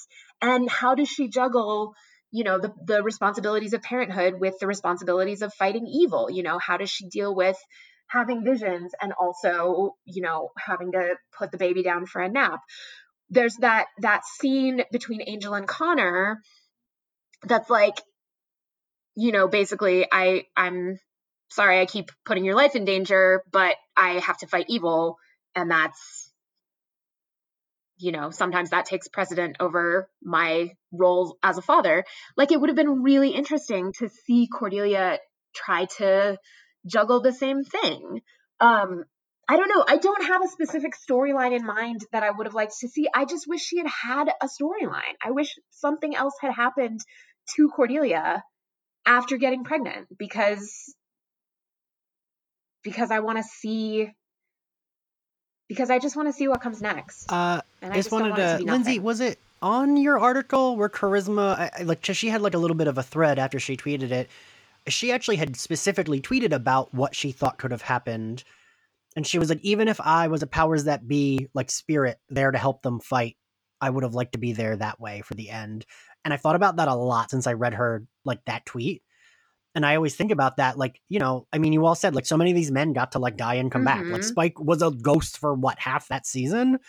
[0.41, 1.93] And how does she juggle
[2.31, 6.29] you know the the responsibilities of parenthood with the responsibilities of fighting evil?
[6.29, 7.57] You know how does she deal with
[8.07, 12.59] having visions and also you know having to put the baby down for a nap
[13.31, 16.41] there's that that scene between angel and connor
[17.43, 17.99] that's like
[19.15, 20.99] you know basically i i'm
[21.49, 25.17] sorry i keep putting your life in danger but i have to fight evil.
[25.53, 26.31] And that's
[27.97, 32.05] you know sometimes that takes precedent over my role as a father.
[32.37, 35.19] Like it would have been really interesting to see cordelia
[35.53, 36.37] try to
[36.85, 38.21] juggle the same thing.
[38.59, 39.03] Um
[39.51, 42.53] i don't know i don't have a specific storyline in mind that i would have
[42.53, 46.33] liked to see i just wish she had had a storyline i wish something else
[46.41, 46.99] had happened
[47.55, 48.43] to cordelia
[49.05, 50.71] after getting pregnant because
[52.83, 54.09] because i want to see
[55.67, 58.35] because i just want to see what comes next Uh, and I just don't wanted
[58.35, 62.41] to, be Lindsay, was it on your article where Charisma, I, I- like, she had
[62.41, 64.29] like a little bit of a thread after she tweeted it.
[64.87, 68.43] She actually had specifically tweeted about what she thought could have happened.
[69.15, 72.51] And she was like, even if I was a powers that be, like, spirit there
[72.51, 73.35] to help them fight,
[73.81, 75.85] I would have liked to be there that way for the end.
[76.23, 79.01] And I thought about that a lot since I read her, like, that tweet.
[79.75, 82.25] And I always think about that, like, you know, I mean, you all said, like,
[82.25, 84.05] so many of these men got to, like, die and come back.
[84.05, 84.25] Like, Mhm.
[84.25, 86.79] Spike was a ghost for what, half that season?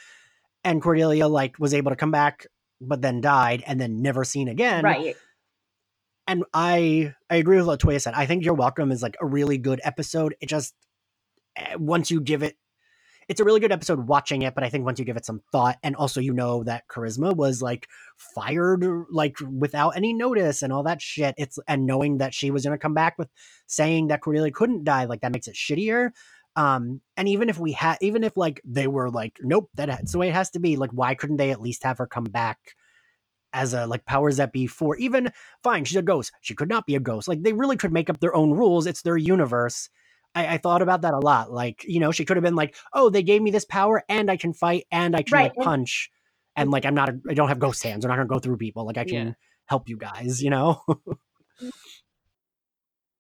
[0.65, 2.47] and Cordelia like was able to come back
[2.81, 4.85] but then died and then never seen again.
[4.85, 5.17] right
[6.29, 8.15] And I I agree with what Toya said.
[8.15, 10.37] I think You're Welcome is like a really good episode.
[10.41, 10.73] It just
[11.77, 12.57] once you give it
[13.29, 15.43] it's a really good episode watching it, but I think once you give it some
[15.53, 20.73] thought, and also you know that Charisma was like fired like without any notice and
[20.73, 21.35] all that shit.
[21.39, 23.29] It's and knowing that she was gonna come back with
[23.67, 26.11] saying that Cordelia couldn't die, like that makes it shittier.
[26.57, 30.19] Um, and even if we had, even if like they were like, nope, that's the
[30.19, 30.77] way it has to be.
[30.77, 32.59] Like, why couldn't they at least have her come back?
[33.55, 35.31] as a like powers that be for even
[35.63, 38.09] fine she's a ghost she could not be a ghost like they really could make
[38.09, 39.91] up their own rules it's their universe
[40.35, 41.53] I, I, thought about that a lot.
[41.53, 44.31] Like, you know, she could have been like, "Oh, they gave me this power, and
[44.31, 45.57] I can fight, and I can right.
[45.57, 46.11] like punch,
[46.57, 46.73] and mm.
[46.73, 48.05] like I'm not, a, I don't have ghost hands.
[48.05, 48.87] I'm not gonna go through people.
[48.87, 49.33] Like I can yeah.
[49.67, 50.43] help you guys.
[50.43, 50.83] You know."
[51.61, 51.71] Mm.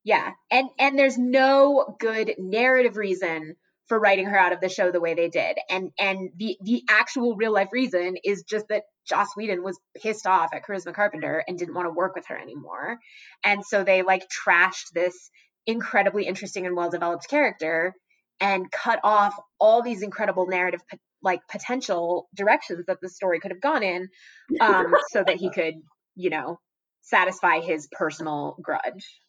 [0.05, 3.57] yeah, and and there's no good narrative reason
[3.89, 6.83] for writing her out of the show the way they did, and and the the
[6.89, 11.45] actual real life reason is just that Joss Whedon was pissed off at Charisma Carpenter
[11.47, 12.99] and didn't want to work with her anymore,
[13.45, 15.31] and so they like trashed this
[15.67, 17.95] incredibly interesting and well developed character
[18.41, 20.81] and cut off all these incredible narrative
[21.23, 24.09] like potential directions that the story could have gone in
[24.61, 25.75] um, so that he could
[26.15, 26.59] you know
[27.03, 29.21] satisfy his personal grudge.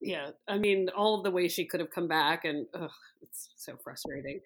[0.00, 2.90] Yeah i mean all of the ways she could have come back and ugh,
[3.22, 4.40] it's so frustrating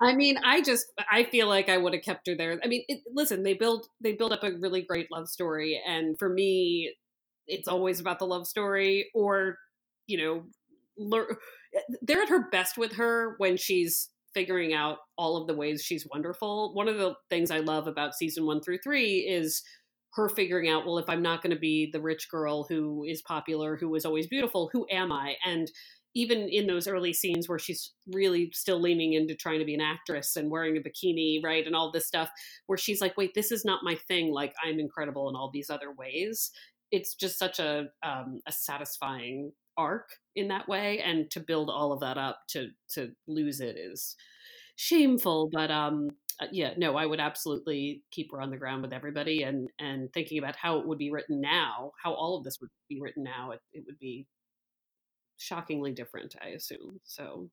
[0.00, 2.58] I mean, I just I feel like I would have kept her there.
[2.62, 6.18] I mean, it, listen, they build they build up a really great love story, and
[6.18, 6.94] for me,
[7.46, 9.56] it's always about the love story, or
[10.06, 10.44] you know,
[10.98, 11.26] learn.
[12.02, 16.06] They're at her best with her when she's figuring out all of the ways she's
[16.12, 16.74] wonderful.
[16.74, 19.62] One of the things I love about season one through three is
[20.12, 23.22] her figuring out, well, if I'm not going to be the rich girl who is
[23.22, 25.36] popular, who is always beautiful, who am I?
[25.44, 25.70] And
[26.16, 29.82] even in those early scenes where she's really still leaning into trying to be an
[29.82, 32.30] actress and wearing a bikini, right, and all this stuff,
[32.66, 34.32] where she's like, wait, this is not my thing.
[34.32, 36.50] Like, I'm incredible in all these other ways.
[36.90, 41.92] It's just such a um, a satisfying arc in that way, and to build all
[41.92, 44.16] of that up to to lose it is
[44.76, 45.50] shameful.
[45.52, 46.08] But um,
[46.40, 50.10] uh, yeah, no, I would absolutely keep her on the ground with everybody, and and
[50.14, 53.22] thinking about how it would be written now, how all of this would be written
[53.22, 54.26] now, it, it would be
[55.38, 57.00] shockingly different, I assume.
[57.04, 57.50] So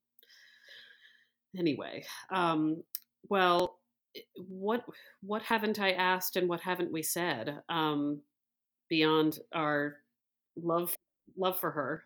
[1.57, 2.83] anyway, um,
[3.29, 3.79] well,
[4.35, 4.83] what
[5.21, 8.21] what haven't I asked and what haven't we said um,
[8.89, 9.97] beyond our
[10.55, 10.95] love
[11.37, 12.03] love for her?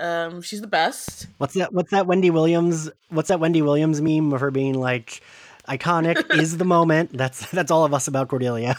[0.00, 1.26] Um, she's the best.
[1.38, 1.72] What's that?
[1.72, 2.06] What's that?
[2.06, 2.90] Wendy Williams.
[3.10, 3.40] What's that?
[3.40, 5.22] Wendy Williams meme of her being like,
[5.68, 8.76] "Iconic is the moment." That's that's all of us about Cordelia.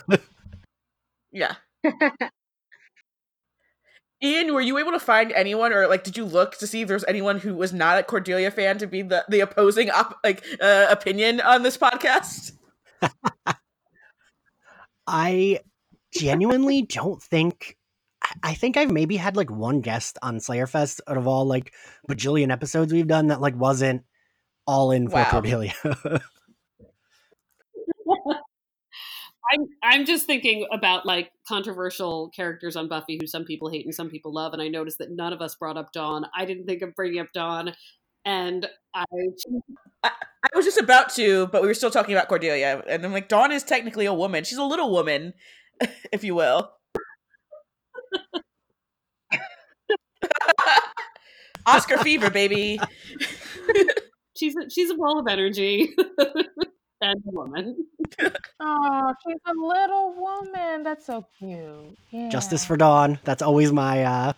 [1.31, 1.55] yeah.
[4.21, 6.89] Ian, were you able to find anyone, or like, did you look to see if
[6.89, 10.43] there's anyone who was not a Cordelia fan to be the the opposing op- like
[10.61, 12.51] uh, opinion on this podcast?
[15.07, 15.59] I
[16.13, 17.77] genuinely don't think.
[18.43, 21.73] I think I've maybe had like one guest on Slayerfest out of all like
[22.07, 24.03] bajillion episodes we've done that like wasn't
[24.67, 25.31] all in for wow.
[25.31, 25.73] Cordelia.
[29.51, 33.95] I'm I'm just thinking about like controversial characters on Buffy who some people hate and
[33.95, 36.25] some people love, and I noticed that none of us brought up Dawn.
[36.35, 37.73] I didn't think of bringing up Dawn,
[38.25, 39.05] and I,
[40.03, 40.11] I
[40.43, 43.27] I, was just about to, but we were still talking about Cordelia, and I'm like,
[43.27, 44.43] Dawn is technically a woman.
[44.43, 45.33] She's a little woman,
[46.11, 46.71] if you will.
[51.65, 52.79] Oscar fever, baby.
[54.35, 55.93] she's a, she's a ball of energy
[57.01, 57.85] and a woman.
[58.61, 60.83] Oh, she's a little woman.
[60.83, 61.97] That's so cute.
[62.09, 62.27] Yeah.
[62.29, 63.19] Justice for Dawn.
[63.23, 64.33] That's always my uh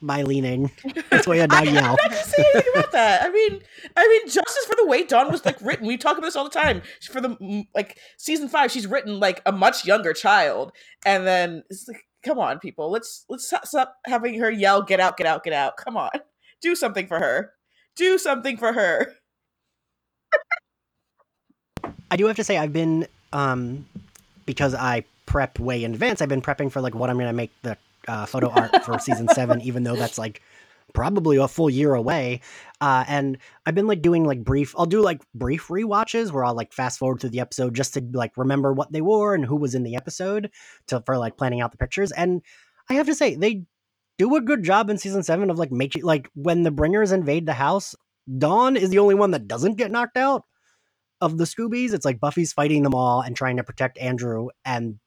[0.00, 0.70] my leaning.
[1.10, 1.96] That's why I now yell.
[2.02, 3.22] I'm not say anything about that.
[3.22, 3.60] I mean,
[3.96, 5.86] I mean, justice for the way Dawn was like written.
[5.86, 6.82] We talk about this all the time.
[7.10, 10.72] For the like season five, she's written like a much younger child,
[11.04, 15.16] and then it's like, come on, people, let's let's stop having her yell, "Get out,
[15.18, 16.10] get out, get out!" Come on,
[16.62, 17.52] do something for her.
[17.96, 19.16] Do something for her.
[22.10, 23.86] I do have to say I've been um
[24.46, 26.20] because I prep way in advance.
[26.20, 27.76] I've been prepping for like what I'm going to make the
[28.08, 30.42] uh, photo art for season seven, even though that's like
[30.92, 32.40] probably a full year away.
[32.80, 36.54] Uh, and I've been like doing like brief, I'll do like brief re-watches where I'll
[36.54, 39.54] like fast forward through the episode just to like remember what they wore and who
[39.54, 40.50] was in the episode
[40.88, 42.10] to for like planning out the pictures.
[42.10, 42.42] And
[42.88, 43.62] I have to say, they
[44.18, 47.46] do a good job in season seven of like making like when the bringers invade
[47.46, 47.94] the house,
[48.38, 50.44] Dawn is the only one that doesn't get knocked out
[51.20, 51.92] of the Scoobies.
[51.92, 54.98] It's like Buffy's fighting them all and trying to protect Andrew, and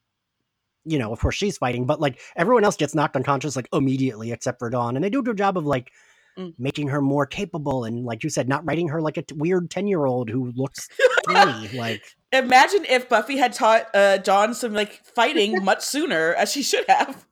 [0.84, 4.32] you know, of course, she's fighting, but like everyone else gets knocked unconscious like immediately
[4.32, 5.90] except for Dawn, and they do a good job of like
[6.38, 6.52] mm.
[6.58, 9.70] making her more capable and, like you said, not writing her like a t- weird
[9.70, 10.88] ten year old who looks
[11.74, 16.62] like, imagine if Buffy had taught uh, Dawn some like fighting much sooner, as she
[16.62, 17.26] should have.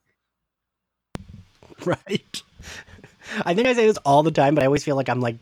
[1.84, 2.42] Right.
[3.46, 5.36] I think I say this all the time, but I always feel like I'm like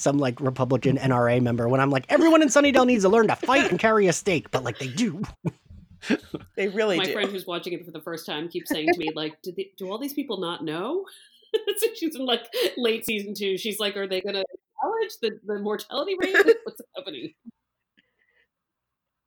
[0.00, 3.36] some like Republican NRA member when I'm like, everyone in Sunnydale needs to learn to
[3.36, 5.22] fight and carry a stake, but like they do.
[6.56, 7.12] They really My do.
[7.12, 9.70] friend who's watching it for the first time keeps saying to me, like, do, they,
[9.76, 11.04] do all these people not know?
[11.76, 12.46] so she's in like
[12.78, 13.58] late season two.
[13.58, 16.34] She's like, are they going to acknowledge the, the mortality rate?
[16.64, 17.34] What's happening?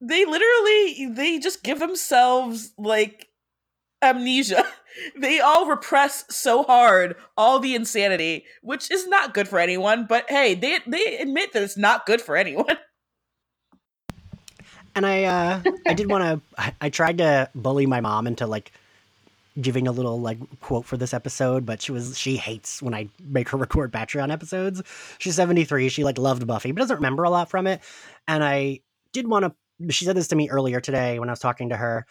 [0.02, 3.30] they literally they just give themselves like
[4.04, 4.64] amnesia.
[5.18, 10.06] They all repress so hard all the insanity, which is not good for anyone.
[10.08, 12.78] But hey, they they admit that it's not good for anyone.
[14.96, 16.24] And I, uh, I did want
[16.58, 16.74] to.
[16.82, 18.72] I, tried to bully my mom into like
[19.60, 23.10] giving a little like quote for this episode, but she was she hates when I
[23.20, 24.82] make her record Patreon episodes.
[25.18, 25.90] She's seventy three.
[25.90, 27.82] She like loved Buffy, but doesn't remember a lot from it.
[28.28, 28.82] And I
[29.14, 29.92] did want to.
[29.92, 32.06] She said this to me earlier today when I was talking to her,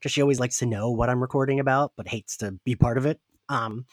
[0.00, 2.98] because she always likes to know what I'm recording about, but hates to be part
[2.98, 3.20] of it.
[3.48, 3.84] Um,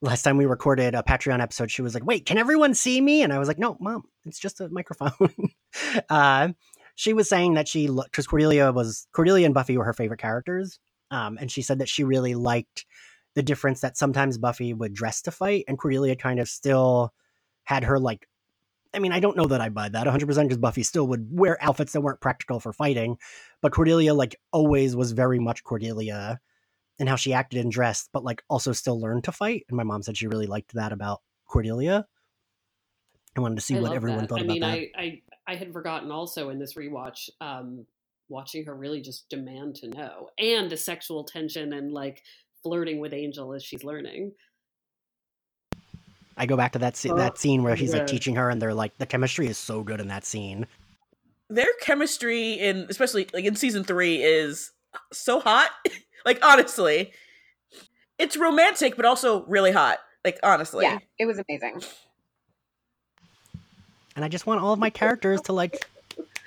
[0.00, 3.22] last time we recorded a Patreon episode, she was like, "Wait, can everyone see me?"
[3.22, 5.12] And I was like, "No, mom, it's just a microphone."
[6.08, 6.48] uh,
[6.94, 10.78] she was saying that she because Cordelia was Cordelia and Buffy were her favorite characters,
[11.10, 12.86] um, and she said that she really liked
[13.34, 17.12] the difference that sometimes Buffy would dress to fight, and Cordelia kind of still
[17.64, 18.26] had her like.
[18.94, 21.62] I mean, I don't know that I buy that 100% because Buffy still would wear
[21.62, 23.18] outfits that weren't practical for fighting,
[23.60, 26.40] but Cordelia, like, always was very much Cordelia
[26.98, 29.64] and how she acted and dressed, but like also still learned to fight.
[29.68, 32.06] And my mom said she really liked that about Cordelia.
[33.36, 34.28] I wanted to see I what everyone that.
[34.28, 34.68] thought I about mean, that.
[34.68, 37.86] I, I I had forgotten also in this rewatch, um,
[38.28, 42.22] watching her really just demand to know, and the sexual tension and like
[42.62, 44.32] flirting with Angel as she's learning.
[46.38, 47.98] I go back to that sce- Oh, that scene where he's yeah.
[47.98, 50.66] like teaching her, and they're like, the chemistry is so good in that scene.
[51.50, 54.70] Their chemistry in especially like in season three is
[55.12, 55.70] so hot.
[56.24, 57.12] like honestly,
[58.18, 59.98] it's romantic but also really hot.
[60.24, 61.82] Like honestly, Yeah, it was amazing.
[64.14, 65.86] And I just want all of my characters to like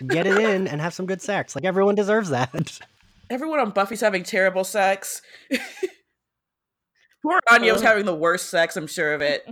[0.07, 1.55] get it in and have some good sex.
[1.55, 2.79] Like everyone deserves that.
[3.29, 5.21] everyone on Buffy's having terrible sex.
[7.23, 8.75] Poor Anya was uh, having the worst sex.
[8.77, 9.47] I'm sure of it.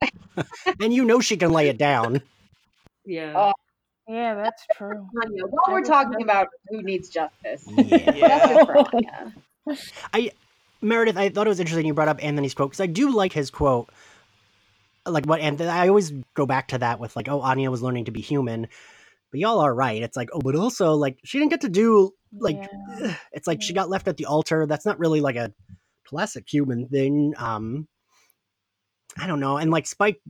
[0.80, 2.22] and you know she can lay it down.
[3.04, 3.32] Yeah.
[3.36, 3.52] Oh,
[4.08, 5.06] Yeah, that's true.
[5.24, 8.12] Anya, while we're talking about who needs justice, Yeah.
[8.12, 8.78] justice for
[10.14, 10.32] Anya.
[10.82, 13.32] Meredith, I thought it was interesting you brought up Anthony's quote because I do like
[13.32, 13.88] his quote.
[15.06, 18.06] Like what Anthony, I always go back to that with like, oh, Anya was learning
[18.06, 18.66] to be human,
[19.30, 20.02] but y'all are right.
[20.02, 22.68] It's like, oh, but also like she didn't get to do like,
[23.00, 23.14] Yeah.
[23.32, 24.66] it's like she got left at the altar.
[24.66, 25.52] That's not really like a
[26.06, 27.34] classic human thing.
[27.38, 27.88] Um,
[29.18, 29.56] I don't know.
[29.56, 30.20] And like Spike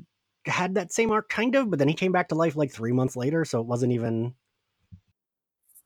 [0.47, 2.93] had that same arc kind of, but then he came back to life like three
[2.93, 4.35] months later, so it wasn't even.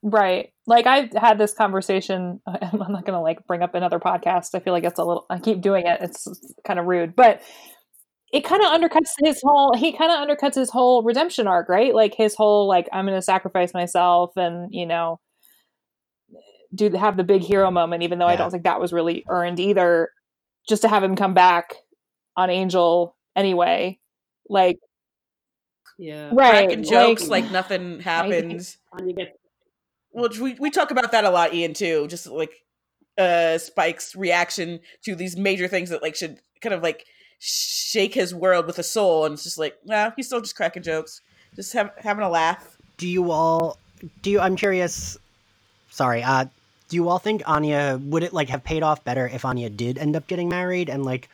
[0.03, 0.53] Right.
[0.67, 2.41] Like I had this conversation.
[2.47, 4.55] I'm not going to like bring up another podcast.
[4.55, 5.99] I feel like it's a little, I keep doing it.
[6.01, 6.27] It's
[6.65, 7.43] kind of rude, but
[8.33, 11.95] it kind of undercuts his whole, he kind of undercuts his whole redemption arc, right?
[11.95, 15.21] Like his whole, like, I'm going to sacrifice myself and, you know,
[16.75, 19.61] do have the big hero moment, even though I don't think that was really earned
[19.61, 20.11] either,
[20.69, 21.75] just to have him come back
[22.37, 23.99] on Angel anyway.
[24.49, 24.79] Like,
[25.99, 26.31] Yeah.
[26.33, 26.67] right.
[26.69, 28.79] Cracking jokes like, like nothing happens.
[28.93, 29.29] Anya
[30.13, 32.07] Which we, we talk about that a lot, Ian, too.
[32.09, 32.53] Just like
[33.19, 37.07] uh Spike's reaction to these major things that like should kind of like
[37.39, 40.83] shake his world with a soul, and it's just like, nah, he's still just cracking
[40.83, 41.21] jokes,
[41.55, 42.77] just have, having a laugh.
[42.97, 43.79] Do you all?
[44.23, 44.41] Do you?
[44.41, 45.19] I'm curious.
[45.91, 46.23] Sorry.
[46.23, 46.47] Uh,
[46.89, 49.99] do you all think Anya would it like have paid off better if Anya did
[49.99, 51.29] end up getting married and like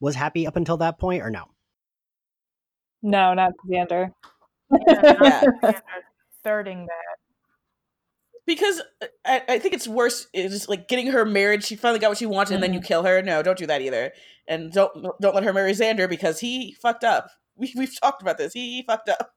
[0.00, 1.46] was happy up until that point, or no?
[3.02, 4.10] no, not Xander.
[4.86, 5.42] Yeah.
[6.44, 7.16] Thirding that.
[8.46, 10.26] Because uh, I, I think it's worse.
[10.32, 11.64] It's just like getting her married.
[11.64, 13.22] She finally got what she wanted, and then you kill her.
[13.22, 14.12] No, don't do that either.
[14.46, 17.28] And don't don't let her marry Xander because he fucked up.
[17.56, 18.52] We we've talked about this.
[18.52, 19.32] He, he fucked up.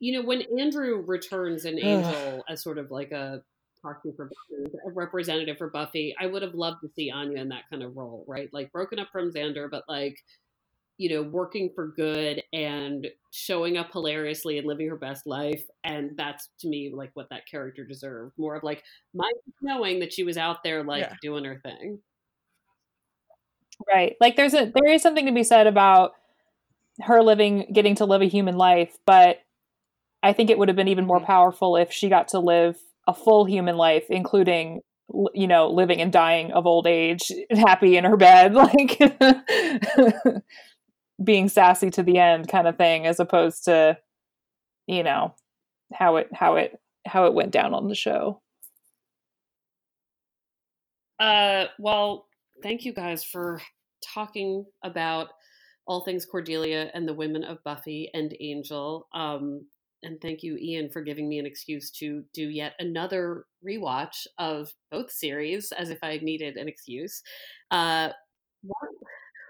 [0.00, 3.42] You know when andrew returns an angel as sort of like a
[3.82, 7.48] proxy for buffy a representative for buffy i would have loved to see anya in
[7.48, 10.16] that kind of role right like broken up from xander but like
[10.96, 16.16] you know working for good and showing up hilariously and living her best life and
[16.16, 18.82] that's to me like what that character deserved more of like
[19.14, 19.30] my
[19.62, 21.14] knowing that she was out there like Yeah.
[21.22, 22.00] doing her thing
[23.86, 24.16] Right.
[24.20, 26.12] Like there's a there is something to be said about
[27.00, 29.38] her living getting to live a human life, but
[30.22, 33.14] I think it would have been even more powerful if she got to live a
[33.14, 34.82] full human life including
[35.32, 39.00] you know, living and dying of old age, happy in her bed, like
[41.24, 43.96] being sassy to the end kind of thing as opposed to
[44.88, 45.34] you know,
[45.92, 48.40] how it how it how it went down on the show.
[51.20, 52.26] Uh, well,
[52.62, 53.60] thank you guys for
[54.14, 55.28] talking about
[55.86, 59.08] all things Cordelia and the women of Buffy and Angel.
[59.12, 59.66] Um,
[60.02, 64.72] and thank you, Ian, for giving me an excuse to do yet another rewatch of
[64.90, 67.22] both series, as if I needed an excuse.
[67.70, 68.10] Uh,
[68.62, 68.88] why,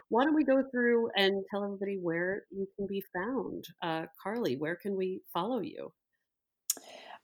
[0.08, 3.64] why, don't we go through and tell everybody where you can be found?
[3.82, 5.92] Uh, Carly, where can we follow you?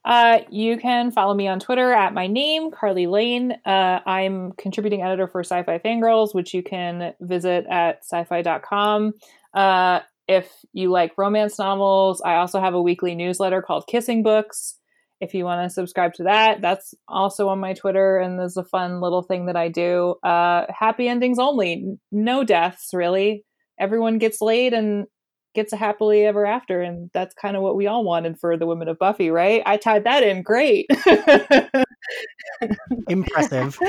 [0.05, 3.53] Uh, you can follow me on Twitter at my name, Carly Lane.
[3.65, 9.15] Uh, I'm contributing editor for SYFY FANGRRLS, which you can visit at syfy.com.
[9.55, 14.79] Uh, if you like romance novels, I also have a weekly newsletter called Kissing Books.
[15.21, 18.65] If you want to subscribe to that, that's also on my Twitter, and there's a
[18.65, 20.17] fun little thing that I do.
[20.23, 23.45] Uh, happy endings only, no deaths, really.
[23.79, 25.07] Everyone gets laid and
[25.55, 28.67] gets a happily ever after and that's kind of what we all wanted for the
[28.67, 30.87] women of buffy right i tied that in great
[33.09, 33.79] impressive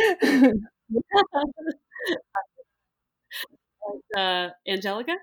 [4.16, 5.16] uh, angelica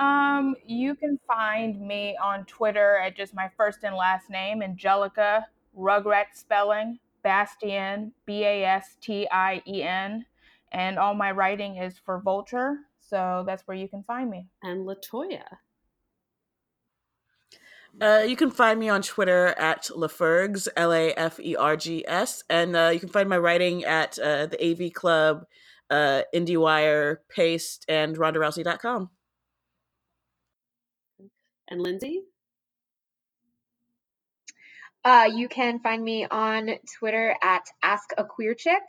[0.00, 5.46] um you can find me on twitter at just my first and last name angelica
[5.76, 10.24] rugrat spelling bastién b-a-s-t-i-e-n
[10.72, 12.78] and all my writing is for vulture
[13.10, 14.46] so that's where you can find me.
[14.62, 15.42] And Latoya.
[18.00, 22.04] Uh, you can find me on Twitter at Lafergs, L A F E R G
[22.06, 25.44] S, and uh, you can find my writing at uh, the AV Club,
[25.90, 29.10] uh, IndieWire, Paste, and RondaRousey.com.
[31.70, 32.22] And Lindsay?
[35.04, 38.82] Uh, you can find me on Twitter at Ask a Queer Chick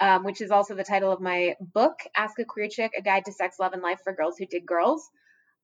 [0.00, 3.24] um, which is also the title of my book, Ask a Queer Chick: A Guide
[3.26, 5.08] to Sex, Love, and Life for Girls Who Dig Girls.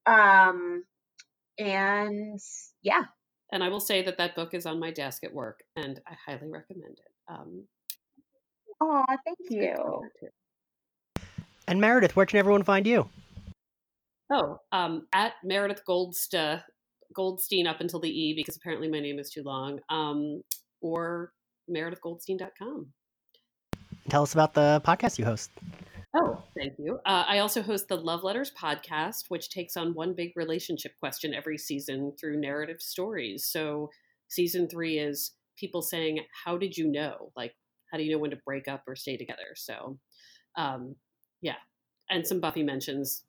[0.06, 0.84] Um,
[1.58, 2.40] and
[2.82, 3.04] yeah.
[3.52, 6.14] And I will say that that book is on my desk at work, and I
[6.24, 7.12] highly recommend it.
[7.28, 7.64] Um,
[8.80, 9.74] oh, thank you.
[11.66, 13.08] And Meredith, where can everyone find you?
[14.30, 16.62] Oh, um, at Meredith Goldsta,
[17.14, 19.80] Goldstein up until the E because apparently my name is too long.
[19.88, 20.42] Um,
[20.80, 21.32] or
[21.68, 22.92] meredithgoldstein.com
[24.10, 25.50] tell us about the podcast you host.
[26.14, 26.96] Oh, thank you.
[27.06, 31.32] Uh, I also host the Love Letters podcast, which takes on one big relationship question
[31.32, 33.46] every season through narrative stories.
[33.48, 33.90] So,
[34.28, 37.30] season three is people saying, How did you know?
[37.36, 37.52] Like,
[37.92, 39.54] how do you know when to break up or stay together?
[39.54, 39.98] So,
[40.56, 40.96] um,
[41.40, 41.56] yeah.
[42.10, 43.22] And some Buffy mentions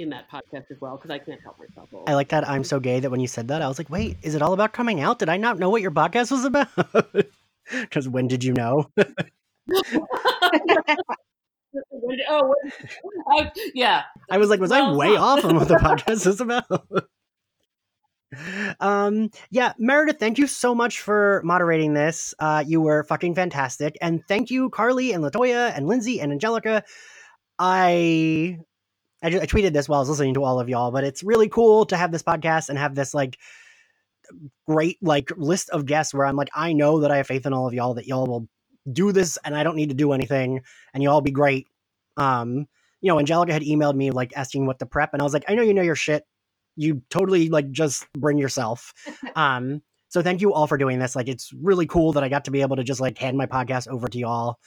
[0.00, 1.88] in that podcast as well because I can't help myself.
[2.06, 2.48] I like that.
[2.48, 4.52] I'm so gay that when you said that, I was like, wait, is it all
[4.52, 5.18] about coming out?
[5.18, 6.68] Did I not know what your podcast was about?
[7.70, 8.90] Because when did you know?
[12.28, 12.54] oh,
[13.30, 14.02] I, yeah.
[14.28, 16.66] I was like, was well, I way off on what the podcast is about?
[18.78, 23.98] um yeah meredith thank you so much for moderating this uh you were fucking fantastic
[24.00, 26.84] and thank you carly and latoya and lindsay and angelica
[27.58, 28.56] i
[29.22, 31.48] I, I tweeted this while i was listening to all of y'all but it's really
[31.48, 33.38] cool to have this podcast and have this like
[34.66, 37.52] great like list of guests where i'm like i know that i have faith in
[37.52, 38.48] all of y'all that y'all will
[38.90, 40.62] do this and I don't need to do anything
[40.94, 41.66] and you all be great.
[42.16, 42.66] Um,
[43.00, 45.44] you know, Angelica had emailed me like asking what to prep and I was like,
[45.48, 46.24] I know you know your shit.
[46.76, 48.92] You totally like just bring yourself.
[49.36, 51.14] um, so thank you all for doing this.
[51.14, 53.46] Like it's really cool that I got to be able to just like hand my
[53.46, 54.58] podcast over to y'all.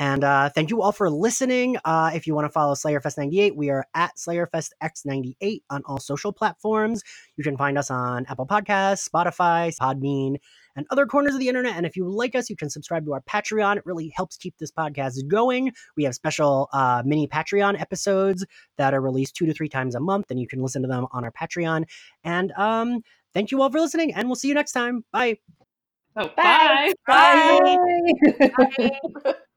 [0.00, 1.76] And uh, thank you all for listening.
[1.84, 7.02] Uh, if you want to follow SlayerFest98, we are at SlayerFestX98 on all social platforms.
[7.36, 10.36] You can find us on Apple Podcasts, Spotify, Podbean,
[10.74, 11.76] and other corners of the internet.
[11.76, 13.76] And if you like us, you can subscribe to our Patreon.
[13.76, 15.70] It really helps keep this podcast going.
[15.98, 18.46] We have special uh, mini Patreon episodes
[18.78, 21.08] that are released two to three times a month, and you can listen to them
[21.12, 21.84] on our Patreon.
[22.24, 23.02] And um,
[23.34, 25.04] thank you all for listening, and we'll see you next time.
[25.12, 25.36] Bye.
[26.16, 26.94] Oh, bye.
[27.06, 27.76] Bye.
[28.48, 28.90] bye.
[29.18, 29.32] bye.